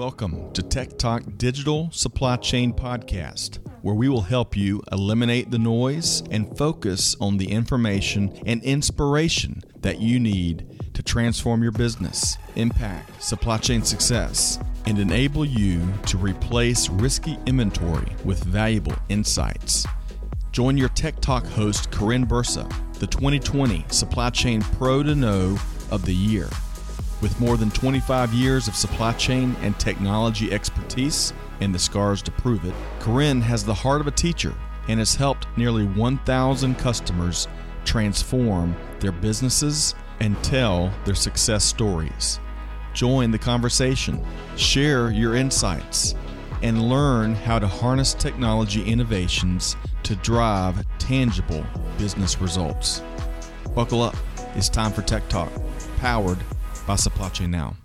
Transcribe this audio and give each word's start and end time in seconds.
Welcome 0.00 0.50
to 0.54 0.62
Tech 0.62 0.96
Talk 0.96 1.24
Digital 1.36 1.90
Supply 1.92 2.36
Chain 2.36 2.72
Podcast, 2.72 3.58
where 3.82 3.94
we 3.94 4.08
will 4.08 4.22
help 4.22 4.56
you 4.56 4.82
eliminate 4.90 5.50
the 5.50 5.58
noise 5.58 6.22
and 6.30 6.56
focus 6.56 7.14
on 7.20 7.36
the 7.36 7.50
information 7.50 8.32
and 8.46 8.62
inspiration 8.62 9.62
that 9.80 10.00
you 10.00 10.18
need 10.18 10.94
to 10.94 11.02
transform 11.02 11.62
your 11.62 11.72
business, 11.72 12.38
impact 12.56 13.22
supply 13.22 13.58
chain 13.58 13.82
success, 13.82 14.58
and 14.86 14.98
enable 14.98 15.44
you 15.44 15.86
to 16.06 16.16
replace 16.16 16.88
risky 16.88 17.36
inventory 17.44 18.10
with 18.24 18.42
valuable 18.42 18.96
insights. 19.10 19.86
Join 20.50 20.78
your 20.78 20.88
Tech 20.88 21.20
Talk 21.20 21.44
host, 21.44 21.90
Karin 21.90 22.26
Bursa, 22.26 22.66
the 22.94 23.06
2020 23.06 23.84
Supply 23.90 24.30
Chain 24.30 24.62
Pro 24.62 25.02
to 25.02 25.14
Know 25.14 25.58
of 25.90 26.06
the 26.06 26.14
Year. 26.14 26.48
With 27.20 27.38
more 27.38 27.58
than 27.58 27.70
25 27.70 28.32
years 28.32 28.66
of 28.66 28.74
supply 28.74 29.12
chain 29.12 29.54
and 29.60 29.78
technology 29.78 30.52
expertise 30.52 31.34
and 31.60 31.74
the 31.74 31.78
scars 31.78 32.22
to 32.22 32.30
prove 32.30 32.64
it, 32.64 32.74
Karin 33.00 33.42
has 33.42 33.62
the 33.62 33.74
heart 33.74 34.00
of 34.00 34.06
a 34.06 34.12
teacher 34.12 34.54
and 34.88 34.98
has 34.98 35.14
helped 35.14 35.46
nearly 35.56 35.84
1,000 35.84 36.78
customers 36.78 37.46
transform 37.84 38.74
their 39.00 39.12
businesses 39.12 39.94
and 40.20 40.42
tell 40.42 40.90
their 41.04 41.14
success 41.14 41.62
stories. 41.62 42.40
Join 42.94 43.30
the 43.30 43.38
conversation, 43.38 44.24
share 44.56 45.10
your 45.10 45.36
insights, 45.36 46.14
and 46.62 46.88
learn 46.88 47.34
how 47.34 47.58
to 47.58 47.68
harness 47.68 48.14
technology 48.14 48.82
innovations 48.84 49.76
to 50.04 50.16
drive 50.16 50.84
tangible 50.98 51.64
business 51.98 52.40
results. 52.40 53.02
Buckle 53.74 54.02
up. 54.02 54.16
It's 54.56 54.68
time 54.68 54.92
for 54.92 55.02
Tech 55.02 55.28
Talk, 55.28 55.50
powered 55.98 56.38
Chain 56.96 57.52
Now. 57.52 57.76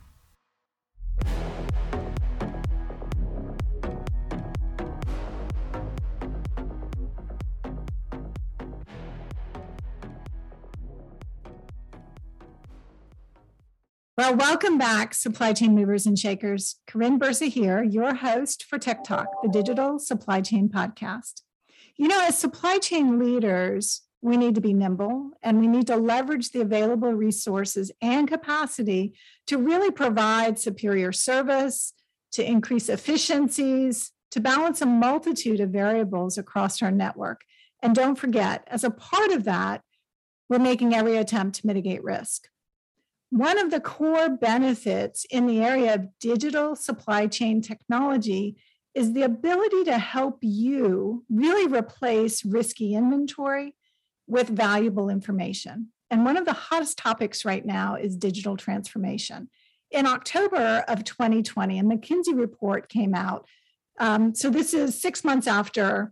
Well, 14.18 14.36
welcome 14.38 14.80
back, 14.80 15.14
supply 15.14 15.54
chain 15.54 15.76
movers 15.76 16.08
and 16.08 16.18
shakers. 16.18 16.78
Karin 16.88 17.20
Bursa 17.20 17.48
here, 17.48 17.84
your 17.84 18.16
host 18.16 18.64
for 18.64 18.80
Tech 18.80 19.04
Talk, 19.04 19.28
the 19.44 19.50
digital 19.50 20.00
supply 20.00 20.42
chain 20.42 20.68
podcast. 20.68 21.42
You 21.96 22.08
know, 22.08 22.22
as 22.24 22.36
supply 22.36 22.80
chain 22.80 23.20
leaders, 23.20 24.02
we 24.26 24.38
need 24.38 24.56
to 24.56 24.62
be 24.62 24.74
nimble 24.74 25.30
and 25.44 25.60
we 25.60 25.68
need 25.68 25.86
to 25.86 25.96
leverage 25.96 26.50
the 26.50 26.60
available 26.60 27.14
resources 27.14 27.92
and 28.02 28.28
capacity 28.28 29.14
to 29.46 29.56
really 29.56 29.92
provide 29.92 30.58
superior 30.58 31.12
service, 31.12 31.94
to 32.32 32.44
increase 32.44 32.90
efficiencies, 32.90 34.12
to 34.32 34.40
balance 34.40 34.82
a 34.82 34.86
multitude 34.88 35.60
of 35.60 35.70
variables 35.70 36.40
across 36.40 36.82
our 36.82 36.90
network. 36.90 37.42
And 37.84 37.94
don't 37.94 38.16
forget, 38.16 38.64
as 38.66 38.84
a 38.84 38.90
part 38.90 39.30
of 39.30 39.44
that, 39.44 39.84
we're 40.50 40.58
making 40.58 40.96
every 40.96 41.18
attempt 41.18 41.58
to 41.58 41.68
mitigate 41.68 42.04
risk. 42.04 42.48
One 43.30 43.60
of 43.60 43.70
the 43.70 43.80
core 43.80 44.30
benefits 44.30 45.28
in 45.30 45.46
the 45.46 45.64
area 45.64 45.94
of 45.94 46.10
digital 46.20 46.76
supply 46.76 47.28
chain 47.28 47.62
technology 47.62 48.58
is 48.96 49.14
the 49.14 49.22
ability 49.22 49.84
to 49.84 50.00
help 50.00 50.40
you 50.42 51.24
really 51.30 51.72
replace 51.72 52.44
risky 52.44 52.96
inventory 52.96 53.76
with 54.28 54.50
valuable 54.50 55.10
information. 55.10 55.90
And 56.10 56.26
one 56.26 56.38
of 56.38 56.46
the 56.46 56.54
hottest 56.54 56.98
topics 56.98 57.46
right 57.46 57.66
now 57.66 57.96
is 57.96 58.16
digital 58.16 58.58
transformation. 58.58 59.50
In 59.92 60.06
October 60.06 60.84
of 60.88 61.04
2020, 61.04 61.80
a 61.80 61.84
McKinsey 61.84 62.38
report 62.38 62.90
came 62.90 63.14
out. 63.14 63.48
Um, 64.00 64.36
so 64.36 64.50
this 64.50 64.74
is 64.74 65.00
six 65.00 65.24
months 65.24 65.48
after 65.48 66.12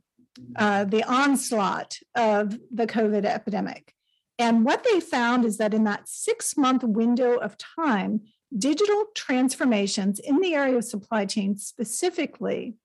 uh, 0.56 0.86
the 0.86 1.04
onslaught 1.04 1.98
of 2.16 2.58
the 2.72 2.88
COVID 2.88 3.26
epidemic. 3.26 3.94
And 4.40 4.66
what 4.66 4.84
they 4.84 5.00
found 5.00 5.46
is 5.46 5.58
that 5.58 5.74
in 5.74 5.84
that 5.84 6.08
six 6.08 6.58
month 6.58 6.84
window 6.84 7.38
of 7.38 7.58
time, 7.58 8.22
digital 8.58 9.06
transformations 9.16 10.20
in 10.20 10.40
the 10.40 10.56
area 10.56 10.78
of 10.78 10.84
supply 10.84 11.26
chain 11.26 11.58
specifically 11.58 12.76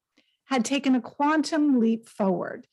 had 0.46 0.64
taken 0.64 0.94
a 0.94 1.00
quantum 1.00 1.78
leap 1.78 2.08
forward. 2.08 2.66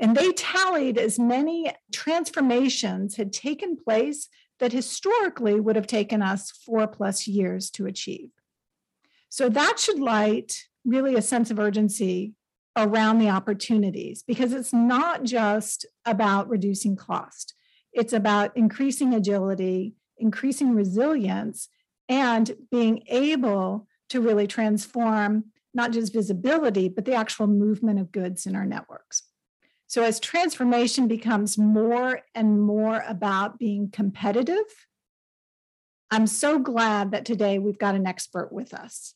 And 0.00 0.16
they 0.16 0.32
tallied 0.32 0.98
as 0.98 1.18
many 1.18 1.72
transformations 1.92 3.16
had 3.16 3.32
taken 3.32 3.76
place 3.76 4.28
that 4.58 4.72
historically 4.72 5.60
would 5.60 5.76
have 5.76 5.86
taken 5.86 6.22
us 6.22 6.50
four 6.50 6.86
plus 6.86 7.26
years 7.26 7.70
to 7.70 7.86
achieve. 7.86 8.30
So 9.28 9.48
that 9.48 9.78
should 9.78 9.98
light 9.98 10.64
really 10.84 11.14
a 11.14 11.22
sense 11.22 11.50
of 11.50 11.58
urgency 11.58 12.34
around 12.76 13.18
the 13.18 13.30
opportunities 13.30 14.22
because 14.22 14.52
it's 14.52 14.72
not 14.72 15.22
just 15.22 15.86
about 16.04 16.48
reducing 16.48 16.96
cost, 16.96 17.54
it's 17.92 18.12
about 18.12 18.56
increasing 18.56 19.14
agility, 19.14 19.94
increasing 20.18 20.74
resilience, 20.74 21.68
and 22.08 22.56
being 22.70 23.02
able 23.08 23.86
to 24.08 24.20
really 24.20 24.46
transform 24.46 25.44
not 25.72 25.92
just 25.92 26.12
visibility, 26.12 26.88
but 26.88 27.04
the 27.04 27.14
actual 27.14 27.46
movement 27.46 27.98
of 27.98 28.12
goods 28.12 28.46
in 28.46 28.54
our 28.54 28.66
networks. 28.66 29.22
So, 29.94 30.02
as 30.02 30.18
transformation 30.18 31.06
becomes 31.06 31.56
more 31.56 32.22
and 32.34 32.60
more 32.60 33.04
about 33.06 33.60
being 33.60 33.92
competitive, 33.92 34.64
I'm 36.10 36.26
so 36.26 36.58
glad 36.58 37.12
that 37.12 37.24
today 37.24 37.60
we've 37.60 37.78
got 37.78 37.94
an 37.94 38.04
expert 38.04 38.52
with 38.52 38.74
us. 38.74 39.14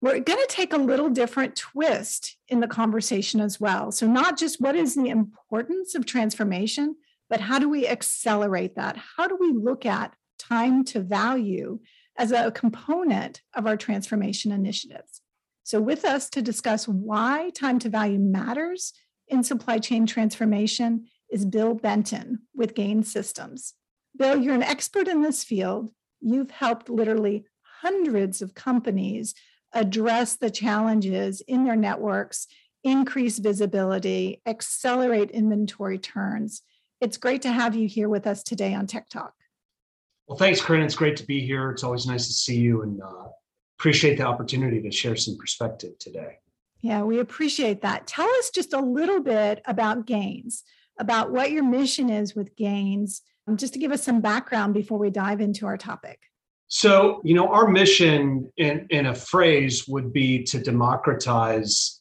We're 0.00 0.20
going 0.20 0.38
to 0.38 0.46
take 0.48 0.72
a 0.72 0.76
little 0.76 1.08
different 1.08 1.56
twist 1.56 2.36
in 2.46 2.60
the 2.60 2.68
conversation 2.68 3.40
as 3.40 3.58
well. 3.58 3.90
So, 3.90 4.06
not 4.06 4.38
just 4.38 4.60
what 4.60 4.76
is 4.76 4.94
the 4.94 5.08
importance 5.08 5.96
of 5.96 6.06
transformation, 6.06 6.94
but 7.28 7.40
how 7.40 7.58
do 7.58 7.68
we 7.68 7.88
accelerate 7.88 8.76
that? 8.76 8.96
How 9.16 9.26
do 9.26 9.36
we 9.40 9.50
look 9.52 9.84
at 9.84 10.14
time 10.38 10.84
to 10.84 11.00
value 11.00 11.80
as 12.16 12.30
a 12.30 12.52
component 12.52 13.42
of 13.54 13.66
our 13.66 13.76
transformation 13.76 14.52
initiatives? 14.52 15.20
So, 15.64 15.80
with 15.80 16.04
us 16.04 16.30
to 16.30 16.42
discuss 16.42 16.86
why 16.86 17.50
time 17.56 17.80
to 17.80 17.88
value 17.88 18.20
matters 18.20 18.92
in 19.30 19.42
supply 19.44 19.78
chain 19.78 20.06
transformation 20.06 21.06
is 21.30 21.44
Bill 21.44 21.74
Benton 21.74 22.40
with 22.54 22.74
Gain 22.74 23.02
Systems. 23.02 23.74
Bill, 24.16 24.36
you're 24.36 24.54
an 24.54 24.62
expert 24.62 25.08
in 25.08 25.22
this 25.22 25.44
field. 25.44 25.90
You've 26.20 26.50
helped 26.50 26.90
literally 26.90 27.46
hundreds 27.82 28.42
of 28.42 28.54
companies 28.54 29.34
address 29.72 30.36
the 30.36 30.50
challenges 30.50 31.40
in 31.42 31.64
their 31.64 31.76
networks, 31.76 32.48
increase 32.82 33.38
visibility, 33.38 34.42
accelerate 34.44 35.30
inventory 35.30 35.98
turns. 35.98 36.62
It's 37.00 37.16
great 37.16 37.42
to 37.42 37.52
have 37.52 37.74
you 37.74 37.86
here 37.86 38.08
with 38.08 38.26
us 38.26 38.42
today 38.42 38.74
on 38.74 38.86
Tech 38.86 39.08
Talk. 39.08 39.32
Well, 40.26 40.36
thanks, 40.36 40.60
Karin. 40.60 40.82
It's 40.82 40.94
great 40.94 41.16
to 41.16 41.26
be 41.26 41.40
here. 41.40 41.70
It's 41.70 41.84
always 41.84 42.06
nice 42.06 42.26
to 42.26 42.32
see 42.32 42.56
you 42.56 42.82
and 42.82 43.00
uh, 43.00 43.28
appreciate 43.78 44.16
the 44.16 44.24
opportunity 44.24 44.82
to 44.82 44.90
share 44.90 45.16
some 45.16 45.36
perspective 45.36 45.98
today. 45.98 46.38
Yeah, 46.82 47.02
we 47.02 47.18
appreciate 47.18 47.82
that. 47.82 48.06
Tell 48.06 48.28
us 48.28 48.50
just 48.50 48.72
a 48.72 48.80
little 48.80 49.20
bit 49.20 49.60
about 49.66 50.06
Gains, 50.06 50.62
about 50.98 51.30
what 51.30 51.50
your 51.50 51.64
mission 51.64 52.08
is 52.08 52.34
with 52.34 52.56
Gains, 52.56 53.22
um, 53.46 53.56
just 53.56 53.74
to 53.74 53.78
give 53.78 53.92
us 53.92 54.02
some 54.02 54.20
background 54.20 54.74
before 54.74 54.98
we 54.98 55.10
dive 55.10 55.40
into 55.40 55.66
our 55.66 55.76
topic. 55.76 56.20
So, 56.68 57.20
you 57.24 57.34
know, 57.34 57.48
our 57.48 57.68
mission 57.68 58.50
in, 58.56 58.86
in 58.90 59.06
a 59.06 59.14
phrase 59.14 59.88
would 59.88 60.12
be 60.12 60.44
to 60.44 60.60
democratize 60.60 62.00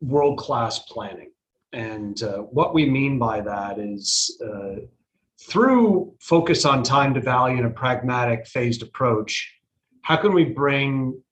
world 0.00 0.38
class 0.38 0.80
planning. 0.80 1.30
And 1.72 2.20
uh, 2.22 2.38
what 2.38 2.74
we 2.74 2.88
mean 2.88 3.18
by 3.18 3.40
that 3.42 3.78
is 3.78 4.40
uh, 4.44 4.80
through 5.40 6.14
focus 6.20 6.64
on 6.64 6.82
time 6.82 7.14
to 7.14 7.20
value 7.20 7.58
and 7.58 7.66
a 7.66 7.70
pragmatic 7.70 8.46
phased 8.46 8.82
approach, 8.82 9.54
how 10.02 10.16
can 10.16 10.32
we 10.32 10.44
bring 10.44 11.22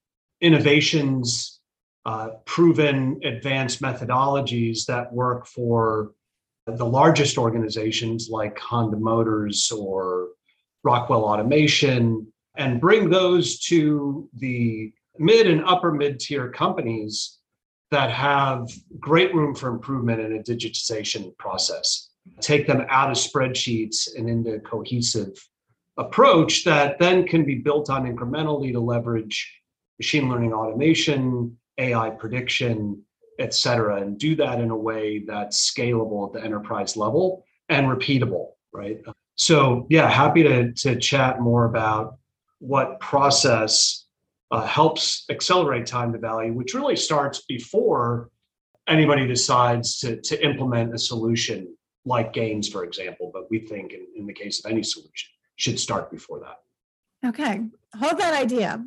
innovations 0.41 1.54
uh, 2.07 2.29
proven 2.45 3.21
advanced 3.25 3.81
methodologies 3.81 4.85
that 4.87 5.13
work 5.13 5.47
for 5.47 6.13
the 6.67 6.85
largest 6.85 7.39
organizations 7.39 8.29
like 8.31 8.59
Honda 8.59 8.97
Motors 8.97 9.71
or 9.71 10.29
Rockwell 10.83 11.25
Automation 11.25 12.27
and 12.57 12.81
bring 12.81 13.11
those 13.11 13.59
to 13.61 14.29
the 14.35 14.93
mid 15.19 15.47
and 15.47 15.65
upper 15.65 15.93
mid 15.93 16.21
tier 16.21 16.51
companies 16.51 17.39
that 17.91 18.11
have 18.11 18.69
great 18.99 19.35
room 19.35 19.55
for 19.55 19.69
improvement 19.69 20.21
in 20.21 20.37
a 20.37 20.43
digitization 20.43 21.37
process. 21.39 22.11
Take 22.41 22.67
them 22.67 22.85
out 22.89 23.11
of 23.11 23.17
spreadsheets 23.17 24.17
and 24.17 24.29
into 24.29 24.55
a 24.55 24.61
cohesive 24.61 25.33
approach 25.97 26.65
that 26.65 26.99
then 26.99 27.27
can 27.27 27.45
be 27.45 27.57
built 27.57 27.91
on 27.91 28.05
incrementally 28.05 28.73
to 28.73 28.81
leverage 28.81 29.61
machine 29.99 30.29
learning 30.29 30.53
automation, 30.53 31.57
AI 31.79 32.11
prediction, 32.11 33.03
et 33.39 33.55
cetera, 33.55 34.01
and 34.01 34.19
do 34.19 34.37
that 34.37 34.61
in 34.61 34.71
a 34.71 34.77
way 34.77 35.25
that's 35.27 35.71
scalable 35.71 36.27
at 36.27 36.33
the 36.33 36.45
enterprise 36.45 36.97
level 36.97 37.45
and 37.69 37.87
repeatable, 37.87 38.53
right? 38.73 39.01
So, 39.37 39.87
yeah, 39.91 40.09
happy 40.09 40.43
to, 40.45 40.73
to 40.73 40.97
chat 40.97 41.41
more 41.41 41.65
about 41.65 42.19
what 42.59 43.01
process 43.01 44.07
uh, 44.51 44.65
helps 44.67 45.25
accelerate 45.31 45.87
time 45.87 46.13
to 46.13 46.19
value, 46.19 46.53
which 46.53 46.75
really 46.75 46.97
starts 46.97 47.43
before 47.49 48.31
anybody 48.87 49.27
decides 49.27 49.99
to, 50.01 50.21
to 50.21 50.45
implement 50.45 50.95
a 50.95 50.99
solution 50.99 51.75
like 52.05 52.33
Gains, 52.33 52.69
for 52.69 52.85
example. 52.85 53.31
But 53.33 53.51
we 53.51 53.61
think, 53.61 53.93
in, 53.93 54.07
in 54.17 54.27
the 54.27 54.33
case 54.33 54.65
of 54.65 54.71
any 54.71 54.83
solution, 54.83 55.31
should 55.57 55.81
start 55.81 56.11
before 56.11 56.41
that. 56.41 57.29
Okay, 57.29 57.63
hold 57.99 58.19
that 58.19 58.35
idea. 58.35 58.85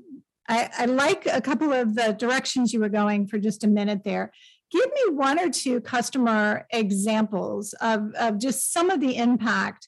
I, 0.47 0.69
I 0.77 0.85
like 0.85 1.25
a 1.25 1.41
couple 1.41 1.73
of 1.73 1.95
the 1.95 2.13
directions 2.13 2.73
you 2.73 2.79
were 2.79 2.89
going 2.89 3.27
for 3.27 3.37
just 3.37 3.63
a 3.63 3.67
minute 3.67 4.03
there. 4.03 4.31
Give 4.71 4.85
me 4.85 5.15
one 5.15 5.39
or 5.39 5.49
two 5.49 5.81
customer 5.81 6.65
examples 6.71 7.73
of, 7.81 8.13
of 8.15 8.39
just 8.39 8.73
some 8.73 8.89
of 8.89 8.99
the 8.99 9.17
impact 9.17 9.87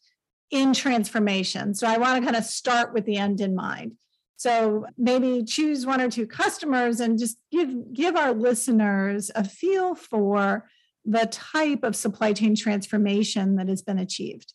in 0.52 0.74
transformation. 0.74 1.74
So 1.74 1.88
I 1.88 1.98
want 1.98 2.20
to 2.20 2.26
kind 2.26 2.36
of 2.36 2.44
start 2.44 2.94
with 2.94 3.06
the 3.06 3.18
end 3.18 3.42
in 3.42 3.56
mind. 3.56 3.94
So 4.38 4.86
maybe 4.98 5.44
choose 5.44 5.86
one 5.86 6.00
or 6.00 6.10
two 6.10 6.26
customers 6.26 7.02
and 7.02 7.20
just 7.20 7.38
give 7.52 7.94
give 7.94 8.16
our 8.16 8.34
listeners 8.34 9.30
a 9.36 9.44
feel 9.44 9.96
for 9.96 10.66
the 11.04 11.26
type 11.26 11.84
of 11.84 11.96
supply 11.96 12.32
chain 12.32 12.56
transformation 12.56 13.58
that 13.58 13.68
has 13.68 13.82
been 13.82 14.00
achieved. 14.00 14.54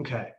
Okay. 0.00 0.30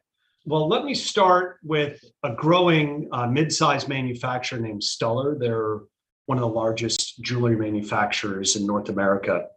Well, 0.45 0.67
let 0.67 0.83
me 0.83 0.93
start 0.93 1.59
with 1.63 2.03
a 2.23 2.33
growing 2.33 3.07
uh, 3.11 3.27
mid-sized 3.27 3.87
manufacturer 3.87 4.59
named 4.59 4.83
Stuller. 4.83 5.37
They're 5.37 5.79
one 6.25 6.37
of 6.37 6.41
the 6.41 6.47
largest 6.47 7.21
jewelry 7.21 7.55
manufacturers 7.55 8.55
in 8.55 8.65
North 8.65 8.89
America. 8.89 9.47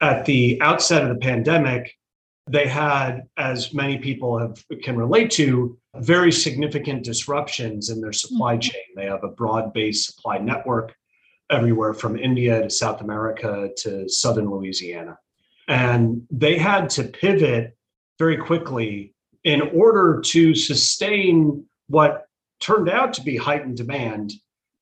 At 0.00 0.24
the 0.24 0.60
outset 0.60 1.02
of 1.02 1.08
the 1.08 1.20
pandemic, 1.20 1.92
they 2.48 2.68
had, 2.68 3.22
as 3.36 3.74
many 3.74 3.98
people 3.98 4.38
have 4.38 4.62
can 4.82 4.96
relate 4.96 5.32
to, 5.32 5.76
very 5.96 6.30
significant 6.30 7.02
disruptions 7.02 7.90
in 7.90 8.00
their 8.00 8.12
supply 8.12 8.54
mm-hmm. 8.54 8.60
chain. 8.60 8.82
They 8.94 9.06
have 9.06 9.24
a 9.24 9.28
broad-based 9.28 10.06
supply 10.06 10.38
network 10.38 10.94
everywhere 11.50 11.94
from 11.94 12.16
India 12.16 12.62
to 12.62 12.70
South 12.70 13.00
America 13.00 13.70
to 13.78 14.08
southern 14.08 14.48
Louisiana. 14.50 15.18
And 15.68 16.22
they 16.30 16.56
had 16.56 16.90
to 16.90 17.04
pivot 17.04 17.76
very 18.18 18.36
quickly 18.36 19.14
in 19.46 19.60
order 19.84 20.20
to 20.20 20.54
sustain 20.56 21.64
what 21.86 22.26
turned 22.58 22.90
out 22.90 23.14
to 23.14 23.22
be 23.22 23.36
heightened 23.36 23.76
demand 23.76 24.32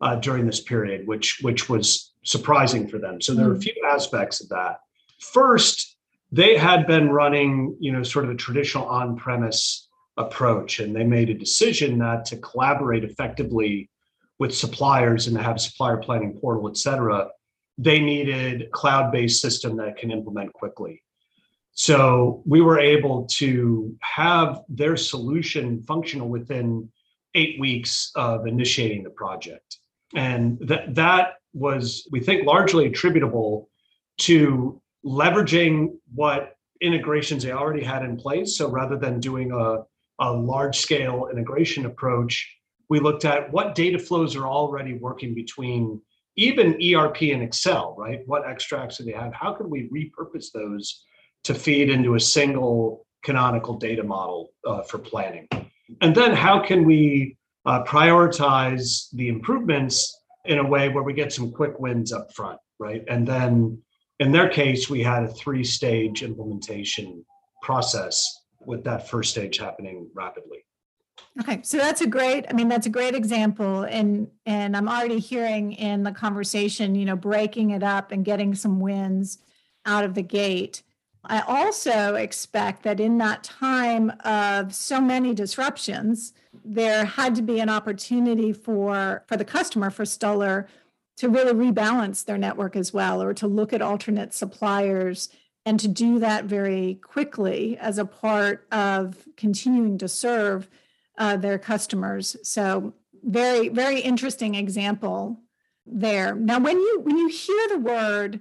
uh, 0.00 0.16
during 0.16 0.46
this 0.46 0.60
period, 0.60 1.06
which 1.06 1.38
which 1.42 1.68
was 1.68 2.14
surprising 2.24 2.88
for 2.88 2.98
them. 2.98 3.20
So 3.20 3.34
there 3.34 3.48
are 3.50 3.52
a 3.52 3.56
mm. 3.56 3.62
few 3.62 3.76
aspects 3.86 4.42
of 4.42 4.48
that. 4.48 4.78
First, 5.20 5.96
they 6.32 6.56
had 6.56 6.86
been 6.86 7.10
running, 7.10 7.76
you 7.78 7.92
know, 7.92 8.02
sort 8.02 8.24
of 8.24 8.30
a 8.30 8.34
traditional 8.34 8.86
on-premise 8.86 9.86
approach, 10.16 10.80
and 10.80 10.96
they 10.96 11.04
made 11.04 11.28
a 11.28 11.34
decision 11.34 11.98
that 11.98 12.24
to 12.26 12.36
collaborate 12.38 13.04
effectively 13.04 13.90
with 14.38 14.54
suppliers 14.54 15.26
and 15.26 15.36
to 15.36 15.42
have 15.42 15.60
supplier 15.60 15.98
planning 15.98 16.32
portal, 16.40 16.68
et 16.68 16.76
cetera, 16.76 17.28
they 17.76 18.00
needed 18.00 18.62
a 18.62 18.70
cloud-based 18.70 19.40
system 19.42 19.76
that 19.76 19.98
can 19.98 20.10
implement 20.10 20.52
quickly. 20.54 21.03
So 21.74 22.42
we 22.46 22.60
were 22.60 22.78
able 22.78 23.26
to 23.32 23.96
have 24.00 24.62
their 24.68 24.96
solution 24.96 25.82
functional 25.82 26.28
within 26.28 26.88
eight 27.34 27.58
weeks 27.58 28.12
of 28.14 28.46
initiating 28.46 29.02
the 29.02 29.10
project. 29.10 29.78
And 30.14 30.58
that 30.60 30.94
that 30.94 31.34
was, 31.52 32.06
we 32.12 32.20
think, 32.20 32.46
largely 32.46 32.86
attributable 32.86 33.68
to 34.18 34.80
leveraging 35.04 35.96
what 36.14 36.56
integrations 36.80 37.42
they 37.42 37.52
already 37.52 37.82
had 37.82 38.04
in 38.04 38.16
place. 38.16 38.56
So 38.56 38.70
rather 38.70 38.96
than 38.96 39.18
doing 39.18 39.50
a, 39.50 39.78
a 40.20 40.32
large 40.32 40.78
scale 40.78 41.28
integration 41.30 41.86
approach, 41.86 42.56
we 42.88 43.00
looked 43.00 43.24
at 43.24 43.52
what 43.52 43.74
data 43.74 43.98
flows 43.98 44.36
are 44.36 44.46
already 44.46 44.94
working 44.94 45.34
between 45.34 46.00
even 46.36 46.78
ERP 46.82 47.22
and 47.22 47.42
Excel, 47.42 47.94
right? 47.98 48.20
What 48.26 48.46
extracts 48.46 48.98
do 48.98 49.04
they 49.04 49.12
have? 49.12 49.32
How 49.32 49.52
can 49.52 49.70
we 49.70 49.88
repurpose 49.88 50.52
those 50.52 51.04
to 51.44 51.54
feed 51.54 51.90
into 51.90 52.14
a 52.14 52.20
single 52.20 53.06
canonical 53.22 53.74
data 53.74 54.02
model 54.02 54.50
uh, 54.66 54.82
for 54.82 54.98
planning? 54.98 55.48
And 56.00 56.14
then 56.14 56.34
how 56.34 56.60
can 56.60 56.84
we 56.84 57.36
uh, 57.66 57.84
prioritize 57.84 59.08
the 59.12 59.28
improvements 59.28 60.18
in 60.44 60.58
a 60.58 60.66
way 60.66 60.88
where 60.88 61.02
we 61.02 61.12
get 61.12 61.32
some 61.32 61.50
quick 61.50 61.78
wins 61.78 62.12
up 62.12 62.34
front, 62.34 62.58
right? 62.78 63.02
And 63.08 63.26
then 63.26 63.82
in 64.20 64.32
their 64.32 64.48
case, 64.48 64.88
we 64.88 65.02
had 65.02 65.24
a 65.24 65.28
three 65.28 65.64
stage 65.64 66.22
implementation 66.22 67.24
process 67.62 68.42
with 68.66 68.84
that 68.84 69.08
first 69.08 69.30
stage 69.30 69.58
happening 69.58 70.08
rapidly. 70.14 70.64
Okay, 71.40 71.60
so 71.62 71.78
that's 71.78 72.00
a 72.00 72.06
great. 72.06 72.46
I 72.48 72.52
mean, 72.52 72.68
that's 72.68 72.86
a 72.86 72.90
great 72.90 73.14
example, 73.14 73.82
and 73.82 74.28
and 74.46 74.76
I'm 74.76 74.88
already 74.88 75.18
hearing 75.18 75.72
in 75.72 76.04
the 76.04 76.12
conversation, 76.12 76.94
you 76.94 77.04
know, 77.04 77.16
breaking 77.16 77.70
it 77.70 77.82
up 77.82 78.12
and 78.12 78.24
getting 78.24 78.54
some 78.54 78.78
wins 78.78 79.38
out 79.84 80.04
of 80.04 80.14
the 80.14 80.22
gate. 80.22 80.82
I 81.26 81.40
also 81.40 82.14
expect 82.14 82.82
that 82.82 83.00
in 83.00 83.18
that 83.18 83.42
time 83.42 84.12
of 84.24 84.74
so 84.74 85.00
many 85.00 85.34
disruptions, 85.34 86.32
there 86.64 87.04
had 87.04 87.34
to 87.36 87.42
be 87.42 87.60
an 87.60 87.68
opportunity 87.68 88.52
for 88.52 89.24
for 89.26 89.36
the 89.36 89.44
customer 89.44 89.90
for 89.90 90.04
Stuller 90.04 90.66
to 91.16 91.28
really 91.28 91.52
rebalance 91.52 92.24
their 92.24 92.38
network 92.38 92.76
as 92.76 92.92
well, 92.92 93.22
or 93.22 93.32
to 93.34 93.46
look 93.46 93.72
at 93.72 93.82
alternate 93.82 94.34
suppliers 94.34 95.28
and 95.66 95.80
to 95.80 95.88
do 95.88 96.18
that 96.18 96.44
very 96.44 96.98
quickly 97.02 97.78
as 97.78 97.98
a 97.98 98.04
part 98.04 98.66
of 98.70 99.26
continuing 99.36 99.96
to 99.98 100.08
serve 100.08 100.68
uh, 101.16 101.36
their 101.36 101.58
customers. 101.58 102.36
So 102.42 102.94
very 103.22 103.68
very 103.68 104.00
interesting 104.00 104.54
example 104.54 105.40
there. 105.86 106.34
Now, 106.34 106.58
when 106.58 106.78
you 106.78 107.00
when 107.02 107.16
you 107.16 107.28
hear 107.28 107.68
the 107.68 107.78
word 107.78 108.40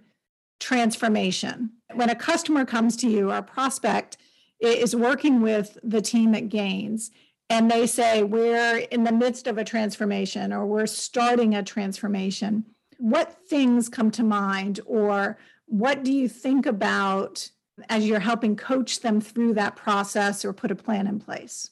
transformation. 0.63 1.69
When 1.93 2.09
a 2.09 2.15
customer 2.15 2.63
comes 2.63 2.95
to 2.97 3.09
you, 3.09 3.31
our 3.31 3.43
prospect 3.43 4.17
is 4.61 4.95
working 4.95 5.41
with 5.41 5.77
the 5.83 6.01
team 6.01 6.33
at 6.33 6.47
Gains, 6.47 7.11
and 7.49 7.69
they 7.69 7.85
say, 7.85 8.23
We're 8.23 8.77
in 8.77 9.03
the 9.03 9.11
midst 9.11 9.45
of 9.45 9.57
a 9.57 9.65
transformation 9.65 10.53
or 10.53 10.65
we're 10.65 10.85
starting 10.85 11.53
a 11.53 11.63
transformation. 11.63 12.65
What 12.97 13.37
things 13.49 13.89
come 13.89 14.09
to 14.11 14.23
mind, 14.23 14.79
or 14.85 15.37
what 15.65 16.03
do 16.03 16.13
you 16.13 16.29
think 16.29 16.65
about 16.65 17.49
as 17.89 18.07
you're 18.07 18.19
helping 18.19 18.55
coach 18.55 19.01
them 19.01 19.19
through 19.19 19.55
that 19.55 19.75
process 19.75 20.45
or 20.45 20.53
put 20.53 20.71
a 20.71 20.75
plan 20.75 21.07
in 21.07 21.19
place? 21.19 21.69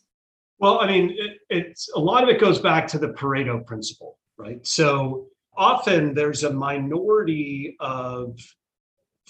Well, 0.59 0.79
I 0.79 0.87
mean, 0.87 1.15
it, 1.17 1.37
it's 1.49 1.89
a 1.95 1.99
lot 1.99 2.23
of 2.23 2.29
it 2.29 2.41
goes 2.41 2.59
back 2.59 2.87
to 2.89 2.99
the 2.99 3.09
Pareto 3.09 3.65
principle, 3.65 4.19
right? 4.37 4.65
So 4.67 5.27
often 5.55 6.13
there's 6.13 6.43
a 6.43 6.51
minority 6.51 7.77
of 7.79 8.37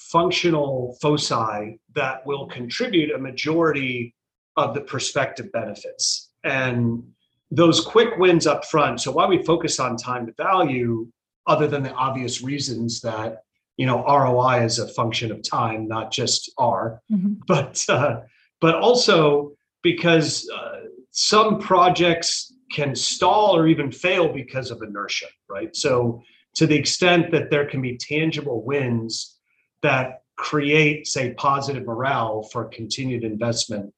functional 0.10 0.98
foci 1.02 1.80
that 1.96 2.26
will 2.26 2.48
contribute 2.48 3.12
a 3.12 3.18
majority 3.18 4.14
of 4.58 4.74
the 4.74 4.82
prospective 4.82 5.52
benefits. 5.52 6.30
And 6.44 7.04
those 7.52 7.82
quick 7.82 8.18
wins 8.18 8.48
up 8.48 8.66
front. 8.66 9.02
So 9.02 9.12
why 9.12 9.28
we 9.28 9.44
focus 9.44 9.80
on 9.80 9.98
time 9.98 10.26
to 10.26 10.34
value, 10.34 11.08
other 11.48 11.68
than 11.68 11.84
the 11.84 11.94
obvious 11.94 12.42
reasons 12.42 13.02
that 13.02 13.44
you 13.78 13.86
know 13.86 14.04
ROI 14.06 14.64
is 14.64 14.80
a 14.80 14.88
function 14.88 15.32
of 15.32 15.42
time, 15.44 15.88
not 15.88 16.12
just 16.12 16.52
R, 16.58 17.02
mm-hmm. 17.12 17.34
but 17.48 17.84
uh, 17.90 18.22
but 18.60 18.76
also 18.76 19.52
because 19.84 20.50
uh, 20.50 20.82
some 21.12 21.60
projects 21.60 22.54
can 22.72 22.96
stall 22.96 23.56
or 23.56 23.68
even 23.68 23.92
fail 23.92 24.32
because 24.32 24.72
of 24.72 24.82
inertia, 24.82 25.28
right? 25.50 25.76
So 25.76 26.22
to 26.56 26.68
the 26.68 26.76
extent 26.76 27.32
that 27.32 27.50
there 27.50 27.66
can 27.66 27.82
be 27.82 27.98
tangible 27.98 28.64
wins 28.64 29.40
that 29.82 30.24
create, 30.38 31.08
say, 31.08 31.34
positive 31.34 31.86
morale 31.86 32.44
for 32.52 32.66
continued 32.66 33.24
investment. 33.24 33.94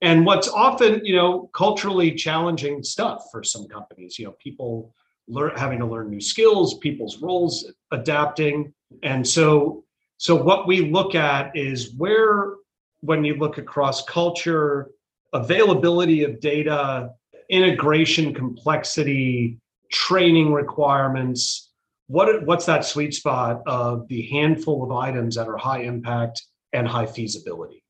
And 0.00 0.24
what's 0.24 0.48
often, 0.48 1.04
you 1.04 1.16
know, 1.16 1.50
culturally 1.54 2.12
challenging 2.14 2.82
stuff 2.82 3.24
for 3.32 3.42
some 3.42 3.66
companies, 3.66 4.18
you 4.18 4.26
know, 4.26 4.36
people 4.38 4.94
learn 5.26 5.56
having 5.56 5.80
to 5.80 5.86
learn 5.86 6.08
new 6.08 6.20
skills, 6.20 6.78
people's 6.78 7.18
roles 7.18 7.72
adapting. 7.90 8.72
And 9.02 9.26
so 9.26 9.84
so 10.18 10.34
what 10.34 10.66
we 10.66 10.80
look 10.80 11.14
at 11.14 11.56
is 11.56 11.94
where 11.94 12.54
when 13.00 13.24
you 13.24 13.36
look 13.36 13.58
across 13.58 14.04
culture, 14.04 14.90
availability 15.32 16.24
of 16.24 16.40
data, 16.40 17.10
integration 17.48 18.34
complexity, 18.34 19.60
training 19.92 20.52
requirements, 20.52 21.67
what 22.08 22.44
what's 22.44 22.66
that 22.66 22.84
sweet 22.84 23.14
spot 23.14 23.62
of 23.66 24.08
the 24.08 24.22
handful 24.22 24.82
of 24.82 24.90
items 24.90 25.36
that 25.36 25.46
are 25.46 25.56
high 25.56 25.82
impact 25.82 26.42
and 26.72 26.88
high 26.88 27.06
feasibility? 27.06 27.84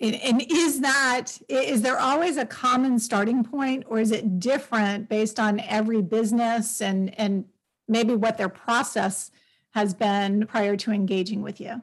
And, 0.00 0.14
and 0.16 0.42
is 0.50 0.80
that 0.80 1.38
is 1.48 1.82
there 1.82 1.98
always 1.98 2.36
a 2.36 2.46
common 2.46 2.98
starting 2.98 3.42
point 3.42 3.84
or 3.88 3.98
is 3.98 4.10
it 4.10 4.38
different 4.38 5.08
based 5.08 5.40
on 5.40 5.60
every 5.60 6.02
business 6.02 6.80
and 6.80 7.18
and 7.18 7.46
maybe 7.88 8.14
what 8.14 8.38
their 8.38 8.48
process 8.48 9.30
has 9.74 9.94
been 9.94 10.46
prior 10.46 10.76
to 10.76 10.92
engaging 10.92 11.42
with 11.42 11.60
you? 11.60 11.82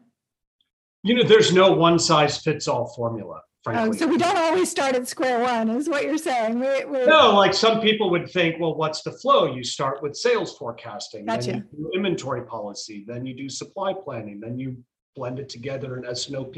You 1.03 1.15
know 1.15 1.23
there's 1.23 1.51
no 1.51 1.71
one 1.71 1.97
size 1.97 2.37
fits 2.37 2.67
all 2.67 2.93
formula 2.95 3.41
Oh, 3.69 3.73
frankly. 3.73 3.97
Oh, 3.97 3.99
so 3.99 4.07
we 4.07 4.17
don't 4.17 4.37
always 4.37 4.69
start 4.69 4.95
at 4.95 5.07
square 5.07 5.39
one, 5.41 5.69
is 5.69 5.89
what 5.89 6.03
you're 6.03 6.17
saying. 6.17 6.59
We, 6.59 6.85
we, 6.85 7.05
no, 7.05 7.35
like 7.35 7.53
some 7.53 7.81
people 7.81 8.09
would 8.11 8.29
think, 8.29 8.59
well, 8.59 8.75
what's 8.75 9.01
the 9.01 9.11
flow? 9.11 9.53
You 9.53 9.63
start 9.63 10.01
with 10.01 10.15
sales 10.15 10.57
forecasting, 10.57 11.25
Gotcha. 11.25 11.51
then 11.51 11.67
you 11.71 11.77
do 11.77 11.91
inventory 11.95 12.43
policy, 12.43 13.03
then 13.07 13.25
you 13.25 13.33
do 13.33 13.49
supply 13.49 13.93
planning, 13.93 14.39
then 14.39 14.57
you 14.57 14.77
blend 15.15 15.39
it 15.39 15.49
together 15.49 15.97
in 15.97 16.05
S&OP, 16.05 16.55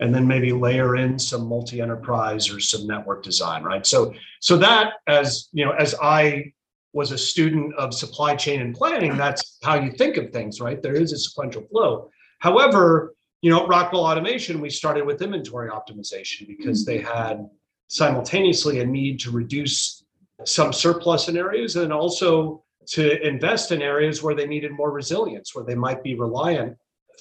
and 0.00 0.14
then 0.14 0.26
maybe 0.26 0.52
layer 0.52 0.96
in 0.96 1.18
some 1.18 1.46
multi-enterprise 1.46 2.50
or 2.50 2.60
some 2.60 2.86
network 2.86 3.22
design, 3.22 3.62
right? 3.62 3.86
So, 3.86 4.14
so 4.40 4.56
that 4.58 4.94
as 5.06 5.48
you 5.52 5.64
know, 5.64 5.72
as 5.72 5.94
I 6.02 6.52
was 6.92 7.12
a 7.12 7.18
student 7.18 7.74
of 7.76 7.94
supply 7.94 8.36
chain 8.36 8.60
and 8.60 8.74
planning, 8.74 9.16
that's 9.16 9.58
how 9.62 9.76
you 9.76 9.92
think 9.92 10.16
of 10.16 10.30
things, 10.30 10.60
right? 10.60 10.82
There 10.82 10.94
is 10.94 11.12
a 11.12 11.18
sequential 11.18 11.62
flow. 11.70 12.10
However, 12.40 13.14
you 13.42 13.50
know, 13.50 13.64
at 13.64 13.68
Rockwell 13.68 14.06
Automation, 14.06 14.60
we 14.60 14.70
started 14.70 15.04
with 15.04 15.20
inventory 15.20 15.68
optimization 15.68 16.46
because 16.46 16.84
they 16.84 16.98
had 16.98 17.48
simultaneously 17.88 18.80
a 18.80 18.86
need 18.86 19.18
to 19.20 19.30
reduce 19.30 20.04
some 20.44 20.72
surplus 20.72 21.28
in 21.28 21.36
areas 21.36 21.76
and 21.76 21.92
also 21.92 22.62
to 22.86 23.20
invest 23.26 23.72
in 23.72 23.82
areas 23.82 24.22
where 24.22 24.34
they 24.34 24.46
needed 24.46 24.72
more 24.72 24.90
resilience, 24.90 25.54
where 25.54 25.64
they 25.64 25.74
might 25.74 26.02
be 26.02 26.14
reliant 26.14 26.76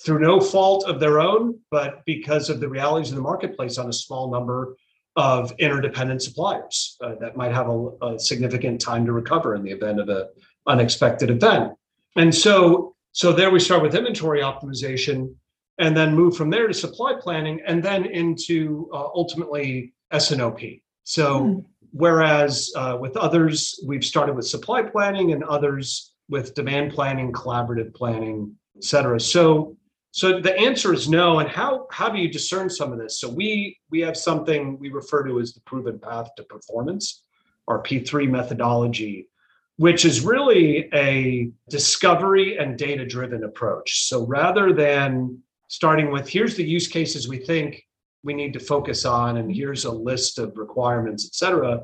through 0.05 0.19
no 0.19 0.39
fault 0.39 0.85
of 0.87 0.99
their 0.99 1.19
own, 1.19 1.59
but 1.69 2.03
because 2.05 2.49
of 2.49 2.59
the 2.59 2.69
realities 2.69 3.09
of 3.09 3.15
the 3.15 3.21
marketplace 3.21 3.77
on 3.77 3.89
a 3.89 3.93
small 3.93 4.31
number 4.31 4.75
of 5.15 5.51
interdependent 5.59 6.21
suppliers 6.21 6.97
uh, 7.01 7.15
that 7.19 7.35
might 7.35 7.51
have 7.51 7.67
a, 7.67 7.89
a, 8.01 8.19
significant 8.19 8.79
time 8.79 9.05
to 9.05 9.11
recover 9.11 9.55
in 9.55 9.63
the 9.63 9.71
event 9.71 9.99
of 9.99 10.07
an 10.07 10.25
unexpected 10.67 11.29
event. 11.29 11.73
And 12.15 12.33
so, 12.33 12.95
so 13.11 13.33
there 13.33 13.51
we 13.51 13.59
start 13.59 13.81
with 13.81 13.93
inventory 13.93 14.41
optimization, 14.41 15.35
and 15.81 15.95
then 15.97 16.15
move 16.15 16.37
from 16.37 16.49
there 16.49 16.67
to 16.67 16.73
supply 16.73 17.13
planning, 17.19 17.59
and 17.65 17.83
then 17.83 18.05
into 18.05 18.89
uh, 18.93 19.09
ultimately 19.13 19.93
S&OP. 20.11 20.59
So, 21.03 21.41
mm. 21.41 21.65
whereas 21.91 22.71
uh, 22.75 22.97
with 22.99 23.17
others 23.17 23.83
we've 23.85 24.05
started 24.05 24.35
with 24.35 24.47
supply 24.47 24.83
planning, 24.83 25.33
and 25.33 25.43
others 25.43 26.13
with 26.29 26.53
demand 26.53 26.93
planning, 26.93 27.31
collaborative 27.33 27.93
planning, 27.93 28.55
et 28.77 28.83
cetera. 28.83 29.19
So 29.19 29.75
so 30.11 30.41
the 30.41 30.57
answer 30.57 30.93
is 30.93 31.07
no. 31.07 31.39
And 31.39 31.49
how 31.49 31.87
how 31.91 32.09
do 32.09 32.19
you 32.19 32.29
discern 32.29 32.69
some 32.69 32.91
of 32.91 32.99
this? 32.99 33.19
So 33.19 33.29
we 33.29 33.77
we 33.89 34.01
have 34.01 34.17
something 34.17 34.77
we 34.77 34.89
refer 34.89 35.23
to 35.27 35.39
as 35.39 35.53
the 35.53 35.61
proven 35.61 35.99
path 35.99 36.29
to 36.35 36.43
performance, 36.43 37.23
our 37.67 37.81
P3 37.81 38.29
methodology, 38.29 39.29
which 39.77 40.03
is 40.03 40.21
really 40.21 40.89
a 40.93 41.49
discovery 41.69 42.57
and 42.57 42.77
data 42.77 43.05
driven 43.05 43.45
approach. 43.45 44.07
So 44.07 44.25
rather 44.25 44.73
than 44.73 45.41
starting 45.71 46.11
with 46.11 46.27
here's 46.27 46.57
the 46.57 46.63
use 46.63 46.89
cases 46.89 47.29
we 47.29 47.37
think 47.37 47.87
we 48.23 48.33
need 48.33 48.51
to 48.51 48.59
focus 48.59 49.05
on 49.05 49.37
and 49.37 49.55
here's 49.55 49.85
a 49.85 49.91
list 49.91 50.37
of 50.37 50.57
requirements, 50.57 51.25
et 51.25 51.33
cetera, 51.33 51.81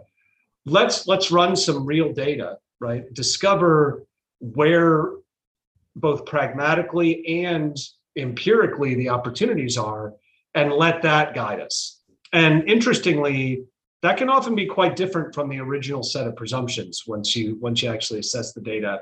let's 0.66 1.08
let's 1.08 1.32
run 1.32 1.56
some 1.56 1.86
real 1.86 2.12
data, 2.12 2.58
right? 2.82 3.12
Discover 3.14 4.06
where 4.42 5.12
both 5.96 6.26
pragmatically 6.26 7.44
and 7.46 7.78
empirically 8.18 8.94
the 8.96 9.08
opportunities 9.08 9.78
are 9.78 10.14
and 10.54 10.74
let 10.74 11.02
that 11.04 11.34
guide 11.34 11.62
us. 11.62 12.02
And 12.34 12.70
interestingly, 12.70 13.64
that 14.02 14.18
can 14.18 14.28
often 14.28 14.54
be 14.54 14.66
quite 14.66 14.98
different 14.98 15.34
from 15.34 15.48
the 15.48 15.60
original 15.60 16.04
set 16.04 16.28
of 16.28 16.36
presumptions 16.36 17.04
once 17.08 17.38
you 17.38 17.56
once 17.62 17.82
you 17.82 17.90
actually 17.90 18.20
assess 18.20 18.52
the 18.52 18.62
data 18.62 19.00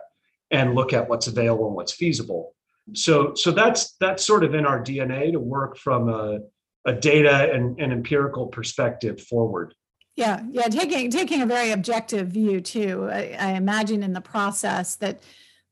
and 0.51 0.75
look 0.75 0.93
at 0.93 1.09
what's 1.09 1.25
available 1.25 1.65
and 1.65 1.75
what's 1.75 1.91
feasible. 1.91 2.54
So 2.93 3.33
so 3.35 3.51
that's 3.51 3.95
that's 3.99 4.25
sort 4.25 4.43
of 4.43 4.53
in 4.53 4.65
our 4.65 4.81
DNA 4.81 5.31
to 5.31 5.39
work 5.39 5.77
from 5.77 6.09
a, 6.09 6.39
a 6.85 6.93
data 6.93 7.51
and 7.51 7.79
an 7.79 7.91
empirical 7.91 8.47
perspective 8.47 9.21
forward. 9.21 9.73
Yeah, 10.15 10.43
yeah, 10.51 10.67
taking 10.67 11.09
taking 11.09 11.41
a 11.41 11.45
very 11.45 11.71
objective 11.71 12.27
view 12.27 12.61
too. 12.61 13.09
I, 13.11 13.35
I 13.39 13.51
imagine 13.53 14.03
in 14.03 14.13
the 14.13 14.21
process 14.21 14.95
that 14.97 15.21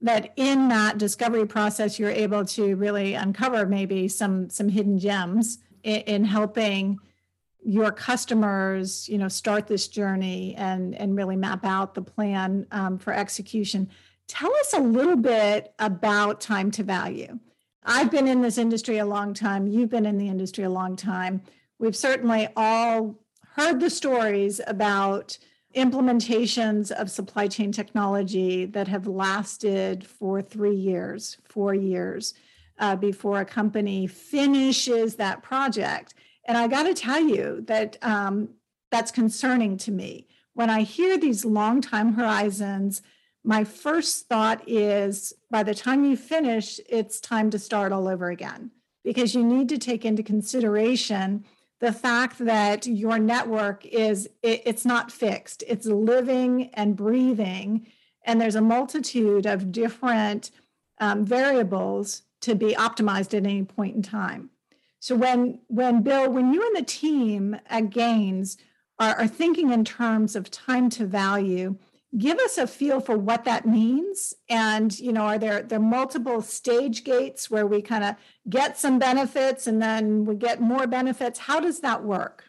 that 0.01 0.33
in 0.35 0.67
that 0.67 0.97
discovery 0.97 1.47
process 1.47 1.97
you're 1.97 2.09
able 2.09 2.45
to 2.45 2.75
really 2.75 3.13
uncover 3.13 3.65
maybe 3.65 4.07
some 4.07 4.49
some 4.49 4.69
hidden 4.69 4.99
gems 4.99 5.59
in, 5.83 6.01
in 6.01 6.25
helping 6.25 6.99
your 7.65 7.91
customers 7.91 9.07
you 9.07 9.17
know 9.17 9.29
start 9.29 9.67
this 9.67 9.87
journey 9.87 10.53
and 10.57 10.93
and 10.95 11.15
really 11.15 11.37
map 11.37 11.63
out 11.63 11.95
the 11.95 12.01
plan 12.01 12.67
um, 12.71 12.97
for 12.97 13.13
execution 13.13 13.89
tell 14.27 14.53
us 14.57 14.73
a 14.73 14.79
little 14.79 15.15
bit 15.15 15.73
about 15.79 16.41
time 16.41 16.71
to 16.71 16.83
value 16.83 17.39
i've 17.83 18.11
been 18.11 18.27
in 18.27 18.41
this 18.41 18.57
industry 18.57 18.97
a 18.97 19.05
long 19.05 19.33
time 19.33 19.67
you've 19.67 19.89
been 19.89 20.05
in 20.05 20.17
the 20.17 20.27
industry 20.27 20.63
a 20.63 20.69
long 20.69 20.95
time 20.95 21.41
we've 21.79 21.95
certainly 21.95 22.47
all 22.55 23.15
heard 23.55 23.79
the 23.79 23.89
stories 23.89 24.59
about 24.67 25.37
implementations 25.75 26.91
of 26.91 27.09
supply 27.09 27.47
chain 27.47 27.71
technology 27.71 28.65
that 28.65 28.87
have 28.87 29.07
lasted 29.07 30.05
for 30.05 30.41
three 30.41 30.75
years, 30.75 31.37
four 31.45 31.73
years 31.73 32.33
uh, 32.79 32.95
before 32.95 33.41
a 33.41 33.45
company 33.45 34.07
finishes 34.07 35.15
that 35.15 35.41
project. 35.41 36.13
And 36.45 36.57
I 36.57 36.67
got 36.67 36.83
to 36.83 36.93
tell 36.93 37.21
you 37.21 37.63
that 37.67 37.97
um, 38.01 38.49
that's 38.91 39.11
concerning 39.11 39.77
to 39.77 39.91
me. 39.91 40.27
When 40.53 40.69
I 40.69 40.81
hear 40.81 41.17
these 41.17 41.45
long 41.45 41.81
time 41.81 42.13
horizons, 42.13 43.01
my 43.43 43.63
first 43.63 44.27
thought 44.27 44.67
is 44.67 45.33
by 45.51 45.63
the 45.63 45.75
time 45.75 46.05
you 46.05 46.15
finish, 46.15 46.79
it's 46.89 47.19
time 47.19 47.49
to 47.49 47.59
start 47.59 47.91
all 47.91 48.07
over 48.07 48.29
again. 48.29 48.71
Because 49.03 49.35
you 49.35 49.43
need 49.43 49.67
to 49.69 49.77
take 49.77 50.05
into 50.05 50.23
consideration 50.23 51.43
the 51.81 51.91
fact 51.91 52.37
that 52.39 52.87
your 52.87 53.19
network 53.19 53.85
is 53.85 54.29
it, 54.41 54.61
it's 54.65 54.85
not 54.85 55.11
fixed. 55.11 55.63
It's 55.67 55.85
living 55.85 56.69
and 56.75 56.95
breathing. 56.95 57.87
And 58.25 58.39
there's 58.39 58.55
a 58.55 58.61
multitude 58.61 59.45
of 59.45 59.73
different 59.73 60.51
um, 60.99 61.25
variables 61.25 62.21
to 62.41 62.55
be 62.55 62.73
optimized 62.73 63.33
at 63.33 63.45
any 63.45 63.63
point 63.63 63.97
in 63.97 64.01
time. 64.01 64.49
So 65.01 65.15
when 65.15 65.59
when 65.67 66.01
bill 66.01 66.31
when 66.31 66.53
you 66.53 66.65
and 66.65 66.77
the 66.77 66.89
team 66.89 67.57
at 67.69 67.89
Gains 67.89 68.57
are, 68.99 69.15
are 69.15 69.27
thinking 69.27 69.71
in 69.71 69.83
terms 69.83 70.37
of 70.37 70.49
time 70.49 70.89
to 70.91 71.05
value 71.05 71.75
give 72.17 72.37
us 72.39 72.57
a 72.57 72.67
feel 72.67 72.99
for 72.99 73.17
what 73.17 73.45
that 73.45 73.65
means? 73.65 74.33
And 74.49 74.97
you 74.99 75.13
know 75.13 75.21
are 75.21 75.37
there 75.37 75.63
there 75.63 75.79
multiple 75.79 76.41
stage 76.41 77.03
gates 77.03 77.49
where 77.49 77.67
we 77.67 77.81
kind 77.81 78.03
of 78.03 78.15
get 78.49 78.77
some 78.77 78.99
benefits 78.99 79.67
and 79.67 79.81
then 79.81 80.25
we 80.25 80.35
get 80.35 80.61
more 80.61 80.87
benefits? 80.87 81.39
How 81.39 81.59
does 81.59 81.79
that 81.81 82.03
work? 82.03 82.45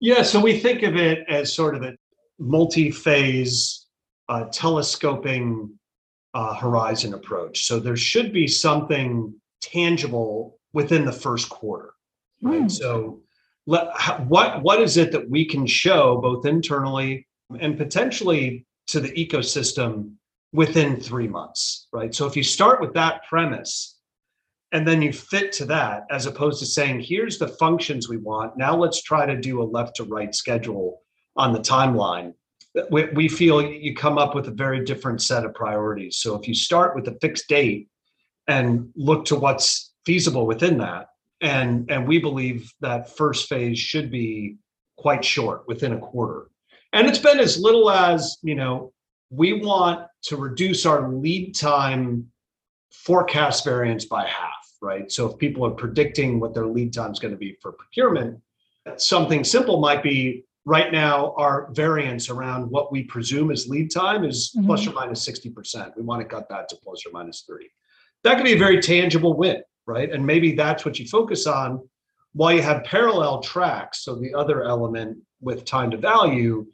Yeah 0.00 0.22
so 0.22 0.40
we 0.40 0.58
think 0.58 0.82
of 0.82 0.96
it 0.96 1.24
as 1.28 1.52
sort 1.52 1.74
of 1.74 1.82
a 1.82 1.94
multi-phase 2.38 3.86
uh, 4.28 4.44
telescoping 4.52 5.70
uh, 6.34 6.54
horizon 6.54 7.14
approach. 7.14 7.64
So 7.64 7.80
there 7.80 7.96
should 7.96 8.32
be 8.32 8.46
something 8.46 9.34
tangible 9.60 10.58
within 10.72 11.04
the 11.04 11.12
first 11.12 11.48
quarter 11.48 11.94
right? 12.42 12.62
Mm. 12.62 12.70
so 12.70 13.20
let, 13.66 13.88
what 14.26 14.62
what 14.62 14.80
is 14.80 14.96
it 14.96 15.12
that 15.12 15.28
we 15.28 15.44
can 15.44 15.66
show 15.66 16.18
both 16.18 16.46
internally 16.46 17.26
and 17.60 17.76
potentially 17.76 18.66
to 18.88 19.00
the 19.00 19.10
ecosystem 19.10 20.12
within 20.52 21.00
three 21.00 21.28
months, 21.28 21.88
right? 21.92 22.14
So 22.14 22.26
if 22.26 22.36
you 22.36 22.42
start 22.42 22.80
with 22.80 22.94
that 22.94 23.22
premise 23.28 23.96
and 24.72 24.86
then 24.86 25.02
you 25.02 25.12
fit 25.12 25.52
to 25.52 25.64
that, 25.66 26.04
as 26.10 26.26
opposed 26.26 26.60
to 26.60 26.66
saying, 26.66 27.00
here's 27.00 27.38
the 27.38 27.48
functions 27.48 28.08
we 28.08 28.16
want, 28.16 28.56
now 28.56 28.76
let's 28.76 29.02
try 29.02 29.26
to 29.26 29.36
do 29.36 29.62
a 29.62 29.64
left 29.64 29.96
to 29.96 30.04
right 30.04 30.34
schedule 30.34 31.02
on 31.36 31.52
the 31.52 31.60
timeline. 31.60 32.34
We, 32.90 33.06
we 33.14 33.28
feel 33.28 33.62
you 33.62 33.94
come 33.94 34.18
up 34.18 34.34
with 34.34 34.48
a 34.48 34.52
very 34.52 34.84
different 34.84 35.22
set 35.22 35.44
of 35.44 35.54
priorities. 35.54 36.16
So 36.16 36.34
if 36.34 36.46
you 36.48 36.54
start 36.54 36.94
with 36.94 37.08
a 37.08 37.16
fixed 37.20 37.48
date 37.48 37.88
and 38.46 38.90
look 38.94 39.24
to 39.26 39.36
what's 39.36 39.92
feasible 40.04 40.46
within 40.46 40.78
that, 40.78 41.08
and 41.40 41.90
and 41.90 42.08
we 42.08 42.18
believe 42.18 42.72
that 42.80 43.16
first 43.16 43.48
phase 43.48 43.78
should 43.78 44.10
be 44.10 44.56
quite 44.96 45.24
short 45.24 45.62
within 45.68 45.92
a 45.92 45.98
quarter 45.98 46.50
and 46.92 47.06
it's 47.06 47.18
been 47.18 47.38
as 47.38 47.58
little 47.58 47.90
as, 47.90 48.38
you 48.42 48.54
know, 48.54 48.92
we 49.30 49.60
want 49.60 50.06
to 50.22 50.36
reduce 50.36 50.86
our 50.86 51.10
lead 51.12 51.54
time 51.54 52.26
forecast 52.92 53.64
variance 53.64 54.06
by 54.06 54.26
half, 54.26 54.72
right? 54.80 55.10
So 55.12 55.26
if 55.26 55.38
people 55.38 55.66
are 55.66 55.70
predicting 55.70 56.40
what 56.40 56.54
their 56.54 56.66
lead 56.66 56.92
time 56.92 57.12
is 57.12 57.18
going 57.18 57.32
to 57.32 57.38
be 57.38 57.56
for 57.60 57.72
procurement, 57.72 58.40
something 58.96 59.44
simple 59.44 59.80
might 59.80 60.02
be 60.02 60.44
right 60.64 60.92
now 60.92 61.34
our 61.36 61.68
variance 61.72 62.28
around 62.28 62.70
what 62.70 62.92
we 62.92 63.02
presume 63.02 63.50
is 63.50 63.68
lead 63.68 63.90
time 63.90 64.24
is 64.24 64.52
mm-hmm. 64.56 64.66
plus 64.66 64.86
or 64.86 64.92
minus 64.92 65.26
60%. 65.28 65.96
We 65.96 66.02
want 66.02 66.22
to 66.22 66.28
cut 66.28 66.48
that 66.48 66.68
to 66.70 66.76
plus 66.82 67.04
or 67.06 67.10
minus 67.12 67.44
30. 67.48 67.66
That 68.24 68.36
could 68.36 68.44
be 68.44 68.52
a 68.52 68.58
very 68.58 68.80
tangible 68.80 69.34
win, 69.34 69.62
right? 69.86 70.10
And 70.10 70.26
maybe 70.26 70.52
that's 70.52 70.84
what 70.84 70.98
you 70.98 71.06
focus 71.06 71.46
on 71.46 71.86
while 72.32 72.52
you 72.52 72.62
have 72.62 72.84
parallel 72.84 73.40
tracks. 73.40 74.04
So 74.04 74.14
the 74.14 74.34
other 74.34 74.64
element 74.64 75.18
with 75.40 75.64
time 75.64 75.90
to 75.90 75.96
value 75.96 76.66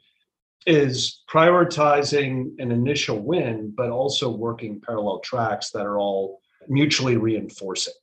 is 0.65 1.23
prioritizing 1.29 2.59
an 2.59 2.71
initial 2.71 3.19
win, 3.19 3.71
but 3.75 3.89
also 3.89 4.29
working 4.29 4.81
parallel 4.81 5.19
tracks 5.19 5.69
that 5.71 5.85
are 5.85 5.99
all 5.99 6.39
mutually 6.67 7.17
reinforcing. 7.17 7.93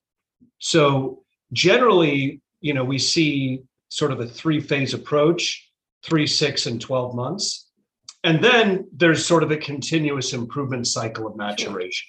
So 0.59 1.23
generally, 1.53 2.41
you 2.61 2.75
know, 2.75 2.85
we 2.85 2.99
see 2.99 3.63
sort 3.89 4.13
of 4.13 4.21
a 4.21 4.27
three 4.27 4.61
phase 4.61 4.95
approach 4.95 5.69
three, 6.03 6.27
six, 6.27 6.67
and 6.67 6.81
12 6.81 7.15
months. 7.15 7.69
And 8.25 8.43
then 8.43 8.89
there's 8.93 9.25
sort 9.27 9.43
of 9.43 9.51
a 9.51 9.57
continuous 9.57 10.33
improvement 10.33 10.87
cycle 10.87 11.27
of 11.27 11.37
maturation. 11.37 12.09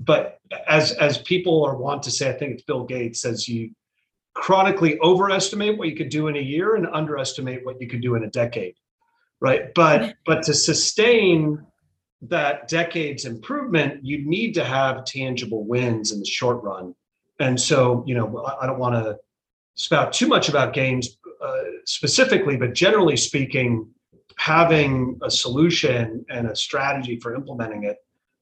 But 0.00 0.38
as 0.68 0.92
as 0.92 1.18
people 1.18 1.64
are 1.64 1.76
want 1.76 2.02
to 2.04 2.10
say, 2.10 2.28
I 2.28 2.32
think 2.32 2.54
it's 2.54 2.62
Bill 2.62 2.84
Gates 2.84 3.22
says 3.22 3.48
you 3.48 3.70
chronically 4.34 4.98
overestimate 5.00 5.76
what 5.76 5.88
you 5.88 5.96
could 5.96 6.10
do 6.10 6.28
in 6.28 6.36
a 6.36 6.40
year 6.40 6.76
and 6.76 6.86
underestimate 6.86 7.64
what 7.64 7.80
you 7.80 7.88
could 7.88 8.02
do 8.02 8.14
in 8.14 8.22
a 8.22 8.30
decade. 8.30 8.74
Right. 9.40 9.72
But 9.74 10.14
but 10.26 10.42
to 10.44 10.54
sustain 10.54 11.64
that 12.22 12.66
decade's 12.66 13.24
improvement, 13.24 14.04
you 14.04 14.28
need 14.28 14.52
to 14.54 14.64
have 14.64 15.04
tangible 15.04 15.64
wins 15.64 16.10
in 16.10 16.18
the 16.18 16.26
short 16.26 16.62
run. 16.62 16.94
And 17.38 17.60
so, 17.60 18.02
you 18.06 18.14
know, 18.14 18.44
I 18.60 18.66
don't 18.66 18.80
want 18.80 18.96
to 18.96 19.16
spout 19.76 20.12
too 20.12 20.26
much 20.26 20.48
about 20.48 20.72
Gains 20.72 21.18
uh, 21.40 21.62
specifically, 21.84 22.56
but 22.56 22.74
generally 22.74 23.16
speaking, 23.16 23.88
having 24.36 25.18
a 25.22 25.30
solution 25.30 26.24
and 26.28 26.48
a 26.48 26.56
strategy 26.56 27.20
for 27.20 27.34
implementing 27.34 27.84
it 27.84 27.98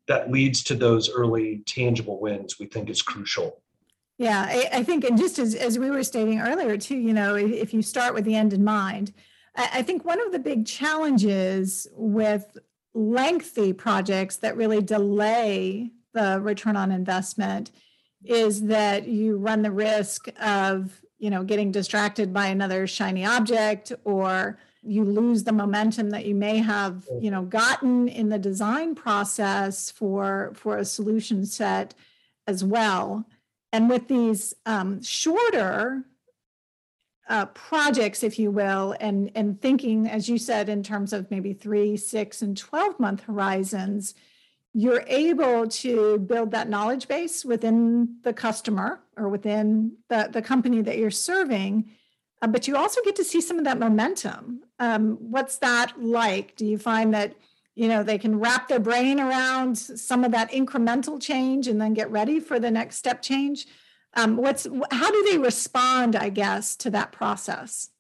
that 0.09 0.31
leads 0.31 0.63
to 0.63 0.75
those 0.75 1.11
early 1.11 1.63
tangible 1.67 2.19
wins, 2.21 2.59
we 2.59 2.67
think 2.67 2.89
is 2.89 3.03
crucial. 3.03 3.61
Yeah, 4.19 4.47
I, 4.49 4.79
I 4.79 4.83
think, 4.83 5.05
and 5.05 5.19
just 5.19 5.39
as, 5.39 5.55
as 5.55 5.79
we 5.79 5.91
were 5.91 6.03
stating 6.03 6.41
earlier, 6.41 6.79
too, 6.79 6.97
you 6.97 7.13
know, 7.13 7.35
if 7.35 7.75
you 7.75 7.83
start 7.83 8.15
with 8.15 8.25
the 8.25 8.35
end 8.35 8.55
in 8.55 8.65
mind, 8.65 9.13
I, 9.57 9.83
think 9.83 10.05
one 10.05 10.21
of 10.21 10.33
the 10.33 10.39
big 10.39 10.67
challenges 10.67 11.87
with 11.93 12.59
lengthy 12.95 13.73
projects 13.73 14.37
that 14.39 14.57
really 14.57 14.83
delay 14.83 15.91
the 16.13 16.41
return 16.41 16.77
on 16.77 16.93
investment 16.93 17.71
is 18.25 18.63
that 18.65 19.07
you 19.07 19.37
run 19.37 19.63
the 19.63 19.71
risk 19.71 20.29
of 20.41 21.01
you 21.19 21.31
know 21.31 21.45
getting 21.45 21.71
distracted 21.71 22.33
by 22.33 22.47
another 22.47 22.87
shiny 22.87 23.25
object 23.25 23.93
or 24.05 24.59
you 24.83 25.05
lose 25.05 25.45
the 25.45 25.53
momentum 25.53 26.11
that 26.11 26.27
you 26.27 26.35
may 26.35 26.59
have 26.59 27.07
you 27.21 27.31
know 27.31 27.43
gotten 27.43 28.09
in 28.09 28.29
the 28.29 28.39
design 28.39 28.95
process 28.95 29.91
for 29.91 30.53
for 30.55 30.79
a 30.79 30.85
solution 30.85 31.45
set 31.47 31.95
as 32.47 32.63
well. 32.65 33.27
And 33.73 33.91
with 33.91 34.09
these 34.09 34.55
um, 34.65 35.03
shorter 35.03 36.05
uh, 37.29 37.47
projects 37.47 38.23
if 38.23 38.39
you 38.39 38.51
will 38.51 38.95
and 39.01 39.31
and 39.35 39.61
thinking 39.61 40.09
as 40.09 40.29
you 40.29 40.39
said 40.39 40.69
in 40.69 40.83
terms 40.83 41.13
of 41.13 41.31
maybe 41.31 41.53
three 41.53 41.97
six 41.97 42.41
and 42.41 42.57
12 42.57 43.01
month 43.01 43.23
horizons 43.23 44.15
you're 44.73 45.05
able 45.09 45.67
to 45.67 46.19
build 46.19 46.51
that 46.51 46.69
knowledge 46.69 47.09
base 47.09 47.45
within 47.45 48.17
the 48.23 48.33
customer 48.33 49.01
or 49.17 49.29
within 49.29 49.93
the, 50.09 50.29
the 50.31 50.43
company 50.43 50.83
that 50.83 50.99
you're 50.99 51.11
serving 51.11 51.91
uh, 52.43 52.47
but 52.47 52.69
you 52.69 52.77
also 52.77 53.01
get 53.03 53.17
to 53.17 53.25
see 53.25 53.41
some 53.41 53.59
of 53.59 53.65
that 53.65 53.79
momentum. 53.79 54.63
Um, 54.79 55.17
what's 55.21 55.59
that 55.59 55.95
like? 56.01 56.55
Do 56.57 56.67
you 56.67 56.79
find 56.79 57.15
that 57.15 57.35
you 57.75 57.89
know 57.89 58.03
they 58.03 58.19
can 58.19 58.39
wrap 58.39 58.69
their 58.69 58.81
brain 58.81 59.21
around 59.21 59.77
some 59.77 60.25
of 60.25 60.33
that 60.33 60.51
incremental 60.53 61.21
change 61.21 61.69
and 61.69 61.81
then 61.81 61.95
get 61.95 62.11
ready 62.11 62.41
for 62.41 62.59
the 62.59 62.71
next 62.71 62.97
step 62.97 63.23
change 63.23 63.67
um, 64.17 64.37
what's 64.37 64.67
how 64.91 65.11
do 65.11 65.27
they 65.31 65.39
respond 65.39 66.17
i 66.17 66.29
guess 66.29 66.77
to 66.77 66.91
that 66.91 67.13
process 67.13 67.91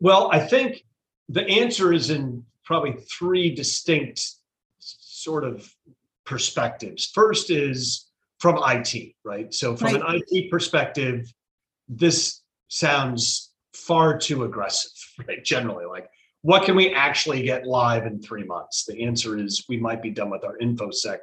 well 0.00 0.30
i 0.32 0.38
think 0.38 0.84
the 1.28 1.46
answer 1.46 1.92
is 1.92 2.10
in 2.10 2.44
probably 2.64 2.92
three 3.10 3.54
distinct 3.54 4.34
sort 4.78 5.44
of 5.44 5.72
perspectives. 6.24 7.06
First 7.06 7.50
is 7.50 8.06
from 8.38 8.58
IT, 8.64 9.14
right? 9.24 9.52
So, 9.52 9.76
from 9.76 9.94
right. 9.94 10.02
an 10.02 10.22
IT 10.30 10.50
perspective, 10.50 11.32
this 11.88 12.40
sounds 12.68 13.50
far 13.74 14.16
too 14.16 14.44
aggressive, 14.44 14.92
right? 15.26 15.44
Generally, 15.44 15.86
like, 15.86 16.08
what 16.42 16.64
can 16.64 16.76
we 16.76 16.94
actually 16.94 17.42
get 17.42 17.66
live 17.66 18.06
in 18.06 18.22
three 18.22 18.44
months? 18.44 18.84
The 18.86 19.02
answer 19.04 19.36
is 19.36 19.66
we 19.68 19.76
might 19.76 20.00
be 20.00 20.10
done 20.10 20.30
with 20.30 20.44
our 20.44 20.56
infosec 20.58 21.18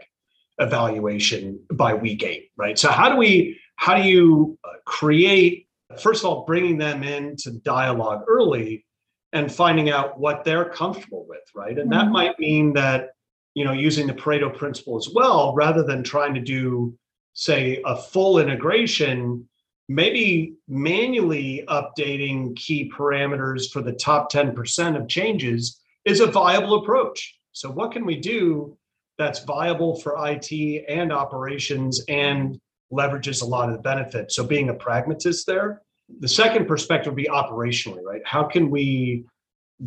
evaluation 0.60 1.60
by 1.72 1.94
week 1.94 2.24
eight, 2.24 2.52
right? 2.58 2.78
So, 2.78 2.90
how 2.90 3.10
do 3.10 3.16
we, 3.16 3.60
how 3.78 3.96
do 3.96 4.04
you 4.04 4.58
uh, 4.64 4.74
create, 4.86 5.68
first 6.00 6.24
of 6.24 6.30
all, 6.30 6.46
bringing 6.46 6.78
them 6.78 7.04
into 7.04 7.52
dialogue 7.52 8.24
early 8.28 8.86
and 9.34 9.52
finding 9.52 9.90
out 9.90 10.20
what 10.20 10.44
they're 10.44 10.70
comfortable 10.70 11.26
with, 11.28 11.44
right? 11.56 11.78
And 11.78 11.90
mm-hmm. 11.90 12.00
that 12.00 12.12
might 12.12 12.38
mean 12.40 12.74
that 12.74 13.12
you 13.58 13.66
know, 13.66 13.74
using 13.74 14.06
the 14.06 14.14
Pareto 14.14 14.56
principle 14.56 14.98
as 14.98 15.10
well, 15.12 15.52
rather 15.56 15.82
than 15.82 16.04
trying 16.04 16.36
to 16.36 16.40
do, 16.40 16.96
say, 17.34 17.82
a 17.88 17.96
full 17.96 18.38
integration, 18.38 19.50
maybe 19.90 20.54
manually 20.68 21.64
updating 21.68 22.56
key 22.56 22.88
parameters 22.96 23.72
for 23.72 23.82
the 23.82 23.94
top 23.94 24.32
10% 24.32 24.96
of 24.96 25.08
changes 25.08 25.82
is 26.06 26.20
a 26.20 26.28
viable 26.28 26.76
approach. 26.76 27.36
So, 27.52 27.72
what 27.72 27.92
can 27.92 28.06
we 28.06 28.18
do 28.18 28.78
that's 29.18 29.44
viable 29.44 30.00
for 30.02 30.16
IT 30.28 30.86
and 30.88 31.12
operations 31.12 32.06
and 32.08 32.60
leverages 32.92 33.42
a 33.42 33.46
lot 33.46 33.70
of 33.70 33.76
the 33.76 33.82
benefits? 33.82 34.36
So, 34.36 34.44
being 34.44 34.70
a 34.70 34.74
pragmatist 34.74 35.46
there. 35.48 35.82
The 36.20 36.28
second 36.28 36.68
perspective 36.68 37.14
would 37.14 37.22
be 37.22 37.30
operationally, 37.30 38.02
right? 38.02 38.22
How 38.26 38.44
can 38.44 38.70
we 38.70 39.26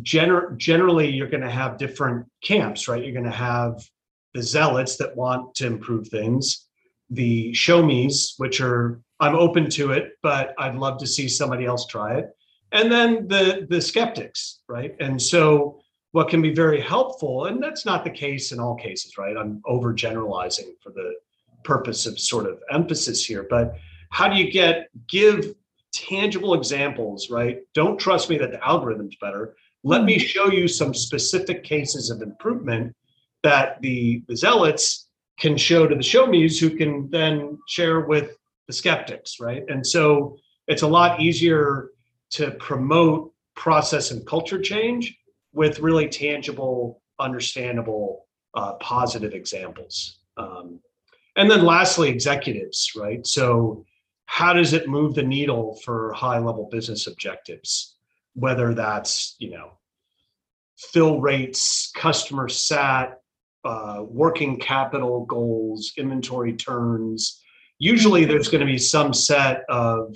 gener- 0.01 0.55
generally 0.57 1.09
you're 1.09 1.29
going 1.29 1.41
to 1.41 1.49
have 1.49 1.77
different 1.77 2.27
camps, 2.43 2.87
right? 2.87 3.03
You're 3.03 3.13
going 3.13 3.25
to 3.25 3.31
have 3.31 3.83
the 4.33 4.41
zealots 4.41 4.97
that 4.97 5.15
want 5.15 5.55
to 5.55 5.67
improve 5.67 6.07
things, 6.07 6.67
the 7.09 7.53
show 7.53 7.83
me's, 7.83 8.35
which 8.37 8.61
are 8.61 9.01
I'm 9.19 9.35
open 9.35 9.69
to 9.71 9.91
it, 9.91 10.13
but 10.23 10.55
I'd 10.57 10.75
love 10.75 10.97
to 10.99 11.07
see 11.07 11.27
somebody 11.27 11.65
else 11.65 11.85
try 11.85 12.15
it, 12.15 12.29
and 12.71 12.91
then 12.91 13.27
the 13.27 13.67
the 13.69 13.81
skeptics, 13.81 14.61
right? 14.67 14.95
And 14.99 15.21
so 15.21 15.81
what 16.11 16.29
can 16.29 16.41
be 16.41 16.53
very 16.53 16.81
helpful, 16.81 17.45
and 17.45 17.61
that's 17.61 17.85
not 17.85 18.03
the 18.03 18.09
case 18.09 18.51
in 18.51 18.59
all 18.59 18.75
cases, 18.75 19.17
right? 19.17 19.37
I'm 19.37 19.61
overgeneralizing 19.65 20.71
for 20.81 20.91
the 20.91 21.13
purpose 21.63 22.05
of 22.05 22.19
sort 22.19 22.45
of 22.45 22.59
emphasis 22.71 23.25
here, 23.25 23.45
but 23.49 23.75
how 24.09 24.27
do 24.27 24.35
you 24.35 24.51
get 24.51 24.89
give 25.07 25.55
tangible 25.93 26.53
examples, 26.53 27.29
right? 27.29 27.59
Don't 27.73 27.99
trust 27.99 28.29
me 28.29 28.37
that 28.37 28.51
the 28.51 28.65
algorithm's 28.65 29.15
better. 29.19 29.55
Let 29.83 30.03
me 30.03 30.15
hmm. 30.15 30.25
show 30.25 30.51
you 30.51 30.67
some 30.67 30.93
specific 30.93 31.63
cases 31.63 32.09
of 32.09 32.21
improvement 32.21 32.95
that 33.43 33.81
the, 33.81 34.23
the 34.27 34.35
zealots 34.35 35.07
can 35.39 35.57
show 35.57 35.87
to 35.87 35.95
the 35.95 36.03
show 36.03 36.27
me's 36.27 36.59
who 36.59 36.69
can 36.77 37.09
then 37.09 37.57
share 37.67 38.01
with 38.01 38.37
the 38.67 38.73
skeptics, 38.73 39.39
right? 39.39 39.63
And 39.67 39.85
so 39.85 40.37
it's 40.67 40.83
a 40.83 40.87
lot 40.87 41.19
easier 41.19 41.89
to 42.31 42.51
promote 42.51 43.33
process 43.55 44.11
and 44.11 44.25
culture 44.25 44.61
change 44.61 45.17
with 45.53 45.79
really 45.79 46.07
tangible, 46.07 47.01
understandable, 47.19 48.27
uh, 48.53 48.73
positive 48.73 49.33
examples. 49.33 50.19
Um, 50.37 50.79
and 51.35 51.49
then 51.49 51.63
lastly, 51.65 52.09
executives, 52.09 52.91
right? 52.95 53.25
So 53.25 53.85
how 54.25 54.53
does 54.53 54.73
it 54.73 54.87
move 54.87 55.15
the 55.15 55.23
needle 55.23 55.79
for 55.83 56.13
high 56.13 56.39
level 56.39 56.69
business 56.71 57.07
objectives? 57.07 57.95
whether 58.33 58.73
that's 58.73 59.35
you 59.39 59.51
know 59.51 59.71
fill 60.77 61.21
rates, 61.21 61.91
customer 61.95 62.49
sat, 62.49 63.19
uh, 63.63 64.03
working 64.07 64.59
capital 64.59 65.25
goals, 65.25 65.93
inventory 65.97 66.53
turns. 66.53 67.39
Usually, 67.77 68.25
there's 68.25 68.49
going 68.49 68.65
to 68.65 68.71
be 68.71 68.77
some 68.77 69.13
set 69.13 69.63
of 69.69 70.15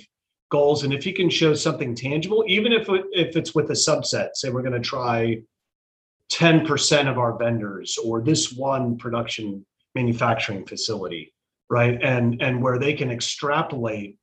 goals, 0.50 0.84
and 0.84 0.92
if 0.92 1.06
you 1.06 1.12
can 1.12 1.30
show 1.30 1.54
something 1.54 1.94
tangible, 1.94 2.44
even 2.46 2.72
if 2.72 2.86
if 2.88 3.36
it's 3.36 3.54
with 3.54 3.70
a 3.70 3.74
subset, 3.74 4.30
say 4.34 4.50
we're 4.50 4.62
going 4.62 4.72
to 4.72 4.80
try 4.80 5.38
10% 6.32 7.08
of 7.08 7.18
our 7.18 7.38
vendors 7.38 7.96
or 8.04 8.20
this 8.20 8.52
one 8.52 8.96
production 8.98 9.64
manufacturing 9.96 10.64
facility, 10.64 11.34
right? 11.68 11.98
And 12.02 12.40
and 12.40 12.62
where 12.62 12.78
they 12.78 12.94
can 12.94 13.10
extrapolate 13.10 14.18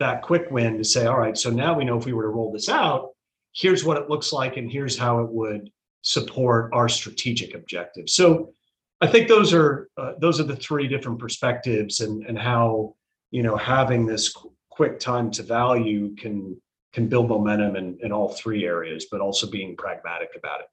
that 0.00 0.22
quick 0.22 0.50
win 0.50 0.76
to 0.78 0.84
say, 0.84 1.06
all 1.06 1.18
right, 1.18 1.38
so 1.38 1.48
now 1.48 1.74
we 1.74 1.84
know 1.84 1.96
if 1.96 2.04
we 2.04 2.12
were 2.12 2.24
to 2.24 2.28
roll 2.28 2.52
this 2.52 2.68
out, 2.68 3.12
here's 3.54 3.84
what 3.84 3.96
it 3.96 4.08
looks 4.08 4.32
like 4.32 4.56
and 4.56 4.70
here's 4.70 4.96
how 4.96 5.20
it 5.20 5.30
would 5.30 5.70
support 6.02 6.70
our 6.72 6.88
strategic 6.88 7.54
objectives 7.54 8.14
so 8.14 8.52
i 9.00 9.06
think 9.06 9.28
those 9.28 9.52
are 9.52 9.88
uh, 9.96 10.12
those 10.18 10.40
are 10.40 10.44
the 10.44 10.56
three 10.56 10.88
different 10.88 11.18
perspectives 11.18 12.00
and 12.00 12.24
and 12.26 12.38
how 12.38 12.94
you 13.30 13.42
know 13.42 13.56
having 13.56 14.04
this 14.04 14.32
qu- 14.32 14.52
quick 14.68 14.98
time 14.98 15.30
to 15.30 15.42
value 15.42 16.14
can 16.16 16.60
can 16.92 17.06
build 17.06 17.28
momentum 17.28 17.76
in, 17.76 17.96
in 18.02 18.10
all 18.10 18.30
three 18.30 18.64
areas 18.64 19.06
but 19.10 19.20
also 19.20 19.48
being 19.48 19.76
pragmatic 19.76 20.30
about 20.36 20.60
it 20.60 20.66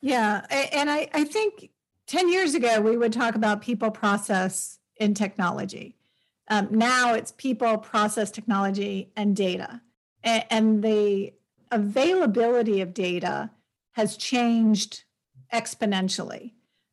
yeah 0.00 0.44
and 0.50 0.90
i 0.90 1.08
i 1.14 1.22
think 1.22 1.70
10 2.08 2.28
years 2.28 2.54
ago 2.54 2.80
we 2.80 2.96
would 2.96 3.12
talk 3.12 3.34
about 3.34 3.62
people 3.62 3.90
process 3.90 4.78
in 4.96 5.14
technology 5.14 5.96
um, 6.48 6.68
now 6.70 7.14
it's 7.14 7.32
people 7.32 7.78
process 7.78 8.30
technology 8.30 9.12
and 9.16 9.36
data 9.36 9.80
and, 10.24 10.44
and 10.50 10.82
the 10.82 11.32
availability 11.70 12.80
of 12.80 12.94
data 12.94 13.50
has 13.92 14.16
changed 14.16 15.04
exponentially. 15.52 16.52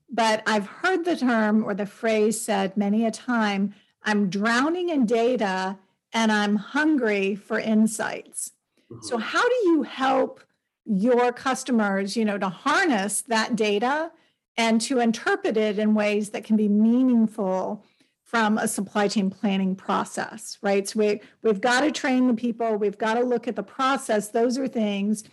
But 0.09 0.43
I've 0.45 0.67
heard 0.67 1.05
the 1.05 1.15
term 1.15 1.63
or 1.63 1.73
the 1.73 1.85
phrase 1.85 2.39
said 2.39 2.77
many 2.77 3.05
a 3.05 3.11
time 3.11 3.73
I'm 4.03 4.29
drowning 4.29 4.89
in 4.89 5.05
data 5.05 5.77
and 6.13 6.31
I'm 6.31 6.55
hungry 6.55 7.35
for 7.35 7.59
insights. 7.59 8.51
So 9.01 9.17
how 9.17 9.47
do 9.47 9.55
you 9.65 9.83
help 9.83 10.41
your 10.85 11.31
customers, 11.31 12.15
you 12.15 12.23
know, 12.23 12.37
to 12.37 12.49
harness 12.49 13.21
that 13.23 13.55
data 13.55 14.11
and 14.57 14.79
to 14.81 14.99
interpret 14.99 15.57
it 15.57 15.79
in 15.79 15.93
ways 15.93 16.29
that 16.31 16.43
can 16.43 16.55
be 16.55 16.67
meaningful 16.67 17.83
from 18.23 18.57
a 18.57 18.67
supply 18.67 19.07
chain 19.07 19.29
planning 19.29 19.75
process, 19.75 20.57
right? 20.61 20.87
So 20.87 20.99
we, 20.99 21.21
we've 21.43 21.61
got 21.61 21.81
to 21.81 21.91
train 21.91 22.27
the 22.27 22.33
people, 22.33 22.75
we've 22.75 22.97
got 22.97 23.15
to 23.15 23.23
look 23.23 23.47
at 23.47 23.55
the 23.55 23.63
process. 23.63 24.29
Those 24.29 24.57
are 24.57 24.67
things 24.67 25.23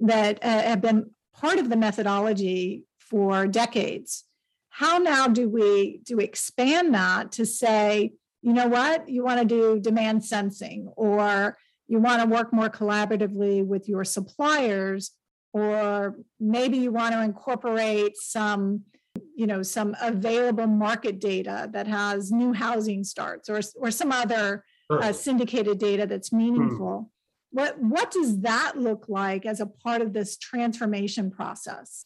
that 0.00 0.42
uh, 0.44 0.62
have 0.62 0.80
been 0.80 1.10
part 1.34 1.58
of 1.58 1.68
the 1.68 1.76
methodology 1.76 2.84
for 2.98 3.46
decades. 3.46 4.24
How 4.70 4.98
now 4.98 5.26
do 5.26 5.48
we 5.48 6.00
do 6.04 6.18
we 6.18 6.24
expand 6.24 6.94
that 6.94 7.32
to 7.32 7.46
say, 7.46 8.12
you 8.42 8.52
know 8.52 8.68
what, 8.68 9.08
you 9.08 9.24
want 9.24 9.40
to 9.40 9.46
do 9.46 9.80
demand 9.80 10.24
sensing 10.24 10.92
or 10.96 11.56
you 11.88 11.98
want 11.98 12.22
to 12.22 12.28
work 12.28 12.52
more 12.52 12.68
collaboratively 12.68 13.64
with 13.64 13.88
your 13.88 14.04
suppliers 14.04 15.12
or 15.56 16.18
maybe 16.38 16.76
you 16.76 16.92
want 16.92 17.14
to 17.14 17.22
incorporate 17.22 18.14
some 18.18 18.82
you 19.34 19.46
know 19.46 19.62
some 19.62 19.96
available 20.02 20.66
market 20.66 21.18
data 21.18 21.70
that 21.72 21.86
has 21.86 22.30
new 22.30 22.52
housing 22.52 23.02
starts 23.02 23.48
or 23.48 23.60
or 23.76 23.90
some 23.90 24.12
other 24.12 24.64
uh, 24.90 25.12
syndicated 25.12 25.78
data 25.78 26.06
that's 26.06 26.28
hmm. 26.28 26.38
meaningful 26.38 27.10
hmm. 27.50 27.58
what 27.58 27.80
what 27.80 28.10
does 28.10 28.40
that 28.40 28.76
look 28.76 29.06
like 29.08 29.46
as 29.46 29.60
a 29.60 29.66
part 29.66 30.02
of 30.02 30.12
this 30.12 30.36
transformation 30.36 31.30
process 31.30 32.04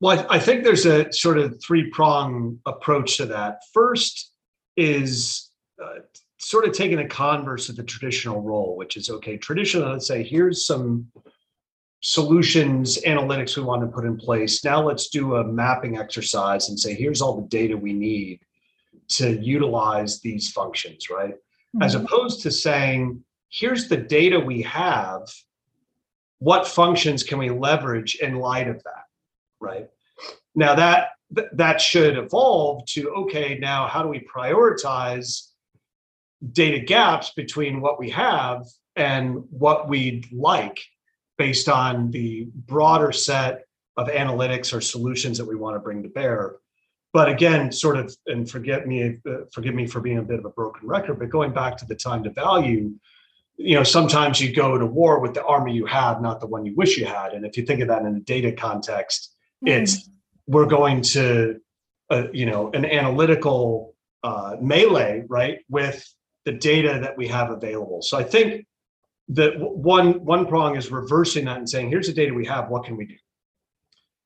well 0.00 0.18
i, 0.18 0.36
I 0.36 0.38
think 0.38 0.64
there's 0.64 0.86
a 0.86 1.12
sort 1.12 1.36
of 1.36 1.62
three 1.62 1.90
prong 1.90 2.60
approach 2.64 3.18
to 3.18 3.26
that 3.26 3.58
first 3.74 4.32
is 4.78 5.50
uh, 5.82 6.00
sort 6.38 6.64
of 6.66 6.72
taking 6.72 6.98
a 7.00 7.08
converse 7.08 7.68
of 7.68 7.76
the 7.76 7.84
traditional 7.84 8.40
role 8.40 8.74
which 8.74 8.96
is 8.96 9.10
okay 9.10 9.36
traditional 9.36 9.92
let's 9.92 10.06
say 10.06 10.22
here's 10.22 10.64
some 10.64 11.08
solutions 12.04 12.98
analytics 13.06 13.56
we 13.56 13.62
want 13.62 13.80
to 13.80 13.88
put 13.88 14.04
in 14.04 14.14
place. 14.14 14.62
Now 14.62 14.82
let's 14.82 15.08
do 15.08 15.36
a 15.36 15.44
mapping 15.44 15.96
exercise 15.96 16.68
and 16.68 16.78
say, 16.78 16.92
here's 16.92 17.22
all 17.22 17.40
the 17.40 17.48
data 17.48 17.74
we 17.74 17.94
need 17.94 18.40
to 19.08 19.40
utilize 19.40 20.20
these 20.20 20.50
functions, 20.52 21.08
right? 21.08 21.32
Mm-hmm. 21.32 21.82
As 21.82 21.94
opposed 21.94 22.42
to 22.42 22.50
saying, 22.50 23.24
here's 23.48 23.88
the 23.88 23.96
data 23.96 24.38
we 24.38 24.60
have. 24.62 25.22
What 26.40 26.68
functions 26.68 27.22
can 27.22 27.38
we 27.38 27.48
leverage 27.48 28.16
in 28.16 28.36
light 28.36 28.68
of 28.68 28.82
that, 28.84 29.04
right? 29.58 29.88
Now 30.54 30.74
that 30.74 31.08
that 31.30 31.80
should 31.80 32.18
evolve 32.18 32.84
to 32.88 33.08
okay, 33.14 33.58
now 33.58 33.88
how 33.88 34.02
do 34.02 34.08
we 34.08 34.20
prioritize 34.20 35.48
data 36.52 36.80
gaps 36.80 37.30
between 37.30 37.80
what 37.80 37.98
we 37.98 38.10
have 38.10 38.66
and 38.94 39.44
what 39.48 39.88
we'd 39.88 40.30
like 40.30 40.84
based 41.36 41.68
on 41.68 42.10
the 42.10 42.48
broader 42.54 43.12
set 43.12 43.64
of 43.96 44.08
analytics 44.08 44.72
or 44.72 44.80
solutions 44.80 45.38
that 45.38 45.44
we 45.44 45.56
want 45.56 45.76
to 45.76 45.80
bring 45.80 46.02
to 46.02 46.08
bear. 46.08 46.56
But 47.12 47.28
again, 47.28 47.70
sort 47.70 47.96
of, 47.96 48.14
and 48.26 48.48
forget 48.50 48.86
me, 48.86 49.18
uh, 49.28 49.44
forgive 49.52 49.74
me 49.74 49.86
for 49.86 50.00
being 50.00 50.18
a 50.18 50.22
bit 50.22 50.38
of 50.38 50.44
a 50.44 50.50
broken 50.50 50.88
record, 50.88 51.20
but 51.20 51.30
going 51.30 51.52
back 51.52 51.76
to 51.78 51.86
the 51.86 51.94
time 51.94 52.24
to 52.24 52.30
value, 52.30 52.92
you 53.56 53.76
know, 53.76 53.84
sometimes 53.84 54.40
you 54.40 54.52
go 54.52 54.76
to 54.76 54.86
war 54.86 55.20
with 55.20 55.34
the 55.34 55.44
army 55.44 55.72
you 55.72 55.86
have, 55.86 56.20
not 56.20 56.40
the 56.40 56.46
one 56.46 56.66
you 56.66 56.74
wish 56.74 56.98
you 56.98 57.06
had. 57.06 57.32
And 57.32 57.46
if 57.46 57.56
you 57.56 57.64
think 57.64 57.80
of 57.80 57.88
that 57.88 58.02
in 58.02 58.16
a 58.16 58.20
data 58.20 58.50
context, 58.50 59.32
mm-hmm. 59.64 59.82
it's 59.82 60.10
we're 60.48 60.66
going 60.66 61.02
to, 61.02 61.60
uh, 62.10 62.24
you 62.32 62.46
know, 62.46 62.70
an 62.72 62.84
analytical 62.84 63.94
uh, 64.24 64.56
melee, 64.60 65.24
right, 65.28 65.58
with 65.68 66.04
the 66.44 66.52
data 66.52 66.98
that 67.02 67.16
we 67.16 67.28
have 67.28 67.50
available. 67.50 68.02
So 68.02 68.18
I 68.18 68.24
think 68.24 68.66
the 69.28 69.52
one 69.58 70.24
one 70.24 70.46
prong 70.46 70.76
is 70.76 70.90
reversing 70.90 71.46
that 71.46 71.58
and 71.58 71.68
saying 71.68 71.88
here's 71.88 72.06
the 72.06 72.12
data 72.12 72.34
we 72.34 72.46
have 72.46 72.68
what 72.68 72.84
can 72.84 72.96
we 72.96 73.06
do? 73.06 73.16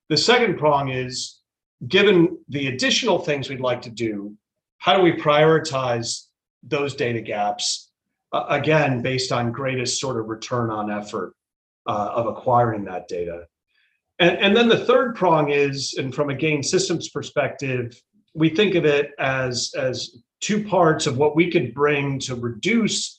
The 0.08 0.16
second 0.16 0.58
prong 0.58 0.88
is 0.88 1.40
given 1.87 2.38
the 2.48 2.68
additional 2.68 3.18
things 3.18 3.48
we'd 3.48 3.61
like 3.61 3.82
to 3.82 3.90
do 3.90 4.37
how 4.78 4.96
do 4.96 5.02
we 5.02 5.12
prioritize 5.12 6.26
those 6.62 6.94
data 6.94 7.20
gaps 7.20 7.90
uh, 8.32 8.46
again 8.48 9.02
based 9.02 9.32
on 9.32 9.52
greatest 9.52 10.00
sort 10.00 10.18
of 10.18 10.28
return 10.28 10.70
on 10.70 10.90
effort 10.90 11.34
uh, 11.87 12.11
of 12.14 12.26
acquiring 12.26 12.84
that 12.84 13.08
data? 13.08 13.46
And, 14.20 14.37
and 14.38 14.56
then 14.56 14.68
the 14.68 14.84
third 14.84 15.14
prong 15.14 15.50
is 15.50 15.94
and 15.98 16.14
from 16.14 16.30
a 16.30 16.34
gain 16.34 16.62
systems 16.62 17.08
perspective 17.08 18.00
we 18.34 18.48
think 18.48 18.74
of 18.74 18.84
it 18.84 19.11
as 19.18 19.72
as 19.76 20.16
two 20.40 20.64
parts 20.64 21.06
of 21.06 21.16
what 21.18 21.34
we 21.34 21.50
could 21.50 21.74
bring 21.74 22.18
to 22.20 22.34
reduce 22.34 23.17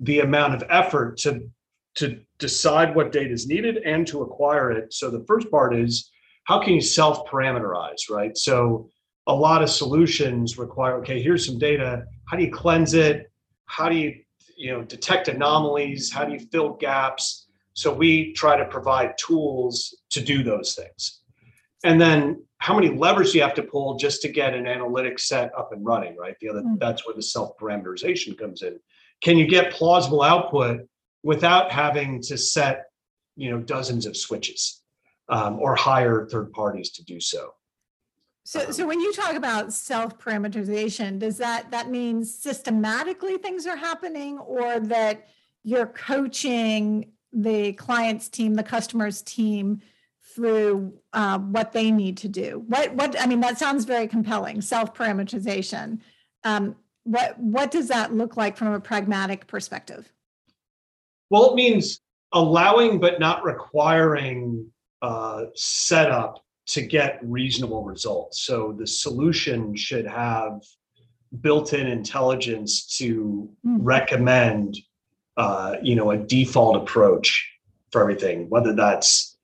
the 0.00 0.20
amount 0.20 0.54
of 0.54 0.64
effort 0.68 1.18
to 1.18 1.48
to 1.96 2.20
decide 2.38 2.94
what 2.94 3.10
data 3.10 3.32
is 3.32 3.46
needed 3.46 3.78
and 3.78 4.06
to 4.06 4.20
acquire 4.20 4.70
it. 4.70 4.92
So 4.92 5.10
the 5.10 5.24
first 5.26 5.50
part 5.50 5.74
is 5.74 6.10
how 6.44 6.60
can 6.60 6.74
you 6.74 6.80
self 6.80 7.26
parameterize, 7.26 8.10
right? 8.10 8.36
So 8.36 8.88
a 9.26 9.34
lot 9.34 9.62
of 9.62 9.70
solutions 9.70 10.58
require 10.58 10.96
okay, 10.98 11.20
here's 11.20 11.46
some 11.46 11.58
data. 11.58 12.04
How 12.26 12.36
do 12.36 12.44
you 12.44 12.52
cleanse 12.52 12.94
it? 12.94 13.30
How 13.66 13.88
do 13.88 13.96
you 13.96 14.14
you 14.56 14.72
know 14.72 14.82
detect 14.82 15.28
anomalies? 15.28 16.12
How 16.12 16.24
do 16.24 16.32
you 16.32 16.40
fill 16.52 16.74
gaps? 16.74 17.46
So 17.72 17.92
we 17.92 18.32
try 18.32 18.56
to 18.56 18.64
provide 18.64 19.18
tools 19.18 19.94
to 20.10 20.20
do 20.20 20.42
those 20.42 20.74
things. 20.74 21.20
And 21.84 22.00
then 22.00 22.42
how 22.58 22.74
many 22.74 22.88
levers 22.88 23.32
do 23.32 23.38
you 23.38 23.44
have 23.44 23.54
to 23.54 23.62
pull 23.62 23.96
just 23.96 24.22
to 24.22 24.28
get 24.28 24.54
an 24.54 24.66
analytic 24.66 25.18
set 25.18 25.50
up 25.56 25.72
and 25.72 25.84
running, 25.84 26.16
right? 26.16 26.34
The 26.40 26.48
other 26.48 26.62
mm-hmm. 26.62 26.76
that's 26.78 27.06
where 27.06 27.14
the 27.14 27.22
self 27.22 27.56
parameterization 27.58 28.38
comes 28.38 28.62
in 28.62 28.78
can 29.22 29.36
you 29.36 29.46
get 29.46 29.72
plausible 29.72 30.22
output 30.22 30.80
without 31.22 31.70
having 31.70 32.20
to 32.22 32.36
set 32.36 32.86
you 33.36 33.50
know 33.50 33.58
dozens 33.58 34.06
of 34.06 34.16
switches 34.16 34.82
um, 35.28 35.58
or 35.58 35.74
hire 35.74 36.26
third 36.30 36.52
parties 36.52 36.90
to 36.90 37.04
do 37.04 37.20
so 37.20 37.52
so, 38.46 38.70
so 38.70 38.86
when 38.86 39.00
you 39.00 39.12
talk 39.12 39.34
about 39.34 39.72
self 39.72 40.20
parameterization, 40.20 41.18
does 41.18 41.36
that 41.38 41.72
that 41.72 41.90
mean 41.90 42.24
systematically 42.24 43.38
things 43.38 43.66
are 43.66 43.74
happening, 43.74 44.38
or 44.38 44.78
that 44.78 45.26
you're 45.64 45.88
coaching 45.88 47.10
the 47.32 47.72
client's 47.72 48.28
team, 48.28 48.54
the 48.54 48.62
customer's 48.62 49.20
team, 49.20 49.80
through 50.32 50.94
uh, 51.12 51.40
what 51.40 51.72
they 51.72 51.90
need 51.90 52.18
to 52.18 52.28
do? 52.28 52.62
What 52.68 52.94
what 52.94 53.20
I 53.20 53.26
mean, 53.26 53.40
that 53.40 53.58
sounds 53.58 53.84
very 53.84 54.06
compelling. 54.06 54.60
Self 54.60 54.94
parameterization. 54.94 55.98
Um, 56.44 56.76
what 57.06 57.38
what 57.38 57.70
does 57.70 57.88
that 57.88 58.12
look 58.12 58.36
like 58.36 58.56
from 58.56 58.72
a 58.72 58.80
pragmatic 58.80 59.46
perspective 59.46 60.12
well 61.30 61.50
it 61.50 61.54
means 61.54 62.00
allowing 62.32 62.98
but 62.98 63.20
not 63.20 63.44
requiring 63.44 64.66
uh, 65.02 65.44
setup 65.54 66.42
to 66.66 66.82
get 66.82 67.20
reasonable 67.22 67.84
results 67.84 68.40
so 68.40 68.74
the 68.76 68.86
solution 68.86 69.74
should 69.76 70.06
have 70.06 70.60
built-in 71.40 71.86
intelligence 71.86 72.96
to 72.98 73.48
mm. 73.64 73.78
recommend 73.80 74.76
uh, 75.36 75.76
you 75.82 75.94
know 75.94 76.10
a 76.10 76.16
default 76.16 76.76
approach 76.76 77.48
for 77.92 78.00
everything 78.00 78.50
whether 78.50 78.72
that's 78.72 79.36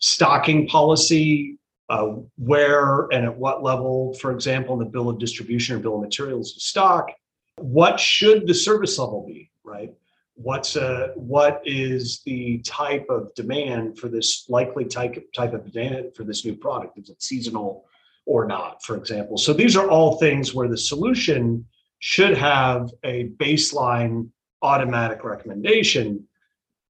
stocking 0.00 0.66
policy 0.66 1.58
uh, 1.88 2.06
where 2.36 3.08
and 3.12 3.24
at 3.24 3.36
what 3.36 3.62
level, 3.62 4.14
for 4.14 4.32
example, 4.32 4.74
in 4.74 4.78
the 4.78 4.90
bill 4.90 5.08
of 5.08 5.18
distribution 5.18 5.76
or 5.76 5.78
bill 5.78 5.96
of 5.96 6.02
materials 6.02 6.56
of 6.56 6.62
stock, 6.62 7.10
what 7.58 8.00
should 8.00 8.46
the 8.46 8.54
service 8.54 8.98
level 8.98 9.24
be, 9.26 9.50
right? 9.62 9.92
What's 10.36 10.76
a, 10.76 10.86
uh, 10.86 11.08
what 11.14 11.62
is 11.64 12.20
the 12.24 12.58
type 12.58 13.06
of 13.08 13.32
demand 13.34 13.98
for 13.98 14.08
this 14.08 14.46
likely 14.48 14.84
type, 14.84 15.32
type 15.32 15.52
of 15.52 15.70
demand 15.70 16.16
for 16.16 16.24
this 16.24 16.44
new 16.44 16.56
product? 16.56 16.98
Is 16.98 17.10
it 17.10 17.22
seasonal 17.22 17.84
or 18.26 18.44
not, 18.46 18.82
for 18.82 18.96
example? 18.96 19.36
So 19.36 19.52
these 19.52 19.76
are 19.76 19.88
all 19.88 20.16
things 20.16 20.52
where 20.52 20.68
the 20.68 20.78
solution 20.78 21.66
should 22.00 22.36
have 22.36 22.90
a 23.04 23.28
baseline 23.36 24.28
automatic 24.62 25.22
recommendation, 25.22 26.26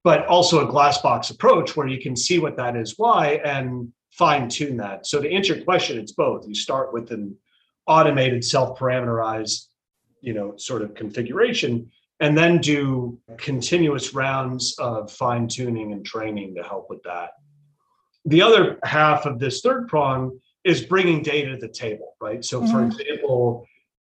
but 0.04 0.24
also 0.26 0.66
a 0.66 0.70
glass 0.70 1.02
box 1.02 1.30
approach 1.30 1.76
where 1.76 1.86
you 1.86 2.00
can 2.00 2.16
see 2.16 2.38
what 2.38 2.56
that 2.56 2.76
is, 2.76 2.94
why, 2.96 3.40
and 3.44 3.92
fine 4.16 4.48
tune 4.48 4.76
that. 4.76 5.06
So 5.06 5.20
to 5.20 5.30
answer 5.30 5.56
your 5.56 5.64
question, 5.64 5.98
it's 5.98 6.12
both. 6.12 6.46
You 6.46 6.54
start 6.54 6.92
with 6.92 7.10
an 7.10 7.36
automated 7.86 8.44
self-parameterized, 8.44 9.66
you 10.20 10.34
know, 10.34 10.54
sort 10.56 10.82
of 10.82 10.94
configuration, 10.94 11.90
and 12.20 12.38
then 12.38 12.58
do 12.58 13.18
continuous 13.38 14.14
rounds 14.14 14.76
of 14.78 15.10
fine 15.10 15.48
tuning 15.48 15.92
and 15.92 16.06
training 16.06 16.54
to 16.54 16.62
help 16.62 16.88
with 16.88 17.02
that. 17.02 17.30
The 18.24 18.40
other 18.40 18.78
half 18.84 19.26
of 19.26 19.38
this 19.38 19.60
third 19.60 19.88
prong 19.88 20.38
is 20.62 20.82
bringing 20.82 21.22
data 21.22 21.50
to 21.50 21.56
the 21.56 21.68
table, 21.68 22.14
right? 22.20 22.44
So, 22.44 22.60
mm-hmm. 22.60 22.72
for 22.72 22.86
example, 22.86 23.66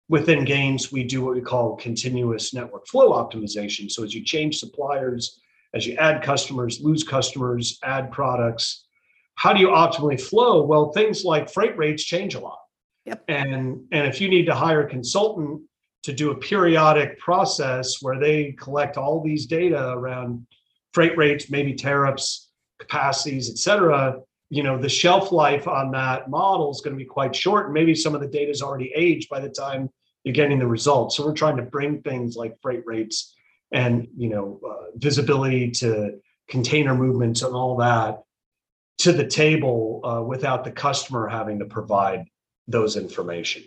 within 0.07 0.45
gains, 0.45 0.91
we 0.91 1.03
do 1.03 1.25
what 1.25 1.35
we 1.35 1.41
call 1.41 1.75
continuous 1.75 2.53
network 2.53 2.87
flow 2.87 3.11
optimization. 3.11 3.91
So, 3.91 4.03
as 4.03 4.13
you 4.13 4.23
change 4.23 4.59
suppliers, 4.59 5.41
as 5.73 5.85
you 5.85 5.95
add 5.95 6.23
customers, 6.23 6.79
lose 6.79 7.03
customers, 7.03 7.79
add 7.83 8.11
products, 8.11 8.84
how 9.35 9.53
do 9.53 9.59
you 9.59 9.69
optimally 9.69 10.19
flow? 10.19 10.63
Well, 10.63 10.91
things 10.91 11.23
like 11.23 11.51
freight 11.51 11.77
rates 11.77 12.03
change 12.03 12.35
a 12.35 12.39
lot. 12.39 12.59
Yep. 13.05 13.23
And 13.27 13.85
and 13.91 14.07
if 14.07 14.19
you 14.19 14.29
need 14.29 14.45
to 14.45 14.55
hire 14.55 14.81
a 14.81 14.89
consultant 14.89 15.61
to 16.03 16.13
do 16.13 16.31
a 16.31 16.35
periodic 16.35 17.19
process 17.19 18.01
where 18.01 18.19
they 18.19 18.53
collect 18.53 18.97
all 18.97 19.21
these 19.21 19.45
data 19.45 19.89
around 19.89 20.45
freight 20.93 21.17
rates, 21.17 21.49
maybe 21.49 21.73
tariffs, 21.73 22.49
capacities, 22.79 23.49
et 23.49 23.57
cetera, 23.57 24.19
you 24.49 24.63
know, 24.63 24.77
the 24.77 24.89
shelf 24.89 25.31
life 25.31 25.67
on 25.67 25.91
that 25.91 26.29
model 26.29 26.71
is 26.71 26.81
going 26.81 26.95
to 26.95 27.03
be 27.03 27.09
quite 27.09 27.35
short. 27.35 27.65
And 27.65 27.73
maybe 27.73 27.95
some 27.95 28.15
of 28.15 28.21
the 28.21 28.27
data 28.27 28.51
is 28.51 28.61
already 28.61 28.91
aged 28.95 29.29
by 29.29 29.39
the 29.39 29.49
time 29.49 29.89
you're 30.23 30.33
getting 30.33 30.59
the 30.59 30.67
results. 30.67 31.17
So 31.17 31.25
we're 31.25 31.33
trying 31.33 31.57
to 31.57 31.63
bring 31.63 32.01
things 32.01 32.35
like 32.35 32.55
freight 32.61 32.83
rates 32.85 33.35
and, 33.71 34.07
you 34.15 34.29
know, 34.29 34.59
uh, 34.67 34.91
visibility 34.95 35.71
to 35.71 36.19
container 36.47 36.95
movements 36.95 37.41
and 37.41 37.55
all 37.55 37.77
that 37.77 38.21
to 38.99 39.11
the 39.11 39.25
table 39.25 40.01
uh, 40.03 40.21
without 40.21 40.63
the 40.63 40.71
customer 40.71 41.27
having 41.27 41.59
to 41.59 41.65
provide 41.65 42.25
those 42.67 42.95
information 42.95 43.63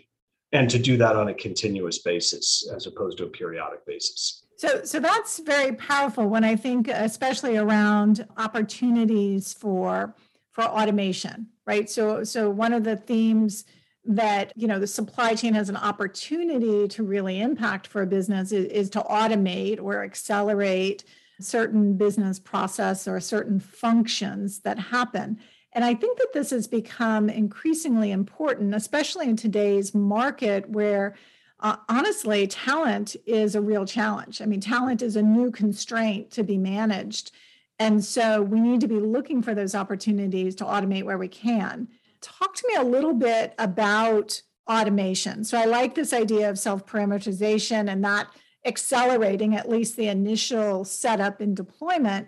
and 0.51 0.69
to 0.69 0.79
do 0.79 0.97
that 0.97 1.15
on 1.15 1.27
a 1.27 1.33
continuous 1.33 1.99
basis 1.99 2.67
as 2.75 2.87
opposed 2.87 3.17
to 3.19 3.25
a 3.25 3.29
periodic 3.29 3.85
basis. 3.85 4.43
So, 4.57 4.83
so 4.83 4.99
that's 4.99 5.39
very 5.39 5.73
powerful 5.75 6.27
when 6.27 6.43
I 6.43 6.55
think, 6.55 6.87
especially 6.89 7.57
around 7.57 8.27
opportunities 8.37 9.53
for 9.53 10.15
for 10.51 10.63
automation, 10.65 11.47
right? 11.65 11.89
So, 11.89 12.25
so 12.25 12.49
one 12.49 12.73
of 12.73 12.83
the 12.83 12.97
themes 12.97 13.63
that 14.03 14.51
you 14.55 14.67
know 14.67 14.79
the 14.79 14.87
supply 14.87 15.35
chain 15.35 15.53
has 15.53 15.69
an 15.69 15.77
opportunity 15.77 16.87
to 16.87 17.03
really 17.03 17.39
impact 17.39 17.87
for 17.87 18.01
a 18.01 18.07
business 18.07 18.51
is, 18.51 18.65
is 18.65 18.89
to 18.89 18.99
automate 19.01 19.81
or 19.81 20.03
accelerate 20.03 21.03
certain 21.39 21.97
business 21.97 22.39
process 22.39 23.07
or 23.07 23.19
certain 23.19 23.59
functions 23.59 24.59
that 24.59 24.77
happen 24.77 25.39
and 25.73 25.85
I 25.85 25.93
think 25.93 26.17
that 26.17 26.33
this 26.33 26.49
has 26.49 26.67
become 26.67 27.29
increasingly 27.29 28.11
important, 28.11 28.73
especially 28.73 29.29
in 29.29 29.35
today's 29.35 29.93
market 29.93 30.67
where 30.69 31.15
uh, 31.61 31.75
honestly, 31.89 32.47
talent 32.47 33.17
is 33.25 33.53
a 33.53 33.61
real 33.61 33.85
challenge. 33.85 34.41
I 34.41 34.45
mean, 34.45 34.61
talent 34.61 35.01
is 35.01 35.17
a 35.17 35.21
new 35.21 35.51
constraint 35.51 36.31
to 36.31 36.43
be 36.43 36.57
managed. 36.57 37.31
And 37.79 38.03
so 38.03 38.41
we 38.41 38.61
need 38.61 38.79
to 38.81 38.87
be 38.87 38.99
looking 38.99 39.41
for 39.41 39.53
those 39.53 39.75
opportunities 39.75 40.55
to 40.55 40.63
automate 40.63 41.03
where 41.03 41.17
we 41.17 41.27
can. 41.27 41.89
Talk 42.21 42.55
to 42.55 42.67
me 42.67 42.75
a 42.75 42.83
little 42.83 43.13
bit 43.13 43.55
about 43.59 44.41
automation. 44.69 45.43
So 45.43 45.57
I 45.57 45.65
like 45.65 45.95
this 45.95 46.13
idea 46.13 46.49
of 46.49 46.57
self 46.57 46.85
parameterization 46.85 47.89
and 47.89 48.01
not 48.01 48.27
accelerating 48.65 49.55
at 49.55 49.69
least 49.69 49.95
the 49.95 50.07
initial 50.07 50.83
setup 50.83 51.39
and 51.41 51.55
deployment 51.55 52.27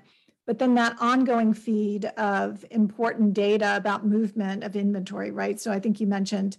but 0.51 0.59
then 0.59 0.75
that 0.75 0.97
ongoing 0.99 1.53
feed 1.53 2.05
of 2.17 2.65
important 2.71 3.33
data 3.33 3.75
about 3.75 4.05
movement 4.05 4.63
of 4.63 4.75
inventory, 4.75 5.31
right? 5.31 5.59
So 5.59 5.71
I 5.71 5.79
think 5.79 5.99
you 5.99 6.07
mentioned 6.07 6.57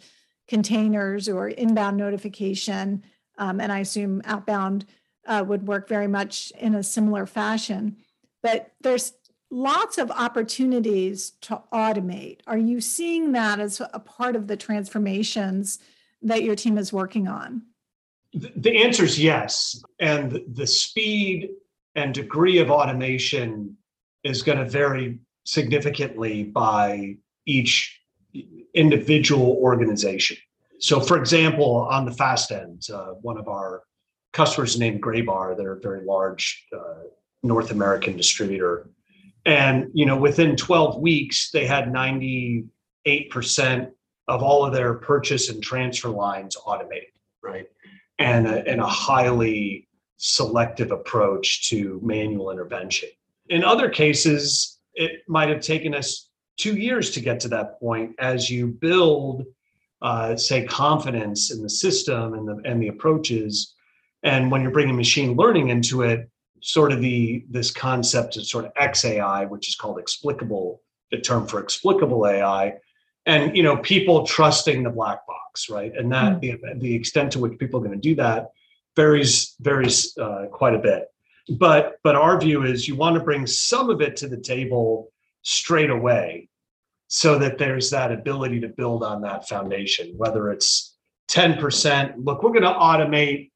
containers 0.48 1.28
or 1.28 1.48
inbound 1.48 1.96
notification, 1.96 3.02
um, 3.38 3.60
and 3.60 3.72
I 3.72 3.80
assume 3.80 4.22
outbound 4.24 4.86
uh, 5.26 5.44
would 5.46 5.66
work 5.66 5.88
very 5.88 6.08
much 6.08 6.52
in 6.58 6.74
a 6.74 6.82
similar 6.82 7.26
fashion. 7.26 7.96
But 8.42 8.72
there's 8.80 9.12
lots 9.50 9.98
of 9.98 10.10
opportunities 10.10 11.32
to 11.42 11.62
automate. 11.72 12.40
Are 12.46 12.58
you 12.58 12.80
seeing 12.80 13.32
that 13.32 13.60
as 13.60 13.80
a 13.92 14.00
part 14.00 14.36
of 14.36 14.46
the 14.46 14.56
transformations 14.56 15.78
that 16.22 16.42
your 16.42 16.56
team 16.56 16.78
is 16.78 16.92
working 16.92 17.28
on? 17.28 17.62
The 18.34 18.82
answer 18.82 19.04
is 19.04 19.18
yes. 19.18 19.82
And 20.00 20.42
the 20.52 20.66
speed 20.66 21.50
and 21.94 22.14
degree 22.14 22.58
of 22.58 22.70
automation 22.70 23.76
is 24.24 24.42
going 24.42 24.58
to 24.58 24.64
vary 24.64 25.18
significantly 25.44 26.44
by 26.44 27.16
each 27.46 28.00
individual 28.74 29.58
organization. 29.60 30.36
So, 30.78 31.00
for 31.00 31.18
example, 31.18 31.86
on 31.90 32.04
the 32.06 32.12
fast 32.12 32.50
end, 32.50 32.84
uh, 32.92 33.12
one 33.20 33.36
of 33.38 33.48
our 33.48 33.82
customers 34.32 34.78
named 34.78 35.02
Graybar, 35.02 35.56
they're 35.56 35.74
a 35.74 35.80
very 35.80 36.04
large 36.04 36.66
uh, 36.74 37.04
North 37.42 37.70
American 37.70 38.16
distributor. 38.16 38.88
And, 39.44 39.90
you 39.92 40.06
know, 40.06 40.16
within 40.16 40.56
12 40.56 41.00
weeks, 41.00 41.50
they 41.50 41.66
had 41.66 41.86
98% 41.86 42.68
of 44.28 44.42
all 44.42 44.64
of 44.64 44.72
their 44.72 44.94
purchase 44.94 45.48
and 45.50 45.62
transfer 45.62 46.08
lines 46.08 46.56
automated, 46.64 47.10
right? 47.42 47.68
And 48.22 48.46
a, 48.46 48.66
and 48.68 48.80
a 48.80 48.86
highly 48.86 49.88
selective 50.16 50.92
approach 50.92 51.68
to 51.70 52.00
manual 52.02 52.50
intervention. 52.50 53.08
In 53.48 53.64
other 53.64 53.90
cases, 53.90 54.78
it 54.94 55.22
might 55.28 55.48
have 55.48 55.60
taken 55.60 55.94
us 55.94 56.28
two 56.56 56.76
years 56.76 57.10
to 57.10 57.20
get 57.20 57.40
to 57.40 57.48
that 57.48 57.80
point 57.80 58.14
as 58.18 58.48
you 58.48 58.68
build, 58.68 59.44
uh, 60.00 60.36
say, 60.36 60.64
confidence 60.64 61.50
in 61.50 61.62
the 61.62 61.68
system 61.68 62.34
and 62.34 62.46
the, 62.46 62.60
and 62.64 62.80
the 62.80 62.88
approaches. 62.88 63.74
And 64.22 64.50
when 64.50 64.62
you're 64.62 64.70
bringing 64.70 64.96
machine 64.96 65.34
learning 65.34 65.70
into 65.70 66.02
it, 66.02 66.30
sort 66.60 66.92
of 66.92 67.00
the 67.00 67.44
this 67.50 67.72
concept 67.72 68.36
of 68.36 68.46
sort 68.46 68.64
of 68.64 68.74
XAI, 68.74 69.48
which 69.48 69.68
is 69.68 69.74
called 69.74 69.98
explicable, 69.98 70.80
the 71.10 71.18
term 71.18 71.46
for 71.46 71.58
explicable 71.58 72.26
AI, 72.26 72.74
and 73.26 73.56
you 73.56 73.62
know 73.62 73.76
people 73.78 74.26
trusting 74.26 74.82
the 74.82 74.90
black 74.90 75.26
box, 75.26 75.68
right? 75.70 75.92
And 75.96 76.10
that 76.12 76.40
mm-hmm. 76.40 76.78
the, 76.80 76.80
the 76.80 76.94
extent 76.94 77.32
to 77.32 77.38
which 77.38 77.58
people 77.58 77.80
are 77.80 77.84
going 77.84 78.00
to 78.00 78.08
do 78.08 78.14
that 78.16 78.48
varies 78.96 79.54
varies 79.60 80.16
uh, 80.18 80.46
quite 80.52 80.74
a 80.74 80.78
bit. 80.78 81.06
But 81.58 81.96
but 82.04 82.14
our 82.14 82.40
view 82.40 82.64
is 82.64 82.86
you 82.86 82.96
want 82.96 83.16
to 83.16 83.22
bring 83.22 83.46
some 83.46 83.90
of 83.90 84.00
it 84.00 84.16
to 84.16 84.28
the 84.28 84.40
table 84.40 85.12
straight 85.42 85.90
away, 85.90 86.48
so 87.08 87.38
that 87.38 87.58
there's 87.58 87.90
that 87.90 88.12
ability 88.12 88.60
to 88.60 88.68
build 88.68 89.02
on 89.02 89.22
that 89.22 89.48
foundation. 89.48 90.14
Whether 90.16 90.50
it's 90.50 90.96
ten 91.28 91.58
percent, 91.58 92.18
look, 92.18 92.42
we're 92.42 92.50
going 92.50 92.62
to 92.62 92.68
automate 92.68 93.50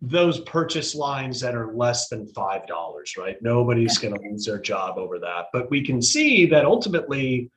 those 0.00 0.40
purchase 0.40 0.94
lines 0.94 1.40
that 1.40 1.54
are 1.54 1.74
less 1.74 2.08
than 2.08 2.26
five 2.28 2.66
dollars, 2.66 3.14
right? 3.16 3.36
Nobody's 3.40 3.98
going 3.98 4.14
to 4.14 4.20
lose 4.28 4.44
their 4.44 4.58
job 4.58 4.98
over 4.98 5.18
that. 5.20 5.46
But 5.52 5.70
we 5.70 5.84
can 5.84 6.02
see 6.02 6.46
that 6.46 6.64
ultimately, 6.64 7.50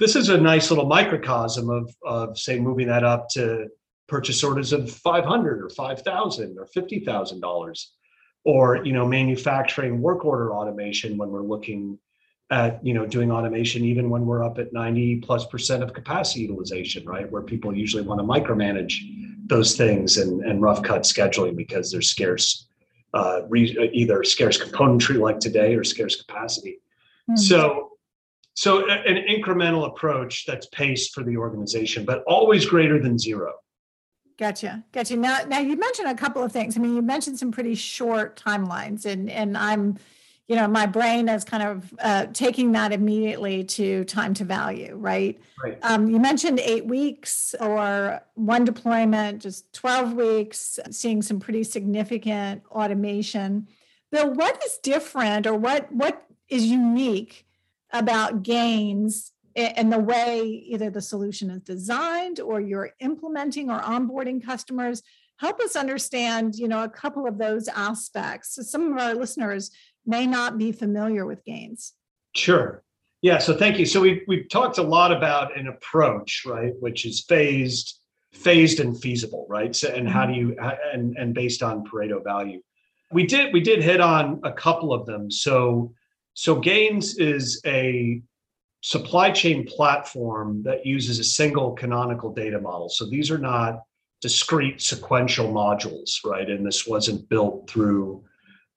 this 0.00 0.16
is 0.16 0.28
a 0.28 0.38
nice 0.38 0.70
little 0.70 0.86
microcosm 0.86 1.70
of 1.70 1.94
of 2.04 2.38
say 2.38 2.58
moving 2.58 2.88
that 2.88 3.04
up 3.04 3.28
to 3.30 3.68
purchase 4.08 4.42
orders 4.42 4.72
of 4.72 4.90
500 4.90 5.62
or 5.62 5.70
5000 5.70 6.58
or 6.58 6.66
$50000 6.66 7.86
or 8.44 8.84
you 8.84 8.92
know 8.92 9.06
manufacturing 9.06 10.00
work 10.00 10.24
order 10.24 10.52
automation 10.52 11.16
when 11.16 11.30
we're 11.30 11.42
looking 11.42 11.98
at 12.50 12.84
you 12.84 12.92
know 12.92 13.06
doing 13.06 13.32
automation 13.32 13.84
even 13.84 14.10
when 14.10 14.26
we're 14.26 14.44
up 14.44 14.58
at 14.58 14.72
90 14.72 15.16
plus 15.20 15.46
percent 15.46 15.82
of 15.82 15.92
capacity 15.94 16.40
utilization 16.40 17.06
right? 17.06 17.30
Where 17.30 17.42
people 17.42 17.74
usually 17.74 18.02
want 18.02 18.20
to 18.20 18.26
micromanage 18.26 18.98
those 19.46 19.76
things 19.76 20.18
and, 20.18 20.42
and 20.44 20.60
rough 20.60 20.82
cut 20.82 21.02
scheduling 21.02 21.56
because 21.56 21.90
there's 21.90 22.10
scarce 22.10 22.66
uh, 23.14 23.42
re- 23.48 23.90
either 23.92 24.24
scarce 24.24 24.58
componentry 24.58 25.20
like 25.20 25.38
today 25.38 25.74
or 25.76 25.84
scarce 25.84 26.16
capacity. 26.16 26.80
Mm-hmm. 27.30 27.36
so 27.36 27.93
so 28.54 28.88
an 28.88 29.24
incremental 29.28 29.86
approach 29.86 30.46
that's 30.46 30.66
paced 30.66 31.12
for 31.14 31.22
the 31.24 31.36
organization 31.36 32.04
but 32.04 32.22
always 32.24 32.64
greater 32.64 33.00
than 33.00 33.18
zero 33.18 33.52
Gotcha. 34.36 34.82
Gotcha. 34.92 35.16
Now, 35.16 35.40
now 35.46 35.60
you 35.60 35.76
mentioned 35.76 36.08
a 36.08 36.14
couple 36.14 36.42
of 36.42 36.50
things. 36.50 36.76
I 36.76 36.80
mean, 36.80 36.96
you 36.96 37.02
mentioned 37.02 37.38
some 37.38 37.52
pretty 37.52 37.74
short 37.74 38.40
timelines, 38.40 39.06
and 39.06 39.30
and 39.30 39.56
I'm, 39.56 39.96
you 40.48 40.56
know, 40.56 40.66
my 40.66 40.86
brain 40.86 41.28
is 41.28 41.44
kind 41.44 41.62
of 41.62 41.94
uh, 42.00 42.26
taking 42.32 42.72
that 42.72 42.92
immediately 42.92 43.62
to 43.64 44.04
time 44.04 44.34
to 44.34 44.44
value, 44.44 44.96
right? 44.96 45.40
Right. 45.62 45.78
Um, 45.82 46.08
you 46.08 46.18
mentioned 46.18 46.58
eight 46.58 46.84
weeks 46.84 47.54
or 47.60 48.22
one 48.34 48.64
deployment, 48.64 49.40
just 49.40 49.72
twelve 49.72 50.14
weeks, 50.14 50.80
seeing 50.90 51.22
some 51.22 51.38
pretty 51.38 51.62
significant 51.62 52.62
automation. 52.72 53.68
Bill, 54.10 54.32
what 54.32 54.60
is 54.64 54.78
different, 54.78 55.46
or 55.46 55.54
what 55.54 55.92
what 55.92 56.26
is 56.48 56.64
unique 56.64 57.46
about 57.94 58.42
gains 58.42 59.32
and 59.56 59.92
the 59.92 59.98
way 59.98 60.42
either 60.42 60.90
the 60.90 61.00
solution 61.00 61.48
is 61.48 61.62
designed 61.62 62.40
or 62.40 62.60
you're 62.60 62.90
implementing 62.98 63.70
or 63.70 63.80
onboarding 63.80 64.44
customers. 64.44 65.02
Help 65.38 65.60
us 65.60 65.76
understand 65.76 66.56
you 66.56 66.68
know 66.68 66.82
a 66.82 66.88
couple 66.88 67.26
of 67.26 67.38
those 67.38 67.68
aspects. 67.68 68.56
So 68.56 68.62
some 68.62 68.92
of 68.92 68.98
our 68.98 69.14
listeners 69.14 69.70
may 70.04 70.26
not 70.26 70.58
be 70.58 70.72
familiar 70.72 71.24
with 71.24 71.44
gains. 71.44 71.94
Sure. 72.34 72.82
Yeah 73.22 73.38
so 73.38 73.56
thank 73.56 73.78
you. 73.78 73.86
So 73.86 74.00
we, 74.00 74.22
we've 74.26 74.48
talked 74.48 74.78
a 74.78 74.82
lot 74.82 75.12
about 75.12 75.56
an 75.56 75.68
approach 75.68 76.42
right 76.44 76.72
which 76.80 77.06
is 77.06 77.24
phased 77.28 78.00
phased 78.32 78.80
and 78.80 79.00
feasible 79.00 79.46
right? 79.48 79.74
So 79.74 79.88
and 79.88 80.08
how 80.08 80.26
do 80.26 80.32
mm-hmm. 80.32 80.60
you 80.60 80.70
and 80.92 81.16
and 81.16 81.32
based 81.32 81.62
on 81.62 81.84
pareto 81.84 82.22
value. 82.24 82.60
We 83.12 83.24
did 83.24 83.52
we 83.52 83.60
did 83.60 83.84
hit 83.84 84.00
on 84.00 84.40
a 84.42 84.52
couple 84.52 84.92
of 84.92 85.06
them. 85.06 85.30
So 85.30 85.92
so 86.34 86.56
gains 86.56 87.16
is 87.18 87.60
a 87.64 88.20
supply 88.82 89.30
chain 89.30 89.64
platform 89.66 90.62
that 90.64 90.84
uses 90.84 91.18
a 91.18 91.24
single 91.24 91.72
canonical 91.72 92.32
data 92.32 92.60
model. 92.60 92.88
So 92.88 93.06
these 93.06 93.30
are 93.30 93.38
not 93.38 93.82
discrete 94.20 94.82
sequential 94.82 95.48
modules, 95.52 96.18
right? 96.24 96.48
And 96.50 96.66
this 96.66 96.86
wasn't 96.86 97.28
built 97.28 97.70
through 97.70 98.24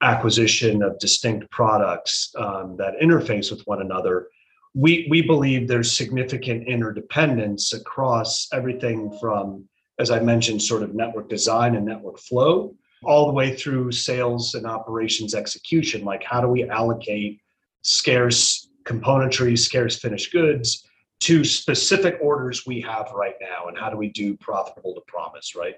acquisition 0.02 0.84
of 0.84 1.00
distinct 1.00 1.50
products 1.52 2.32
um, 2.38 2.78
that 2.78 2.94
interface 3.02 3.52
with 3.52 3.62
one 3.66 3.82
another. 3.82 4.28
We, 4.76 5.08
we 5.10 5.24
believe 5.24 5.68
there's 5.68 5.92
significant 5.92 6.68
interdependence 6.68 7.74
across 7.74 8.48
everything 8.54 9.18
from, 9.20 9.68
as 10.00 10.12
I 10.12 10.20
mentioned, 10.20 10.62
sort 10.62 10.84
of 10.84 10.94
network 10.94 11.28
design 11.28 11.76
and 11.76 11.86
network 11.86 12.20
flow 12.20 12.76
all 13.04 13.28
the 13.28 13.34
way 13.34 13.56
through 13.56 13.92
sales 13.92 14.54
and 14.54 14.66
operations 14.66 15.34
execution. 15.34 16.04
Like, 16.06 16.24
how 16.24 16.42
do 16.42 16.48
we 16.48 16.64
allocate 16.70 17.42
scarce 17.84 18.70
componentry, 18.86 19.58
scarce 19.58 20.00
finished 20.00 20.32
goods 20.32 20.88
to 21.20 21.44
specific 21.44 22.18
orders 22.22 22.66
we 22.66 22.82
have 22.82 23.12
right 23.14 23.36
now? 23.42 23.68
And 23.68 23.78
how 23.78 23.90
do 23.90 23.98
we 23.98 24.10
do 24.10 24.38
profitable 24.38 24.94
to 24.94 25.02
promise, 25.08 25.56
right? 25.56 25.76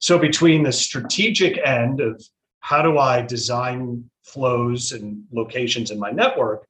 So, 0.00 0.18
between 0.18 0.62
the 0.62 0.72
strategic 0.72 1.58
end 1.64 2.00
of 2.00 2.22
how 2.60 2.82
do 2.82 2.98
I 2.98 3.22
design 3.22 4.08
flows 4.24 4.92
and 4.92 5.24
locations 5.32 5.90
in 5.90 5.98
my 5.98 6.10
network 6.10 6.66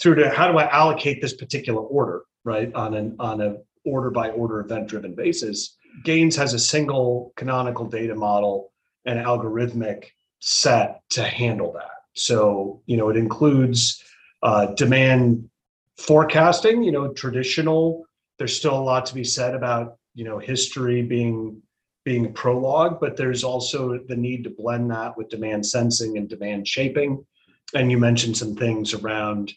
through 0.00 0.16
to 0.16 0.30
how 0.30 0.50
do 0.50 0.58
I 0.58 0.68
allocate 0.68 1.22
this 1.22 1.34
particular 1.34 1.80
order, 1.80 2.22
right, 2.44 2.72
on 2.74 2.94
an 2.94 3.16
on 3.18 3.40
a 3.40 3.56
order 3.84 4.10
by 4.10 4.30
order 4.30 4.60
event 4.60 4.88
driven 4.88 5.14
basis. 5.14 5.76
Gains 6.04 6.36
has 6.36 6.52
a 6.52 6.58
single 6.58 7.32
canonical 7.36 7.86
data 7.86 8.14
model 8.14 8.72
and 9.06 9.18
algorithmic 9.18 10.06
set 10.40 11.00
to 11.10 11.22
handle 11.22 11.72
that. 11.72 11.90
So, 12.14 12.82
you 12.86 12.96
know, 12.96 13.08
it 13.08 13.16
includes 13.16 14.02
uh, 14.46 14.66
demand 14.74 15.50
forecasting, 15.98 16.84
you 16.84 16.92
know, 16.92 17.12
traditional. 17.12 18.06
There's 18.38 18.56
still 18.56 18.78
a 18.78 18.80
lot 18.80 19.04
to 19.06 19.14
be 19.14 19.24
said 19.24 19.56
about, 19.56 19.96
you 20.14 20.24
know, 20.24 20.38
history 20.38 21.02
being 21.02 21.60
being 22.04 22.32
prologue, 22.32 23.00
but 23.00 23.16
there's 23.16 23.42
also 23.42 23.98
the 24.06 24.14
need 24.14 24.44
to 24.44 24.50
blend 24.50 24.88
that 24.92 25.16
with 25.16 25.28
demand 25.28 25.66
sensing 25.66 26.16
and 26.16 26.28
demand 26.28 26.68
shaping. 26.68 27.26
And 27.74 27.90
you 27.90 27.98
mentioned 27.98 28.36
some 28.36 28.54
things 28.54 28.94
around 28.94 29.52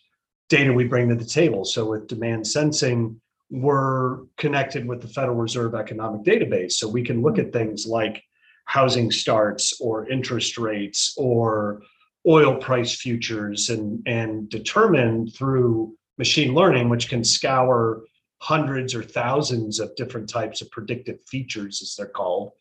data 0.50 0.74
we 0.74 0.86
bring 0.86 1.10
to 1.10 1.16
the 1.16 1.24
table. 1.24 1.64
So 1.66 1.92
with 1.92 2.08
demand 2.08 2.48
sensing, 2.48 3.22
we're 3.52 4.24
connected 4.38 4.88
with 4.88 5.04
the 5.04 5.08
Federal 5.08 5.36
Reserve 5.36 5.76
Economic 5.76 6.24
Database. 6.24 6.72
So 6.72 6.90
we 6.90 7.04
can 7.04 7.22
look 7.22 7.38
at 7.38 7.54
things 7.54 7.86
like 7.86 8.24
housing 8.66 9.12
starts 9.12 9.80
or 9.80 10.10
interest 10.10 10.58
rates 10.58 11.14
or 11.16 11.84
oil 12.28 12.56
price 12.56 12.96
futures 12.96 13.70
and, 13.70 14.02
and 14.06 14.50
determine 14.50 15.30
through 15.30 15.96
machine 16.18 16.54
learning, 16.54 16.90
which 16.90 17.10
can 17.10 17.24
scour 17.24 18.04
hundreds 18.42 18.96
or 18.96 19.04
thousands 19.04 19.80
of 19.80 19.96
different 19.96 20.30
types 20.30 20.62
of 20.62 20.70
predictive 20.72 21.20
features, 21.28 21.82
as 21.82 21.96
they're 21.96 22.08
called, 22.08 22.52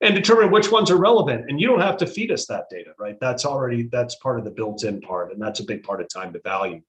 and 0.00 0.14
determine 0.14 0.50
which 0.50 0.70
ones 0.70 0.90
are 0.90 0.96
relevant. 0.98 1.46
And 1.48 1.60
you 1.60 1.66
don't 1.66 1.80
have 1.80 1.96
to 1.98 2.06
feed 2.06 2.30
us 2.30 2.46
that 2.46 2.68
data, 2.70 2.92
right? 2.98 3.18
That's 3.20 3.44
already 3.44 3.84
that's 3.84 4.16
part 4.16 4.38
of 4.38 4.44
the 4.44 4.50
built-in 4.50 5.00
part, 5.00 5.32
and 5.32 5.40
that's 5.40 5.60
a 5.60 5.64
big 5.64 5.82
part 5.82 6.00
of 6.00 6.08
time 6.08 6.32
to 6.32 6.40
value. 6.40 6.82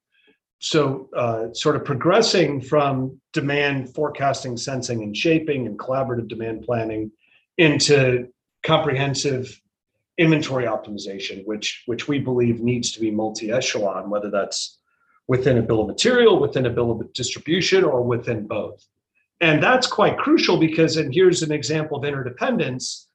So, 0.59 1.09
uh, 1.15 1.53
sort 1.53 1.75
of 1.75 1.85
progressing 1.85 2.61
from 2.61 3.21
demand 3.31 3.93
forecasting, 3.93 4.57
sensing, 4.57 5.03
and 5.03 5.15
shaping, 5.15 5.67
and 5.67 5.77
collaborative 5.77 6.27
demand 6.27 6.63
planning 6.63 7.11
into 7.57 8.29
comprehensive 8.63 9.61
inventory 10.17 10.65
optimization, 10.65 11.45
which 11.45 11.83
which 11.85 12.07
we 12.07 12.19
believe 12.19 12.59
needs 12.59 12.91
to 12.91 12.99
be 12.99 13.11
multi-echelon, 13.11 14.09
whether 14.09 14.31
that's 14.31 14.79
within 15.27 15.57
a 15.57 15.61
bill 15.61 15.81
of 15.81 15.87
material, 15.87 16.39
within 16.39 16.65
a 16.65 16.69
bill 16.69 16.91
of 16.91 17.13
distribution, 17.13 17.83
or 17.83 18.01
within 18.01 18.47
both. 18.47 18.85
And 19.41 19.61
that's 19.61 19.85
quite 19.85 20.17
crucial 20.17 20.57
because, 20.57 20.97
and 20.97 21.13
here's 21.13 21.43
an 21.43 21.51
example 21.51 21.97
of 21.97 22.05
interdependence 22.05 23.07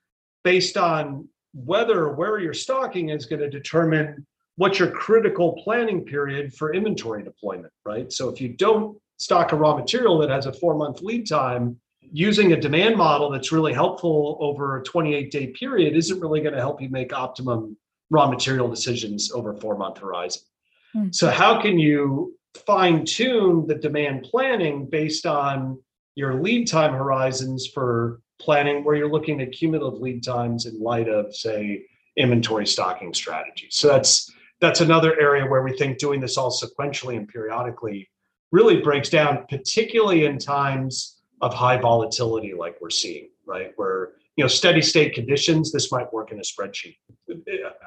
based 0.45 0.77
on 0.77 1.29
whether 1.55 2.13
where 2.13 2.39
you're 2.39 2.55
stocking 2.55 3.11
is 3.11 3.27
going 3.27 3.41
to 3.41 3.51
determine 3.51 4.27
what's 4.57 4.79
your 4.79 4.91
critical 4.91 5.61
planning 5.65 6.05
period 6.05 6.55
for 6.55 6.75
inventory 6.75 7.23
deployment, 7.23 7.73
right? 7.85 8.13
So 8.13 8.29
if 8.29 8.41
you 8.41 8.51
don't 8.51 8.97
stock 9.17 9.53
a 9.53 9.57
raw 9.57 9.77
material 9.77 10.19
that 10.19 10.31
has 10.31 10.47
a 10.47 10.53
four 10.53 10.75
month 10.75 11.01
lead 11.01 11.29
time, 11.29 11.81
using 12.13 12.53
a 12.53 12.61
demand 12.61 12.97
model 12.97 13.31
that's 13.31 13.51
really 13.51 13.73
helpful 13.73 14.37
over 14.41 14.79
a 14.79 14.85
28 14.85 15.31
day 15.31 15.47
period 15.49 15.97
isn't 15.97 16.21
really 16.21 16.41
going 16.41 16.55
to 16.55 16.61
help 16.61 16.81
you 16.81 16.91
make 16.91 17.13
optimum 17.13 17.77
raw 18.11 18.29
material 18.29 18.69
decisions 18.69 19.33
over 19.33 19.53
a 19.53 19.57
four 19.57 19.77
month 19.77 19.99
horizon. 19.99 20.43
Hmm. 20.93 21.09
So, 21.11 21.31
how 21.31 21.61
can 21.61 21.79
you 21.79 22.37
fine 22.67 23.07
tune 23.07 23.67
the 23.67 23.75
demand 23.75 24.25
planning 24.25 24.87
based 24.87 25.25
on 25.25 25.81
your 26.15 26.35
lead 26.35 26.69
time 26.69 26.93
horizons 26.93 27.67
for 27.67 28.21
planning 28.39 28.85
where 28.85 28.95
you're 28.95 29.11
looking 29.11 29.41
at 29.41 29.53
cumulative 29.53 30.01
lead 30.01 30.23
times 30.23 30.67
in 30.67 30.79
light 30.79 31.09
of, 31.09 31.35
say, 31.35 31.87
inventory 32.19 32.67
stocking 32.67 33.15
strategies? 33.15 33.75
So, 33.75 33.89
that's 33.89 34.31
that's 34.61 34.83
another 34.83 35.19
area 35.19 35.47
where 35.47 35.63
we 35.63 35.77
think 35.77 35.99
doing 35.99 36.21
this 36.21 36.37
all 36.37 36.51
sequentially 36.51 37.17
and 37.17 37.27
periodically 37.27 38.11
really 38.53 38.83
breaks 38.83 39.09
down, 39.09 39.47
particularly 39.49 40.27
in 40.27 40.39
times 40.39 41.22
of 41.43 41.53
high 41.53 41.77
volatility 41.77 42.55
like 42.55 42.77
we're 42.81 42.91
seeing, 42.91 43.29
right? 43.47 43.73
Where 43.77 44.13
you 44.37 44.45
know 44.45 44.49
steady 44.49 44.81
state 44.81 45.15
conditions, 45.15 45.73
this 45.73 45.93
might 45.93 46.11
work 46.13 46.33
in 46.33 46.39
a 46.39 46.43
spreadsheet. 46.43 46.97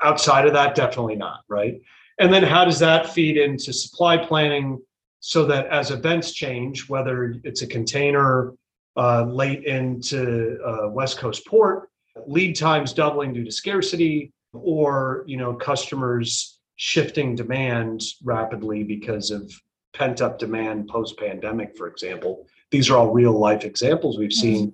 Outside 0.04 0.46
of 0.46 0.54
that, 0.54 0.76
definitely 0.76 1.16
not, 1.16 1.40
right? 1.48 1.82
And 2.20 2.32
then 2.32 2.44
how 2.44 2.66
does 2.66 2.80
that 2.80 3.10
feed 3.10 3.38
into 3.38 3.74
supply 3.74 4.18
planning 4.18 4.80
so 5.20 5.46
that 5.46 5.68
as 5.68 5.90
events 5.90 6.34
change, 6.34 6.88
whether 6.88 7.36
it's 7.44 7.62
a 7.62 7.68
container 7.68 8.54
uh, 8.96 9.24
late 9.24 9.64
into 9.66 10.60
uh, 10.64 10.90
West 10.90 11.18
Coast 11.18 11.46
port, 11.48 11.90
lead 12.28 12.56
times 12.56 12.94
doubling 12.94 13.34
due 13.34 13.44
to 13.44 13.52
scarcity, 13.52 14.32
or 14.54 15.24
you 15.26 15.38
know 15.38 15.54
customers 15.54 16.60
shifting 16.76 17.36
demand 17.36 18.04
rapidly 18.24 18.84
because 18.84 19.32
of 19.32 19.52
pent 19.94 20.22
up 20.22 20.38
demand 20.38 20.88
post 20.90 21.18
pandemic, 21.18 21.78
for 21.78 21.88
example. 21.88 22.48
These 22.72 22.90
are 22.90 22.98
all 22.98 23.12
real 23.12 23.38
life 23.38 23.64
examples 23.64 24.18
we've 24.18 24.34
seen. 24.34 24.74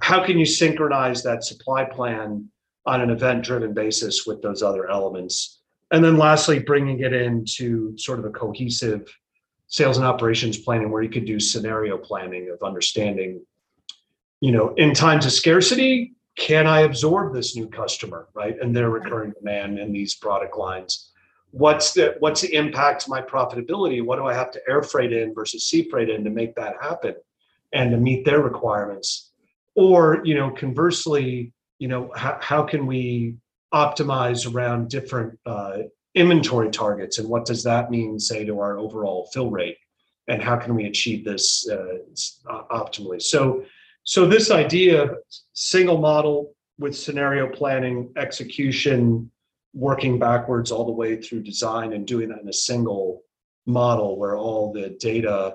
How 0.00 0.24
can 0.24 0.38
you 0.38 0.46
synchronize 0.46 1.22
that 1.22 1.44
supply 1.44 1.84
plan 1.84 2.48
on 2.86 3.00
an 3.00 3.10
event 3.10 3.44
driven 3.44 3.74
basis 3.74 4.26
with 4.26 4.42
those 4.42 4.62
other 4.62 4.88
elements? 4.90 5.60
And 5.90 6.04
then 6.04 6.16
lastly, 6.16 6.58
bringing 6.58 7.00
it 7.00 7.12
into 7.12 7.96
sort 7.96 8.18
of 8.18 8.24
a 8.24 8.30
cohesive 8.30 9.06
sales 9.68 9.96
and 9.96 10.06
operations 10.06 10.58
planning 10.58 10.90
where 10.90 11.02
you 11.02 11.08
could 11.08 11.24
do 11.24 11.40
scenario 11.40 11.98
planning 11.98 12.50
of 12.50 12.66
understanding, 12.66 13.44
you 14.40 14.52
know, 14.52 14.74
in 14.74 14.94
times 14.94 15.26
of 15.26 15.32
scarcity, 15.32 16.14
can 16.36 16.66
I 16.66 16.80
absorb 16.80 17.34
this 17.34 17.56
new 17.56 17.68
customer, 17.68 18.28
right? 18.34 18.56
And 18.60 18.76
their 18.76 18.90
recurring 18.90 19.32
demand 19.38 19.78
in 19.78 19.92
these 19.92 20.14
product 20.14 20.56
lines 20.56 21.05
what's 21.56 21.94
the 21.94 22.14
what's 22.18 22.42
the 22.42 22.54
impact 22.54 23.02
to 23.02 23.10
my 23.10 23.22
profitability? 23.22 24.04
What 24.04 24.16
do 24.16 24.26
i 24.26 24.34
have 24.34 24.50
to 24.52 24.60
air 24.68 24.82
freight 24.82 25.12
in 25.12 25.34
versus 25.34 25.66
sea 25.66 25.88
freight 25.88 26.10
in 26.10 26.22
to 26.24 26.30
make 26.30 26.54
that 26.56 26.74
happen 26.80 27.14
and 27.72 27.90
to 27.90 27.96
meet 27.96 28.24
their 28.24 28.42
requirements? 28.42 29.32
Or 29.74 30.20
you 30.24 30.34
know 30.34 30.50
conversely 30.50 31.52
you 31.78 31.88
know 31.88 32.10
how, 32.14 32.38
how 32.40 32.62
can 32.62 32.86
we 32.86 33.36
optimize 33.72 34.52
around 34.52 34.90
different 34.90 35.38
uh, 35.46 35.78
inventory 36.14 36.70
targets 36.70 37.18
and 37.18 37.28
what 37.28 37.44
does 37.44 37.62
that 37.62 37.90
mean 37.90 38.18
say 38.18 38.44
to 38.44 38.60
our 38.60 38.78
overall 38.78 39.28
fill 39.32 39.50
rate? 39.50 39.78
And 40.28 40.42
how 40.42 40.56
can 40.56 40.74
we 40.74 40.86
achieve 40.86 41.24
this 41.24 41.68
uh, 41.70 41.98
optimally? 42.70 43.22
So 43.22 43.64
so 44.04 44.26
this 44.26 44.50
idea 44.50 45.04
of 45.04 45.16
single 45.54 45.98
model 45.98 46.54
with 46.78 46.94
scenario 46.96 47.48
planning 47.48 48.12
execution 48.16 49.30
working 49.76 50.18
backwards 50.18 50.72
all 50.72 50.86
the 50.86 50.92
way 50.92 51.20
through 51.20 51.42
design 51.42 51.92
and 51.92 52.06
doing 52.06 52.30
that 52.30 52.40
in 52.40 52.48
a 52.48 52.52
single 52.52 53.22
model 53.66 54.18
where 54.18 54.36
all 54.36 54.72
the 54.72 54.90
data 54.98 55.54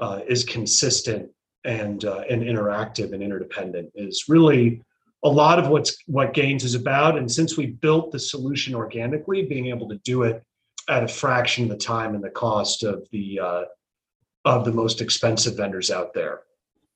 uh, 0.00 0.20
is 0.26 0.44
consistent 0.44 1.30
and 1.64 2.04
uh, 2.04 2.24
and 2.28 2.42
interactive 2.42 3.12
and 3.12 3.22
interdependent 3.22 3.90
is 3.94 4.24
really 4.28 4.82
a 5.22 5.28
lot 5.28 5.58
of 5.58 5.68
what's 5.68 5.96
what 6.06 6.34
Gains 6.34 6.64
is 6.64 6.74
about. 6.74 7.16
And 7.16 7.30
since 7.30 7.56
we 7.56 7.66
built 7.66 8.10
the 8.10 8.18
solution 8.18 8.74
organically 8.74 9.46
being 9.46 9.66
able 9.66 9.88
to 9.88 9.98
do 9.98 10.22
it 10.24 10.42
at 10.88 11.04
a 11.04 11.08
fraction 11.08 11.64
of 11.64 11.70
the 11.70 11.76
time 11.76 12.14
and 12.14 12.24
the 12.24 12.30
cost 12.30 12.82
of 12.82 13.06
the 13.12 13.38
uh, 13.38 13.64
of 14.44 14.64
the 14.64 14.72
most 14.72 15.00
expensive 15.00 15.56
vendors 15.56 15.90
out 15.90 16.12
there. 16.12 16.40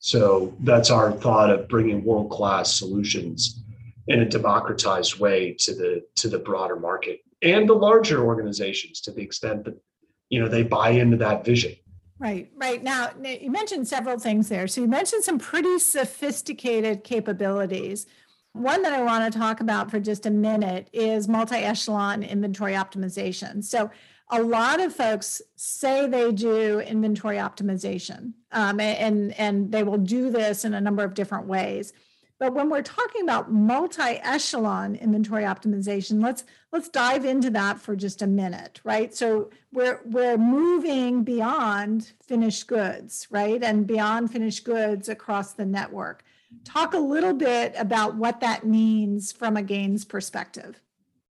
So 0.01 0.55
that's 0.61 0.91
our 0.91 1.13
thought 1.13 1.51
of 1.51 1.69
bringing 1.69 2.05
world 2.05 2.31
class 2.31 2.73
solutions 2.73 3.63
in 4.07 4.21
a 4.21 4.29
democratized 4.29 5.19
way 5.19 5.55
to 5.55 5.75
the 5.75 6.05
to 6.17 6.29
the 6.29 6.39
broader 6.39 6.77
market 6.77 7.21
and 7.43 7.69
the 7.69 7.75
larger 7.75 8.25
organizations 8.25 9.01
to 9.03 9.11
the 9.11 9.23
extent 9.23 9.65
that 9.65 9.81
you 10.29 10.41
know 10.41 10.49
they 10.49 10.63
buy 10.63 10.91
into 10.91 11.17
that 11.19 11.45
vision. 11.45 11.75
Right 12.19 12.51
right. 12.57 12.83
Now 12.83 13.11
you 13.23 13.51
mentioned 13.51 13.89
several 13.89 14.19
things 14.19 14.49
there. 14.49 14.67
So 14.69 14.81
you 14.81 14.89
mentioned 14.89 15.25
some 15.25 15.39
pretty 15.39 15.79
sophisticated 15.79 17.05
capabilities. 17.05 18.07
One 18.53 18.83
that 18.83 18.93
i 18.93 19.03
want 19.03 19.33
to 19.33 19.37
talk 19.37 19.61
about 19.61 19.91
for 19.91 19.99
just 19.99 20.27
a 20.27 20.31
minute 20.31 20.89
is 20.93 21.27
multi-echelon 21.27 22.23
inventory 22.23 22.75
optimization. 22.75 23.65
So 23.65 23.91
a 24.31 24.41
lot 24.41 24.81
of 24.81 24.95
folks 24.95 25.43
say 25.57 26.07
they 26.07 26.31
do 26.33 26.81
inventory 26.81 27.37
optimization 27.37 28.33
um, 28.53 28.81
and 28.81 29.33
and 29.39 29.73
they 29.73 29.83
will 29.83 29.99
do 29.99 30.31
this 30.31 30.65
in 30.65 30.75
a 30.75 30.81
number 30.81 31.03
of 31.05 31.15
different 31.15 31.47
ways 31.47 31.93
but 32.41 32.53
when 32.53 32.69
we're 32.69 32.83
talking 32.83 33.23
about 33.23 33.53
multi-echelon 33.53 34.97
inventory 34.97 35.45
optimization, 35.45 36.23
let's 36.23 36.45
let's 36.73 36.89
dive 36.89 37.25
into 37.25 37.51
that 37.51 37.81
for 37.81 37.95
just 37.95 38.23
a 38.23 38.27
minute, 38.27 38.81
right? 38.85 39.15
So 39.15 39.51
we're 39.73 40.01
we're 40.05 40.37
moving 40.37 41.23
beyond 41.23 42.13
finished 42.23 42.67
goods, 42.67 43.29
right? 43.31 43.63
And 43.63 43.87
beyond 43.87 44.33
finished 44.33 44.65
goods 44.65 45.09
across 45.09 45.53
the 45.53 45.65
network. 45.65 46.25
talk 46.65 46.95
a 46.95 46.99
little 46.99 47.35
bit 47.35 47.75
about 47.77 48.17
what 48.17 48.41
that 48.41 48.67
means 48.67 49.33
from 49.33 49.57
a 49.57 49.63
Gains 49.63 50.05
perspective. 50.05 50.81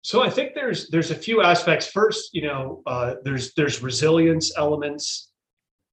So 0.02 0.24
I 0.24 0.30
think 0.30 0.54
there's 0.54 0.90
there's 0.90 1.12
a 1.12 1.16
few 1.16 1.42
aspects. 1.42 1.88
First, 1.88 2.34
you 2.34 2.44
know, 2.44 2.82
uh, 2.86 3.16
there's 3.24 3.54
there's 3.54 3.82
resilience 3.82 4.52
elements, 4.58 5.32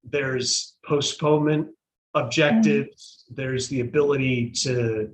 there's 0.04 0.76
postponement 0.84 1.68
objectives, 2.14 2.94
mm-hmm. 2.94 3.15
There's 3.30 3.68
the 3.68 3.80
ability 3.80 4.50
to 4.50 5.10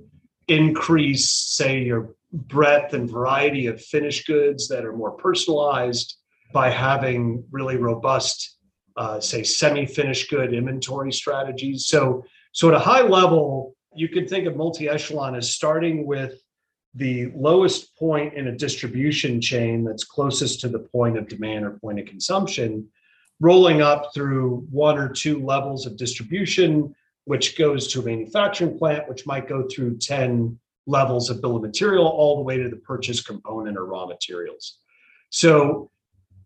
increase, 0.47 1.29
say, 1.29 1.83
your 1.83 2.15
breadth 2.31 2.93
and 2.93 3.09
variety 3.09 3.67
of 3.67 3.81
finished 3.81 4.27
goods 4.27 4.67
that 4.67 4.85
are 4.85 4.93
more 4.93 5.11
personalized 5.11 6.17
by 6.51 6.69
having 6.69 7.43
really 7.51 7.77
robust, 7.77 8.57
uh, 8.97 9.19
say, 9.19 9.43
semi-finished 9.43 10.29
good 10.29 10.53
inventory 10.53 11.11
strategies. 11.11 11.85
So, 11.87 12.25
so 12.51 12.69
at 12.69 12.75
a 12.75 12.79
high 12.79 13.01
level, 13.01 13.75
you 13.95 14.09
could 14.09 14.29
think 14.29 14.47
of 14.47 14.55
multi-echelon 14.55 15.35
as 15.35 15.51
starting 15.51 16.05
with 16.05 16.39
the 16.95 17.31
lowest 17.35 17.95
point 17.97 18.35
in 18.35 18.47
a 18.47 18.57
distribution 18.57 19.41
chain 19.41 19.83
that's 19.83 20.03
closest 20.03 20.61
to 20.61 20.69
the 20.69 20.79
point 20.79 21.17
of 21.17 21.27
demand 21.27 21.65
or 21.65 21.71
point 21.71 21.99
of 21.99 22.05
consumption, 22.05 22.87
rolling 23.39 23.81
up 23.81 24.11
through 24.13 24.67
one 24.69 24.97
or 24.97 25.09
two 25.09 25.43
levels 25.43 25.85
of 25.85 25.97
distribution, 25.97 26.93
which 27.25 27.57
goes 27.57 27.87
to 27.87 28.01
a 28.01 28.03
manufacturing 28.03 28.77
plant, 28.77 29.07
which 29.07 29.25
might 29.25 29.47
go 29.47 29.67
through 29.67 29.97
10 29.97 30.59
levels 30.85 31.29
of 31.29 31.41
bill 31.41 31.55
of 31.55 31.61
material, 31.61 32.05
all 32.05 32.35
the 32.35 32.41
way 32.41 32.57
to 32.57 32.69
the 32.69 32.75
purchase 32.77 33.21
component 33.21 33.77
or 33.77 33.85
raw 33.85 34.05
materials. 34.05 34.79
So 35.29 35.89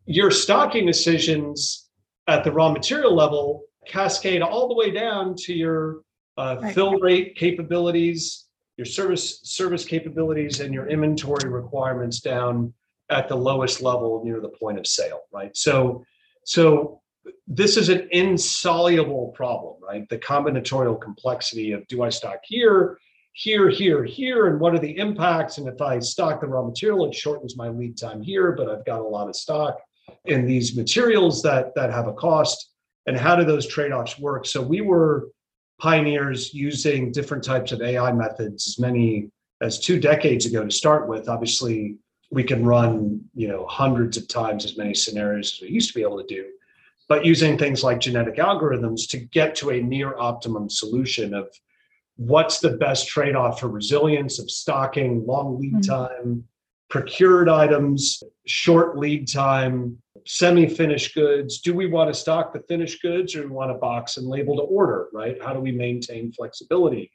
your 0.06 0.32
stocking 0.32 0.86
decisions 0.86 1.90
at 2.28 2.44
the 2.44 2.52
raw 2.52 2.72
material 2.72 3.16
level 3.16 3.64
cascade 3.88 4.42
all 4.42 4.68
the 4.68 4.76
way 4.76 4.92
down 4.92 5.36
to 5.36 5.54
your 5.54 6.02
uh, 6.38 6.58
right. 6.62 6.74
fill 6.74 7.00
rate 7.00 7.36
capabilities, 7.36 8.46
your 8.78 8.86
service 8.86 9.40
service 9.44 9.86
capabilities, 9.86 10.60
and 10.60 10.74
your 10.74 10.88
inventory 10.88 11.50
requirements 11.50 12.20
down 12.20 12.74
at 13.10 13.28
the 13.28 13.36
lowest 13.36 13.82
level 13.82 14.24
near 14.24 14.40
the 14.40 14.50
point 14.50 14.78
of 14.78 14.86
sale. 14.86 15.22
Right. 15.32 15.56
So 15.58 16.06
so 16.46 17.02
this 17.48 17.78
is 17.78 17.90
an 17.90 18.08
insoluble 18.12 19.30
problem, 19.30 19.76
right? 19.82 20.08
The 20.10 20.18
combinatorial 20.18 21.00
complexity 21.00 21.72
of 21.72 21.88
do 21.88 22.04
I 22.04 22.10
stock 22.10 22.40
here, 22.44 22.98
here, 23.34 23.70
here, 23.70 24.04
here, 24.04 24.48
and 24.48 24.60
what 24.60 24.74
are 24.74 24.80
the 24.80 24.98
impacts? 24.98 25.58
And 25.58 25.68
if 25.68 25.82
I 25.82 26.00
stock 26.00 26.42
the 26.42 26.48
raw 26.48 26.64
material, 26.64 27.08
it 27.08 27.16
shortens 27.16 27.56
my 27.56 27.70
lead 27.70 27.98
time 27.98 28.22
here, 28.22 28.52
but 28.52 28.70
I've 28.70 28.86
got 28.86 29.00
a 29.00 29.08
lot 29.08 29.30
of 29.30 29.36
stock 29.36 29.78
in 30.26 30.46
these 30.46 30.76
materials 30.76 31.42
that 31.44 31.76
that 31.76 31.92
have 31.92 32.08
a 32.08 32.14
cost. 32.14 32.72
And 33.06 33.18
how 33.18 33.36
do 33.36 33.46
those 33.46 33.68
trade-offs 33.68 34.20
work? 34.20 34.46
So 34.46 34.62
we 34.62 34.82
were 34.82 35.30
pioneers 35.80 36.54
using 36.54 37.12
different 37.12 37.44
types 37.44 37.72
of 37.72 37.82
AI 37.82 38.12
methods 38.12 38.68
as 38.68 38.80
many 38.80 39.30
as 39.62 39.80
two 39.80 40.00
decades 40.00 40.46
ago 40.46 40.64
to 40.66 40.72
start 40.72 41.08
with. 41.08 41.30
Obviously, 41.30 41.98
we 42.32 42.44
can 42.44 42.66
run 42.66 43.22
you 43.34 43.48
know 43.48 43.66
hundreds 43.68 44.18
of 44.18 44.28
times 44.28 44.66
as 44.66 44.78
many 44.78 44.94
scenarios 44.94 45.54
as 45.54 45.62
we 45.62 45.70
used 45.70 45.90
to 45.90 45.96
be 45.96 46.02
able 46.02 46.18
to 46.18 46.28
do 46.28 46.46
but 47.08 47.26
using 47.26 47.58
things 47.58 47.84
like 47.84 48.00
genetic 48.00 48.36
algorithms 48.36 49.08
to 49.10 49.18
get 49.18 49.56
to 49.56 49.70
a 49.72 49.82
near 49.82 50.18
optimum 50.18 50.70
solution 50.70 51.34
of 51.34 51.48
what's 52.18 52.60
the 52.60 52.78
best 52.78 53.08
trade-off 53.08 53.60
for 53.60 53.68
resilience 53.68 54.40
of 54.40 54.50
stocking 54.50 55.26
long 55.26 55.60
lead 55.60 55.74
mm-hmm. 55.76 55.92
time 55.92 56.44
procured 56.90 57.50
items 57.50 58.24
short 58.46 58.98
lead 58.98 59.32
time 59.32 59.98
semi-finished 60.26 61.14
goods. 61.16 61.62
Do 61.62 61.74
we 61.74 61.88
want 61.88 62.14
to 62.14 62.20
stock 62.20 62.54
the 62.54 62.60
finished 62.62 63.02
goods 63.02 63.36
or 63.36 63.44
we 63.44 63.50
want 63.50 63.72
to 63.72 63.78
box 63.78 64.18
and 64.18 64.28
label 64.28 64.56
to 64.58 64.64
order 64.64 65.08
right? 65.14 65.38
How 65.42 65.54
do 65.54 65.60
we 65.60 65.72
maintain 65.72 66.32
flexibility? 66.32 67.12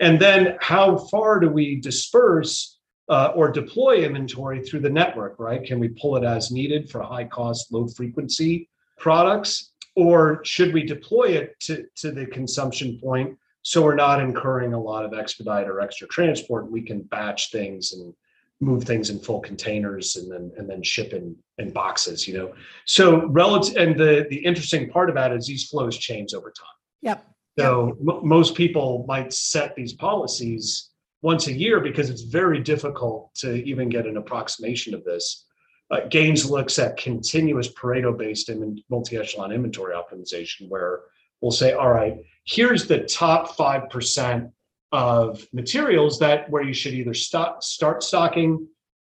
And 0.00 0.20
then 0.20 0.56
how 0.60 0.96
far 0.96 1.40
do 1.40 1.48
we 1.48 1.80
disperse 1.80 2.78
uh, 3.08 3.32
or 3.34 3.50
deploy 3.50 4.04
inventory 4.04 4.62
through 4.62 4.80
the 4.80 4.90
network 4.90 5.36
right? 5.38 5.64
Can 5.64 5.78
we 5.78 5.88
pull 5.88 6.16
it 6.16 6.24
as 6.24 6.50
needed 6.50 6.90
for 6.90 7.02
high 7.02 7.24
cost 7.24 7.72
low 7.72 7.88
frequency 7.88 8.68
products 8.98 9.72
or 9.96 10.44
should 10.44 10.72
we 10.72 10.84
deploy 10.84 11.24
it 11.24 11.58
to, 11.60 11.84
to 11.96 12.12
the 12.12 12.26
consumption 12.26 13.00
point 13.02 13.36
so 13.62 13.82
we're 13.82 13.96
not 13.96 14.20
incurring 14.20 14.72
a 14.72 14.80
lot 14.80 15.04
of 15.04 15.12
expedite 15.12 15.66
or 15.66 15.80
extra 15.80 16.06
transport? 16.08 16.70
We 16.70 16.82
can 16.82 17.02
batch 17.02 17.50
things 17.50 17.92
and 17.92 18.14
move 18.60 18.84
things 18.84 19.10
in 19.10 19.18
full 19.18 19.40
containers 19.40 20.16
and 20.16 20.30
then 20.30 20.52
and 20.56 20.68
then 20.68 20.82
ship 20.82 21.12
in 21.12 21.36
in 21.58 21.72
boxes 21.72 22.26
you 22.26 22.36
know? 22.36 22.52
So 22.86 23.26
relative 23.26 23.76
and 23.76 23.98
the 23.98 24.26
the 24.30 24.36
interesting 24.36 24.88
part 24.88 25.10
about 25.10 25.32
it 25.32 25.38
is 25.38 25.46
these 25.46 25.68
flows 25.68 25.96
change 25.96 26.34
over 26.34 26.50
time. 26.50 26.66
Yep. 27.02 27.26
So 27.58 27.86
yep. 27.86 28.16
M- 28.16 28.28
most 28.28 28.54
people 28.54 29.04
might 29.08 29.32
set 29.32 29.74
these 29.74 29.94
policies 29.94 30.90
once 31.22 31.48
a 31.48 31.52
year 31.52 31.80
because 31.80 32.10
it's 32.10 32.22
very 32.22 32.60
difficult 32.60 33.34
to 33.36 33.54
even 33.64 33.88
get 33.88 34.06
an 34.06 34.16
approximation 34.16 34.94
of 34.94 35.04
this 35.04 35.46
uh, 35.90 36.00
Gains 36.08 36.50
looks 36.50 36.78
at 36.78 36.96
continuous 36.96 37.72
Pareto 37.72 38.16
based 38.16 38.50
multi 38.90 39.16
echelon 39.16 39.52
inventory 39.52 39.94
optimization, 39.94 40.68
where 40.68 41.00
we'll 41.40 41.50
say, 41.50 41.72
all 41.72 41.90
right, 41.90 42.18
here's 42.44 42.86
the 42.86 43.00
top 43.04 43.56
5% 43.56 44.50
of 44.92 45.46
materials 45.52 46.18
that 46.18 46.48
where 46.50 46.62
you 46.62 46.74
should 46.74 46.94
either 46.94 47.14
stop, 47.14 47.62
start 47.62 48.02
stocking, 48.02 48.66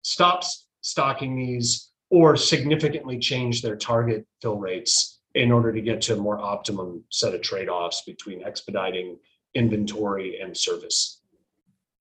stop 0.03 0.45
stocking 0.83 1.37
these, 1.37 1.91
or 2.11 2.37
significantly 2.37 3.19
change 3.19 3.63
their 3.63 3.77
target 3.77 4.27
fill 4.41 4.59
rates 4.59 5.21
in 5.35 5.51
order 5.51 5.73
to 5.73 5.81
get 5.81 6.03
to 6.03 6.15
a 6.15 6.17
more 6.17 6.39
optimum 6.39 7.03
set 7.11 7.35
of 7.35 7.41
trade 7.41 7.71
offs 7.71 8.03
between 8.03 8.43
expediting 8.45 9.17
inventory 9.55 10.41
and 10.41 10.57
service. 10.57 11.22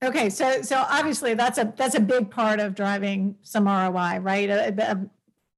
Okay, 0.02 0.30
so 0.30 0.62
so 0.62 0.84
obviously 0.88 1.34
that's 1.34 1.58
a 1.58 1.72
that's 1.76 1.94
a 1.94 2.00
big 2.00 2.30
part 2.30 2.58
of 2.58 2.74
driving 2.74 3.36
some 3.42 3.66
ROI, 3.66 4.18
right? 4.18 4.50
A, 4.50 4.90
a, 4.92 5.06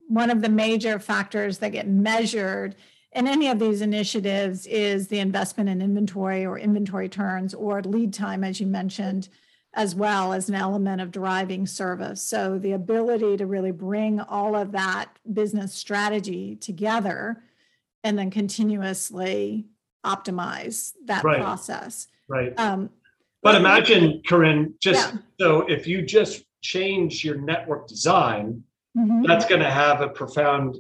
one 0.09 0.31
of 0.31 0.43
the 0.43 0.51
major 0.51 0.99
factors 0.99 1.59
that 1.59 1.73
get 1.73 1.89
measured 1.89 2.77
in 3.13 3.27
any 3.27 3.49
of 3.49 3.59
these 3.59 3.81
initiatives 3.81 4.67
is 4.67 5.09
the 5.09 5.21
investment 5.21 5.71
in 5.71 5.81
inventory 5.81 6.45
or 6.45 6.59
inventory 6.59 7.09
turns 7.09 7.55
or 7.55 7.81
lead 7.83 8.13
time, 8.13 8.45
as 8.45 8.61
you 8.61 8.67
mentioned, 8.67 9.29
as 9.73 9.95
well 9.95 10.33
as 10.33 10.49
an 10.49 10.57
element 10.57 11.01
of 11.01 11.11
driving 11.11 11.67
service. 11.67 12.23
So 12.23 12.59
the 12.59 12.73
ability 12.73 13.37
to 13.39 13.47
really 13.47 13.71
bring 13.71 14.21
all 14.21 14.57
of 14.57 14.73
that 14.73 15.11
business 15.33 15.73
strategy 15.73 16.57
together 16.57 17.43
and 18.03 18.19
then 18.19 18.31
continuously 18.31 19.65
optimize 20.05 20.93
that 21.07 21.25
right. 21.25 21.41
process. 21.41 22.09
Right. 22.29 22.53
Um, 22.59 22.91
but 23.45 23.55
imagine, 23.55 24.23
Karin, 24.27 24.75
just 24.81 25.13
yeah. 25.13 25.21
so 25.39 25.61
if 25.69 25.87
you 25.87 26.03
just 26.03 26.45
change 26.63 27.23
your 27.25 27.37
network 27.37 27.87
design, 27.87 28.65
mm-hmm. 28.97 29.23
that's 29.27 29.45
going 29.45 29.61
to 29.61 29.71
have 29.71 30.01
a 30.01 30.09
profound 30.09 30.77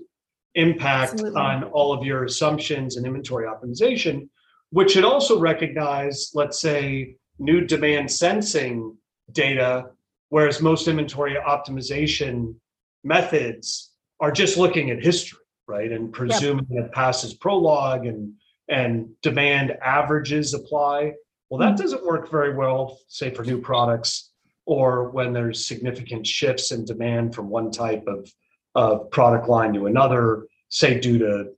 impact 0.54 1.12
Absolutely. 1.12 1.40
on 1.40 1.64
all 1.64 1.92
of 1.92 2.04
your 2.04 2.24
assumptions 2.24 2.96
and 2.96 3.06
inventory 3.06 3.46
optimization, 3.46 4.28
which 4.70 4.92
should 4.92 5.04
also 5.04 5.38
recognize, 5.38 6.30
let's 6.34 6.58
say, 6.58 7.16
new 7.38 7.60
demand 7.66 8.10
sensing 8.10 8.96
data, 9.32 9.84
whereas 10.30 10.62
most 10.62 10.88
inventory 10.88 11.34
optimization 11.34 12.54
methods 13.02 13.92
are 14.20 14.32
just 14.32 14.56
looking 14.56 14.90
at 14.90 15.02
history, 15.02 15.38
right? 15.68 15.92
And 15.92 16.12
presuming 16.12 16.66
yep. 16.70 16.86
it 16.86 16.92
passes 16.92 17.34
prologue 17.34 18.06
and 18.06 18.32
and 18.68 19.08
demand 19.20 19.72
averages 19.82 20.54
apply. 20.54 21.12
Well, 21.54 21.68
that 21.68 21.78
hmm. 21.78 21.82
doesn't 21.82 22.04
work 22.04 22.32
very 22.32 22.52
well, 22.52 22.98
say, 23.06 23.32
for 23.32 23.44
new 23.44 23.60
products 23.60 24.32
or 24.66 25.10
when 25.10 25.32
there's 25.32 25.68
significant 25.68 26.26
shifts 26.26 26.72
in 26.72 26.84
demand 26.84 27.32
from 27.32 27.48
one 27.48 27.70
type 27.70 28.02
of, 28.08 28.28
of 28.74 29.08
product 29.12 29.48
line 29.48 29.72
to 29.74 29.86
another, 29.86 30.48
say, 30.70 30.98
due 30.98 31.16
to 31.18 31.52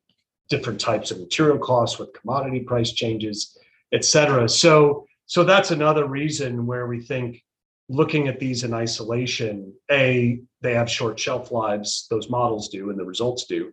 different 0.50 0.78
types 0.78 1.10
of 1.10 1.18
material 1.18 1.56
costs 1.56 1.98
with 1.98 2.12
commodity 2.12 2.60
price 2.60 2.92
changes, 2.92 3.56
et 3.94 4.04
cetera. 4.04 4.46
So, 4.50 5.06
so 5.24 5.44
that's 5.44 5.70
another 5.70 6.04
reason 6.04 6.66
where 6.66 6.86
we 6.86 7.00
think 7.00 7.42
looking 7.88 8.28
at 8.28 8.38
these 8.38 8.64
in 8.64 8.74
isolation, 8.74 9.72
A, 9.90 10.40
they 10.60 10.74
have 10.74 10.90
short 10.90 11.18
shelf 11.18 11.50
lives, 11.50 12.06
those 12.10 12.28
models 12.28 12.68
do, 12.68 12.90
and 12.90 12.98
the 12.98 13.04
results 13.04 13.46
do 13.46 13.72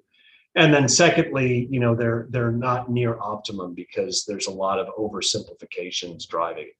and 0.55 0.73
then 0.73 0.87
secondly 0.87 1.67
you 1.69 1.79
know 1.79 1.95
they're 1.95 2.27
they're 2.29 2.51
not 2.51 2.89
near 2.89 3.19
optimum 3.19 3.73
because 3.73 4.25
there's 4.25 4.47
a 4.47 4.51
lot 4.51 4.79
of 4.79 4.87
oversimplifications 4.95 6.27
driving. 6.27 6.71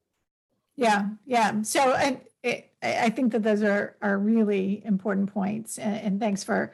Yeah 0.76 1.10
yeah. 1.26 1.62
So 1.62 1.94
and 1.94 2.20
it, 2.42 2.72
i 2.82 3.10
think 3.10 3.32
that 3.32 3.44
those 3.44 3.64
are 3.64 3.96
are 4.02 4.18
really 4.18 4.82
important 4.86 5.34
points 5.34 5.78
and, 5.78 5.96
and 5.96 6.20
thanks 6.20 6.44
for 6.44 6.74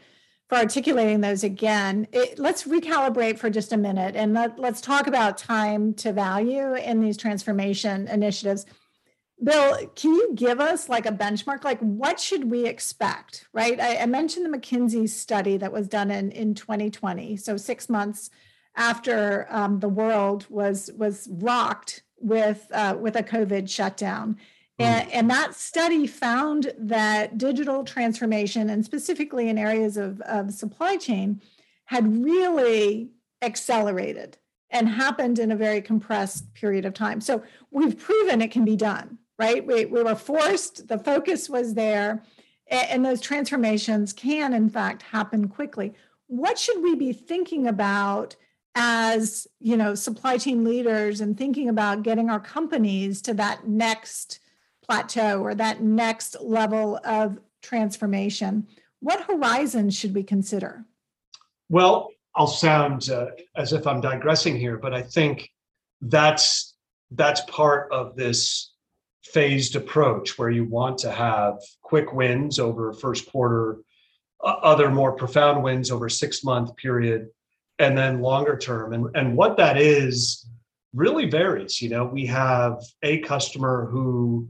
for 0.50 0.58
articulating 0.58 1.22
those 1.22 1.44
again. 1.44 2.08
It, 2.12 2.40
let's 2.40 2.64
recalibrate 2.64 3.38
for 3.38 3.52
just 3.52 3.72
a 3.72 3.78
minute 3.78 4.16
and 4.16 4.34
let, 4.34 4.58
let's 4.58 4.82
talk 4.82 5.06
about 5.06 5.38
time 5.38 5.94
to 5.96 6.12
value 6.12 6.74
in 6.74 7.02
these 7.02 7.18
transformation 7.18 8.08
initiatives 8.08 8.66
Bill, 9.42 9.88
can 9.96 10.14
you 10.14 10.32
give 10.36 10.60
us 10.60 10.90
like 10.90 11.06
a 11.06 11.12
benchmark? 11.12 11.64
Like, 11.64 11.80
what 11.80 12.20
should 12.20 12.52
we 12.52 12.66
expect? 12.66 13.48
Right. 13.54 13.80
I, 13.80 13.98
I, 13.98 14.06
mentioned 14.06 14.46
the 14.46 14.58
McKinsey 14.58 15.08
study 15.08 15.56
that 15.58 15.72
was 15.72 15.88
done 15.88 16.12
in, 16.12 16.32
in 16.32 16.54
2020. 16.56 17.38
So, 17.38 17.56
six 17.56 17.88
months 17.88 18.30
after 18.76 19.48
um, 19.50 19.80
the 19.80 19.90
world 19.90 20.46
was 20.50 20.92
was 20.98 21.28
rocked 21.32 22.04
with 22.18 22.68
uh, 22.74 22.98
with 23.00 23.16
a 23.16 23.24
COVID 23.24 23.70
shutdown. 23.70 24.38
Hmm. 24.78 24.86
And, 24.86 25.12
and, 25.12 25.30
that 25.30 25.56
study 25.56 26.08
found 26.08 26.74
that 26.78 27.38
digital 27.38 27.84
transformation, 27.84 28.70
and 28.70 28.84
specifically 28.84 29.50
in 29.50 29.58
areas 29.58 29.98
of, 29.98 30.22
of 30.22 30.54
supply 30.54 30.98
chain, 30.98 31.42
had 31.86 32.24
really 32.24 33.10
accelerated 33.42 34.38
and 34.70 34.88
happened 34.88 35.40
in 35.40 35.52
a 35.52 35.56
very 35.56 35.82
compressed 35.82 36.54
period 36.54 36.86
of 36.86 36.94
time. 36.94 37.22
So 37.22 37.44
we've 37.72 37.98
proven 37.98 38.42
it 38.42 38.52
can 38.52 38.66
be 38.66 38.76
done, 38.76 39.18
right? 39.40 39.66
We, 39.66 39.86
we 39.86 40.04
were 40.04 40.16
forced, 40.16 40.88
the 40.90 41.00
focus 41.00 41.50
was 41.50 41.74
there, 41.74 42.22
and 42.68 43.04
those 43.04 43.22
transformations 43.22 44.14
can, 44.14 44.54
in 44.54 44.70
fact, 44.70 45.02
happen 45.02 45.48
quickly. 45.48 45.94
What 46.28 46.60
should 46.60 46.84
we 46.84 46.94
be 46.96 47.14
thinking 47.14 47.66
about 47.66 48.36
as 48.76 49.48
you 49.60 49.76
know 49.76 49.96
supply 49.96 50.38
chain 50.38 50.64
leaders 50.64 51.22
and 51.22 51.36
thinking 51.36 51.70
about 51.70 52.04
getting 52.04 52.30
our 52.30 52.40
companies 52.40 53.20
to 53.24 53.34
that 53.34 53.68
next 53.68 54.40
plateau 54.84 55.42
or 55.42 55.56
that 55.56 55.82
next 55.82 56.36
level 56.42 57.00
of 57.04 57.40
transformation? 57.64 58.68
What 59.00 59.22
horizons 59.22 59.98
should 59.98 60.14
we 60.14 60.22
consider? 60.22 60.86
Well, 61.70 62.10
I'll 62.36 62.48
sound 62.48 63.10
uh, 63.10 63.28
as 63.56 63.74
if 63.74 63.88
I'm 63.88 64.02
digressing 64.02 64.58
here, 64.58 64.78
but 64.78 64.94
I 64.94 65.02
think 65.02 65.50
that's 66.02 66.76
that's 67.12 67.42
part 67.42 67.92
of 67.92 68.16
this 68.16 68.74
phased 69.24 69.76
approach 69.76 70.38
where 70.38 70.50
you 70.50 70.66
want 70.66 70.98
to 71.00 71.12
have 71.12 71.56
quick 71.82 72.14
wins 72.14 72.60
over 72.60 72.94
first 72.94 73.30
quarter, 73.32 73.78
other 74.44 74.90
more 74.90 75.14
profound 75.14 75.64
wins 75.64 75.92
over 75.92 76.10
six 76.10 76.44
month 76.44 76.76
period, 76.78 77.28
and 77.78 77.98
then 77.98 78.22
longer 78.22 78.58
term. 78.58 78.94
And 78.94 79.16
and 79.16 79.36
what 79.36 79.58
that 79.58 79.78
is 79.78 80.48
really 80.94 81.30
varies. 81.30 81.82
You 81.82 81.90
know, 81.90 82.06
we 82.06 82.26
have 82.28 82.82
a 83.04 83.20
customer 83.20 83.88
who 83.92 84.50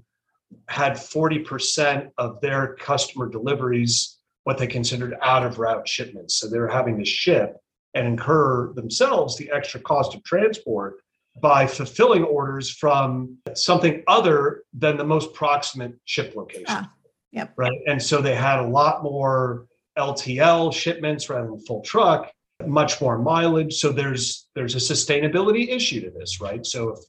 had 0.68 0.94
40% 0.94 2.10
of 2.18 2.42
their 2.42 2.76
customer 2.76 3.30
deliveries 3.30 4.18
what 4.44 4.58
they 4.58 4.68
considered 4.68 5.16
out 5.22 5.46
of 5.46 5.60
route 5.60 5.88
shipments. 5.88 6.36
So 6.40 6.48
they're 6.48 6.68
having 6.68 6.98
to 6.98 7.06
ship 7.06 7.58
and 7.94 8.08
incur 8.08 8.74
themselves 8.74 9.38
the 9.38 9.52
extra 9.52 9.80
cost 9.80 10.16
of 10.16 10.24
transport 10.24 10.96
by 11.42 11.66
fulfilling 11.66 12.24
orders 12.24 12.70
from 12.70 13.38
something 13.54 14.04
other 14.08 14.64
than 14.74 14.98
the 14.98 15.04
most 15.04 15.34
proximate 15.34 15.94
ship 16.06 16.36
location. 16.36 16.66
Ah, 16.68 16.92
yep. 17.32 17.54
Right. 17.56 17.80
And 17.88 18.02
so 18.02 18.22
they 18.22 18.36
had 18.36 18.60
a 18.60 18.68
lot 18.68 19.04
more 19.04 19.68
LTL 19.98 20.74
shipments 20.74 21.30
rather 21.30 21.48
than 21.48 21.60
full 21.60 21.82
truck, 21.82 22.32
much 22.66 23.00
more 23.02 23.18
mileage. 23.18 23.76
So 23.76 23.92
there's 23.92 24.48
there's 24.56 24.76
a 24.76 24.80
sustainability 24.80 25.70
issue 25.70 26.02
to 26.02 26.10
this, 26.10 26.42
right? 26.42 26.66
So 26.66 26.90
if 26.90 27.00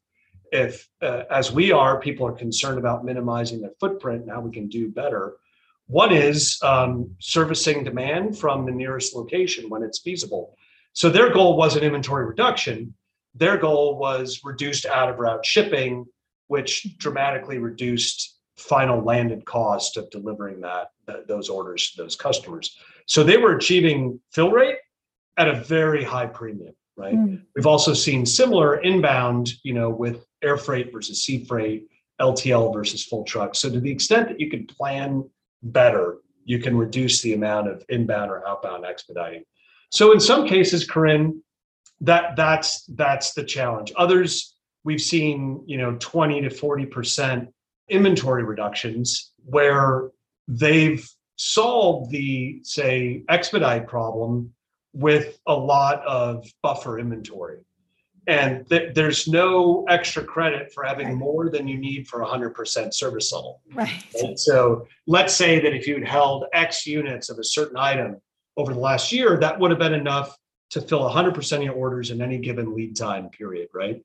if 0.52 0.88
uh, 1.02 1.24
as 1.30 1.52
we 1.52 1.72
are, 1.72 2.00
people 2.00 2.26
are 2.26 2.32
concerned 2.32 2.78
about 2.78 3.04
minimizing 3.04 3.60
their 3.60 3.72
footprint, 3.78 4.22
and 4.22 4.30
how 4.30 4.40
we 4.40 4.50
can 4.50 4.68
do 4.68 4.90
better. 4.90 5.36
One 5.86 6.12
is 6.12 6.58
um, 6.62 7.10
servicing 7.18 7.82
demand 7.82 8.38
from 8.38 8.64
the 8.64 8.72
nearest 8.72 9.14
location 9.14 9.68
when 9.68 9.82
it's 9.82 9.98
feasible. 10.00 10.56
So 10.92 11.08
their 11.08 11.32
goal 11.32 11.56
wasn't 11.56 11.84
inventory 11.84 12.26
reduction. 12.26 12.94
Their 13.34 13.56
goal 13.56 13.98
was 13.98 14.40
reduced 14.44 14.86
out 14.86 15.08
of 15.08 15.18
route 15.18 15.44
shipping, 15.46 16.06
which 16.48 16.98
dramatically 16.98 17.58
reduced 17.58 18.36
final 18.56 19.00
landed 19.02 19.44
cost 19.44 19.96
of 19.96 20.10
delivering 20.10 20.60
that, 20.60 20.88
those 21.26 21.48
orders 21.48 21.90
to 21.90 22.02
those 22.02 22.16
customers. 22.16 22.76
So 23.06 23.22
they 23.22 23.36
were 23.36 23.56
achieving 23.56 24.20
fill 24.30 24.50
rate 24.50 24.76
at 25.36 25.48
a 25.48 25.54
very 25.54 26.04
high 26.04 26.26
premium, 26.26 26.74
right? 26.96 27.14
Mm. 27.14 27.42
We've 27.56 27.66
also 27.66 27.94
seen 27.94 28.26
similar 28.26 28.80
inbound, 28.80 29.52
you 29.62 29.72
know, 29.72 29.90
with 29.90 30.26
air 30.42 30.56
freight 30.56 30.92
versus 30.92 31.22
sea 31.22 31.44
freight, 31.44 31.88
LTL 32.20 32.72
versus 32.72 33.04
full 33.04 33.24
truck. 33.24 33.54
So 33.54 33.70
to 33.70 33.80
the 33.80 33.90
extent 33.90 34.28
that 34.28 34.40
you 34.40 34.50
can 34.50 34.66
plan 34.66 35.28
better, 35.62 36.18
you 36.44 36.58
can 36.58 36.76
reduce 36.76 37.22
the 37.22 37.32
amount 37.32 37.68
of 37.68 37.84
inbound 37.88 38.30
or 38.30 38.46
outbound 38.46 38.84
expediting. 38.84 39.44
So 39.90 40.12
in 40.12 40.20
some 40.20 40.46
cases, 40.46 40.86
Karin, 40.86 41.42
that 42.00 42.36
that's 42.36 42.84
that's 42.86 43.34
the 43.34 43.44
challenge. 43.44 43.92
Others 43.96 44.54
we've 44.84 45.00
seen, 45.00 45.62
you 45.66 45.76
know, 45.76 45.96
20 46.00 46.42
to 46.42 46.50
40 46.50 46.86
percent 46.86 47.48
inventory 47.88 48.44
reductions 48.44 49.32
where 49.44 50.10
they've 50.48 51.08
solved 51.36 52.10
the 52.10 52.60
say 52.62 53.24
expedite 53.28 53.86
problem 53.86 54.52
with 54.92 55.38
a 55.46 55.54
lot 55.54 56.04
of 56.06 56.46
buffer 56.62 56.98
inventory 56.98 57.60
and 58.26 58.68
th- 58.68 58.94
there's 58.94 59.26
no 59.26 59.84
extra 59.88 60.22
credit 60.22 60.72
for 60.72 60.84
having 60.84 61.06
right. 61.06 61.16
more 61.16 61.48
than 61.48 61.66
you 61.66 61.78
need 61.78 62.06
for 62.06 62.20
100% 62.20 62.92
service 62.92 63.32
level 63.32 63.62
right 63.72 64.04
and 64.20 64.38
so 64.38 64.86
let's 65.06 65.34
say 65.34 65.60
that 65.60 65.72
if 65.72 65.86
you'd 65.86 66.06
held 66.06 66.44
x 66.52 66.86
units 66.86 67.30
of 67.30 67.38
a 67.38 67.44
certain 67.44 67.78
item 67.78 68.20
over 68.56 68.74
the 68.74 68.80
last 68.80 69.12
year, 69.12 69.38
that 69.38 69.58
would 69.58 69.70
have 69.70 69.80
been 69.80 69.94
enough 69.94 70.36
to 70.70 70.80
fill 70.80 71.08
100% 71.08 71.56
of 71.56 71.62
your 71.62 71.74
orders 71.74 72.10
in 72.10 72.22
any 72.22 72.38
given 72.38 72.74
lead 72.74 72.96
time 72.96 73.28
period, 73.28 73.68
right? 73.74 74.04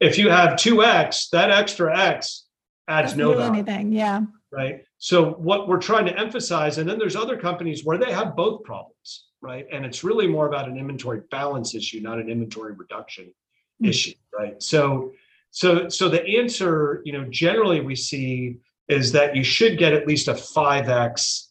If 0.00 0.18
you 0.18 0.30
have 0.30 0.50
2x, 0.50 1.30
that 1.30 1.50
extra 1.50 1.96
x 1.96 2.46
adds 2.88 3.16
no 3.16 3.34
value. 3.34 3.52
anything, 3.52 3.92
yeah. 3.92 4.22
Right. 4.52 4.84
So 4.98 5.32
what 5.32 5.68
we're 5.68 5.80
trying 5.80 6.06
to 6.06 6.18
emphasize, 6.18 6.78
and 6.78 6.88
then 6.88 6.98
there's 6.98 7.16
other 7.16 7.36
companies 7.36 7.84
where 7.84 7.98
they 7.98 8.12
have 8.12 8.34
both 8.34 8.64
problems, 8.64 9.26
right? 9.40 9.66
And 9.70 9.84
it's 9.84 10.02
really 10.02 10.26
more 10.26 10.48
about 10.48 10.68
an 10.68 10.76
inventory 10.76 11.22
balance 11.30 11.74
issue, 11.74 12.00
not 12.00 12.18
an 12.18 12.28
inventory 12.28 12.72
reduction 12.72 13.26
mm-hmm. 13.26 13.86
issue, 13.86 14.14
right? 14.36 14.60
So 14.62 15.12
so 15.52 15.88
so 15.88 16.08
the 16.08 16.38
answer, 16.38 17.02
you 17.04 17.12
know, 17.12 17.24
generally 17.30 17.80
we 17.80 17.94
see 17.94 18.58
is 18.88 19.12
that 19.12 19.36
you 19.36 19.44
should 19.44 19.78
get 19.78 19.92
at 19.92 20.06
least 20.06 20.28
a 20.28 20.34
5x 20.34 21.46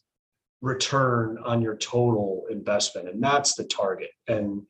return 0.60 1.38
on 1.44 1.62
your 1.62 1.76
total 1.76 2.44
investment 2.50 3.08
and 3.08 3.22
that's 3.22 3.54
the 3.54 3.64
target. 3.64 4.10
And 4.28 4.62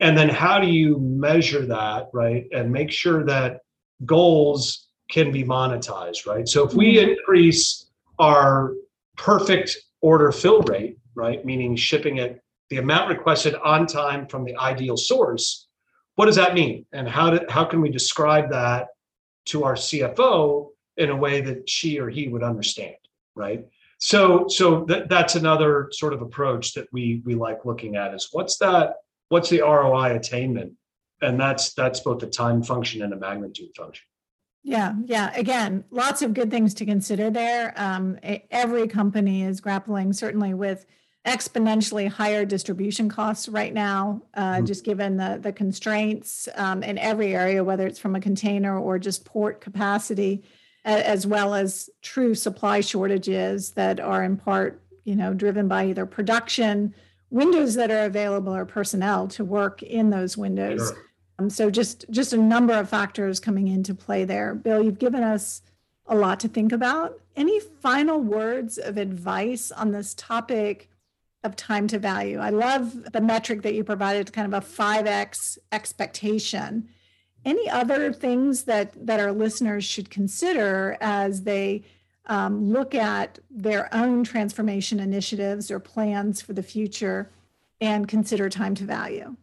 and 0.00 0.18
then 0.18 0.28
how 0.28 0.58
do 0.58 0.66
you 0.66 0.98
measure 0.98 1.64
that 1.66 2.08
right? 2.12 2.46
And 2.52 2.72
make 2.72 2.90
sure 2.90 3.24
that 3.24 3.60
goals 4.04 4.88
can 5.10 5.30
be 5.30 5.44
monetized 5.44 6.26
right? 6.26 6.48
So 6.48 6.66
if 6.66 6.74
we 6.74 6.96
mm-hmm. 6.96 7.10
increase 7.10 7.90
our 8.18 8.72
perfect 9.16 9.76
order 10.00 10.32
fill 10.32 10.62
rate 10.62 10.98
right 11.14 11.44
meaning 11.44 11.76
shipping 11.76 12.18
it 12.18 12.40
the 12.70 12.78
amount 12.78 13.08
requested 13.08 13.54
on 13.56 13.86
time 13.86 14.26
from 14.26 14.44
the 14.44 14.56
ideal 14.56 14.96
source 14.96 15.68
what 16.16 16.26
does 16.26 16.36
that 16.36 16.54
mean? 16.54 16.86
And 16.92 17.08
how 17.08 17.30
do, 17.30 17.40
how 17.48 17.64
can 17.64 17.80
we 17.80 17.90
describe 17.90 18.50
that 18.50 18.88
to 19.46 19.64
our 19.64 19.74
cfo 19.74 20.70
in 20.96 21.10
a 21.10 21.16
way 21.16 21.40
that 21.40 21.68
she 21.68 21.98
or 21.98 22.08
he 22.08 22.28
would 22.28 22.42
understand 22.42 22.96
right 23.34 23.66
so 24.04 24.44
so 24.48 24.84
that, 24.84 25.08
that's 25.08 25.34
another 25.34 25.88
sort 25.90 26.12
of 26.12 26.20
approach 26.20 26.74
that 26.74 26.86
we 26.92 27.22
we 27.24 27.34
like 27.34 27.64
looking 27.64 27.96
at 27.96 28.12
is 28.12 28.28
what's 28.32 28.58
that 28.58 28.96
what's 29.30 29.48
the 29.48 29.62
roi 29.62 30.14
attainment? 30.14 30.74
And 31.22 31.40
that's 31.40 31.72
that's 31.72 32.00
both 32.00 32.22
a 32.22 32.26
time 32.26 32.62
function 32.62 33.00
and 33.00 33.14
a 33.14 33.16
magnitude 33.16 33.70
function. 33.74 34.04
Yeah 34.62 34.92
yeah. 35.06 35.32
Again 35.34 35.84
lots 35.90 36.20
of 36.20 36.34
good 36.34 36.50
things 36.50 36.74
to 36.74 36.84
consider 36.84 37.30
there. 37.30 37.72
Um, 37.76 38.18
every 38.50 38.88
company 38.88 39.42
is 39.42 39.62
grappling 39.62 40.12
certainly 40.12 40.52
with 40.52 40.84
exponentially 41.26 42.06
higher 42.06 42.44
distribution 42.44 43.08
costs 43.08 43.48
right 43.48 43.72
now 43.72 44.20
uh, 44.34 44.56
mm-hmm. 44.56 44.66
just 44.66 44.84
given 44.84 45.16
the 45.16 45.38
the 45.40 45.50
constraints 45.50 46.46
um, 46.56 46.82
in 46.82 46.98
every 46.98 47.34
area 47.34 47.64
whether 47.64 47.86
it's 47.86 47.98
from 47.98 48.14
a 48.14 48.20
container 48.20 48.78
or 48.78 48.98
just 48.98 49.24
port 49.24 49.62
capacity 49.62 50.44
as 50.84 51.26
well 51.26 51.54
as 51.54 51.88
true 52.02 52.34
supply 52.34 52.80
shortages 52.80 53.70
that 53.72 54.00
are 54.00 54.22
in 54.22 54.36
part, 54.36 54.80
you 55.04 55.16
know, 55.16 55.32
driven 55.32 55.66
by 55.68 55.86
either 55.86 56.06
production 56.06 56.94
windows 57.30 57.74
that 57.74 57.90
are 57.90 58.04
available 58.04 58.54
or 58.54 58.64
personnel 58.64 59.26
to 59.28 59.44
work 59.44 59.82
in 59.82 60.10
those 60.10 60.36
windows. 60.36 60.88
Sure. 60.88 61.04
Um, 61.38 61.50
so 61.50 61.70
just 61.70 62.04
just 62.10 62.32
a 62.32 62.36
number 62.36 62.74
of 62.74 62.88
factors 62.88 63.40
coming 63.40 63.68
into 63.68 63.94
play 63.94 64.24
there. 64.24 64.54
Bill, 64.54 64.82
you've 64.82 64.98
given 64.98 65.24
us 65.24 65.62
a 66.06 66.14
lot 66.14 66.38
to 66.40 66.48
think 66.48 66.70
about. 66.70 67.18
Any 67.34 67.58
final 67.58 68.20
words 68.20 68.78
of 68.78 68.98
advice 68.98 69.72
on 69.72 69.90
this 69.90 70.14
topic 70.14 70.90
of 71.42 71.56
time 71.56 71.88
to 71.88 71.98
value? 71.98 72.38
I 72.38 72.50
love 72.50 73.12
the 73.12 73.20
metric 73.20 73.62
that 73.62 73.74
you 73.74 73.82
provided, 73.82 74.32
kind 74.32 74.52
of 74.52 74.62
a 74.62 74.64
5x 74.64 75.58
expectation 75.72 76.88
any 77.44 77.68
other 77.68 78.12
things 78.12 78.64
that 78.64 78.94
that 79.06 79.20
our 79.20 79.32
listeners 79.32 79.84
should 79.84 80.10
consider 80.10 80.96
as 81.00 81.42
they 81.42 81.82
um, 82.26 82.72
look 82.72 82.94
at 82.94 83.38
their 83.50 83.92
own 83.94 84.24
transformation 84.24 84.98
initiatives 84.98 85.70
or 85.70 85.78
plans 85.78 86.40
for 86.40 86.54
the 86.54 86.62
future 86.62 87.30
and 87.80 88.08
consider 88.08 88.48
time 88.48 88.74
to 88.74 88.84
value? 88.84 89.36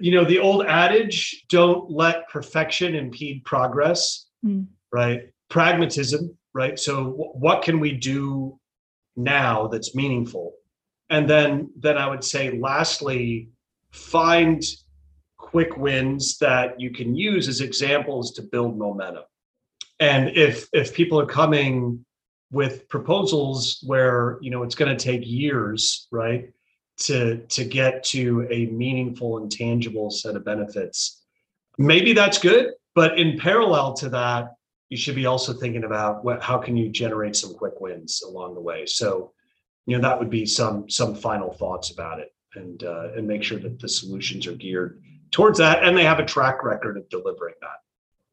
You 0.00 0.12
know 0.12 0.24
the 0.24 0.38
old 0.38 0.66
adage 0.66 1.44
don't 1.48 1.90
let 1.90 2.28
perfection 2.28 2.94
impede 2.94 3.44
progress 3.44 4.26
mm. 4.44 4.66
right? 4.92 5.30
Pragmatism 5.48 6.36
right? 6.54 6.78
So 6.78 6.96
w- 6.96 7.32
what 7.34 7.62
can 7.62 7.78
we 7.78 7.92
do 7.92 8.58
now 9.16 9.68
that's 9.68 9.94
meaningful? 9.94 10.54
And 11.10 11.28
then 11.28 11.70
then 11.76 11.96
i 11.96 12.06
would 12.08 12.24
say 12.24 12.58
lastly 12.58 13.48
find 13.90 14.62
quick 15.50 15.78
wins 15.78 16.36
that 16.36 16.78
you 16.78 16.90
can 16.90 17.14
use 17.16 17.48
as 17.48 17.62
examples 17.62 18.32
to 18.32 18.42
build 18.42 18.76
momentum. 18.76 19.24
And 19.98 20.36
if 20.36 20.68
if 20.74 20.92
people 20.92 21.18
are 21.18 21.26
coming 21.26 22.04
with 22.50 22.88
proposals 22.88 23.82
where 23.86 24.38
you 24.42 24.50
know 24.50 24.62
it's 24.62 24.74
going 24.74 24.94
to 24.94 25.04
take 25.04 25.22
years, 25.24 26.06
right, 26.12 26.50
to 26.98 27.38
to 27.46 27.64
get 27.64 28.04
to 28.04 28.46
a 28.50 28.66
meaningful 28.66 29.38
and 29.38 29.50
tangible 29.50 30.10
set 30.10 30.36
of 30.36 30.44
benefits, 30.44 31.24
maybe 31.78 32.12
that's 32.12 32.38
good. 32.38 32.74
But 32.94 33.18
in 33.18 33.38
parallel 33.38 33.94
to 33.94 34.10
that, 34.10 34.54
you 34.90 34.98
should 34.98 35.14
be 35.14 35.26
also 35.26 35.54
thinking 35.54 35.84
about 35.84 36.24
what 36.24 36.42
how 36.42 36.58
can 36.58 36.76
you 36.76 36.90
generate 36.90 37.36
some 37.36 37.54
quick 37.54 37.80
wins 37.80 38.22
along 38.22 38.54
the 38.54 38.60
way. 38.60 38.84
So, 38.84 39.32
you 39.86 39.96
know, 39.96 40.02
that 40.06 40.18
would 40.18 40.30
be 40.30 40.44
some 40.44 40.90
some 40.90 41.14
final 41.14 41.54
thoughts 41.54 41.90
about 41.90 42.20
it, 42.20 42.34
and 42.54 42.84
uh, 42.84 43.14
and 43.16 43.26
make 43.26 43.42
sure 43.42 43.58
that 43.58 43.80
the 43.80 43.88
solutions 43.88 44.46
are 44.46 44.52
geared 44.52 45.02
towards 45.30 45.58
that, 45.58 45.84
and 45.84 45.96
they 45.96 46.04
have 46.04 46.18
a 46.18 46.24
track 46.24 46.62
record 46.62 46.96
of 46.96 47.08
delivering 47.08 47.54
that. 47.60 47.76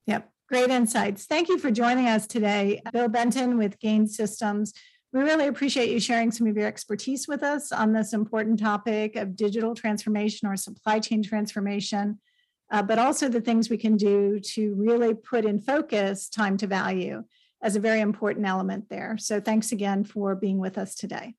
Yep. 0.07 0.29
Great 0.47 0.69
insights. 0.69 1.25
Thank 1.25 1.49
you 1.49 1.57
for 1.57 1.71
joining 1.71 2.07
us 2.07 2.27
today, 2.27 2.81
Bill 2.93 3.07
Benton 3.07 3.57
with 3.57 3.79
Gain 3.79 4.07
Systems. 4.07 4.73
We 5.11 5.21
really 5.21 5.47
appreciate 5.47 5.89
you 5.89 5.99
sharing 5.99 6.31
some 6.31 6.45
of 6.45 6.57
your 6.57 6.67
expertise 6.67 7.27
with 7.27 7.41
us 7.41 7.71
on 7.71 7.93
this 7.93 8.13
important 8.13 8.59
topic 8.59 9.15
of 9.15 9.35
digital 9.35 9.73
transformation 9.73 10.47
or 10.47 10.57
supply 10.57 10.99
chain 10.99 11.23
transformation, 11.23 12.19
uh, 12.69 12.83
but 12.83 12.99
also 12.99 13.29
the 13.29 13.41
things 13.41 13.69
we 13.69 13.77
can 13.77 13.95
do 13.95 14.39
to 14.39 14.75
really 14.75 15.13
put 15.13 15.45
in 15.45 15.59
focus 15.59 16.27
time 16.27 16.57
to 16.57 16.67
value 16.67 17.23
as 17.63 17.75
a 17.75 17.79
very 17.79 18.01
important 18.01 18.45
element 18.45 18.89
there. 18.89 19.17
So 19.17 19.39
thanks 19.39 19.71
again 19.71 20.03
for 20.03 20.35
being 20.35 20.59
with 20.59 20.77
us 20.77 20.95
today. 20.95 21.35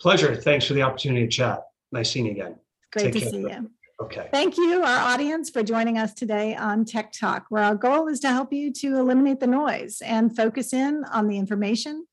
Pleasure. 0.00 0.34
Thanks 0.34 0.66
for 0.66 0.74
the 0.74 0.82
opportunity 0.82 1.22
to 1.22 1.28
chat. 1.28 1.62
Nice 1.92 2.10
seeing 2.10 2.26
you 2.26 2.32
again. 2.32 2.56
Great 2.92 3.04
Take 3.04 3.12
to 3.14 3.20
care. 3.20 3.30
see 3.30 3.40
you. 3.40 3.70
Okay. 4.00 4.28
Thank 4.32 4.56
you, 4.56 4.82
our 4.82 5.12
audience, 5.12 5.50
for 5.50 5.62
joining 5.62 5.98
us 5.98 6.14
today 6.14 6.56
on 6.56 6.86
Tech 6.86 7.12
Talk, 7.12 7.46
where 7.50 7.62
our 7.62 7.74
goal 7.74 8.08
is 8.08 8.18
to 8.20 8.28
help 8.28 8.50
you 8.50 8.72
to 8.72 8.96
eliminate 8.96 9.40
the 9.40 9.46
noise 9.46 10.00
and 10.00 10.34
focus 10.34 10.72
in 10.72 11.04
on 11.12 11.28
the 11.28 11.36
information 11.36 12.06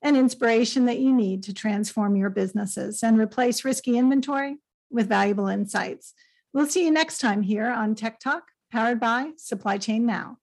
and 0.00 0.16
inspiration 0.16 0.86
that 0.86 1.00
you 1.00 1.12
need 1.12 1.42
to 1.42 1.52
transform 1.52 2.16
your 2.16 2.30
businesses 2.30 3.02
and 3.02 3.18
replace 3.18 3.64
risky 3.64 3.98
inventory 3.98 4.56
with 4.90 5.08
valuable 5.08 5.48
insights. 5.48 6.14
We'll 6.54 6.66
see 6.66 6.84
you 6.84 6.90
next 6.90 7.18
time 7.18 7.42
here 7.42 7.70
on 7.70 7.94
Tech 7.94 8.20
Talk, 8.20 8.44
powered 8.72 8.98
by 8.98 9.32
Supply 9.36 9.76
Chain 9.76 10.06
Now. 10.06 10.38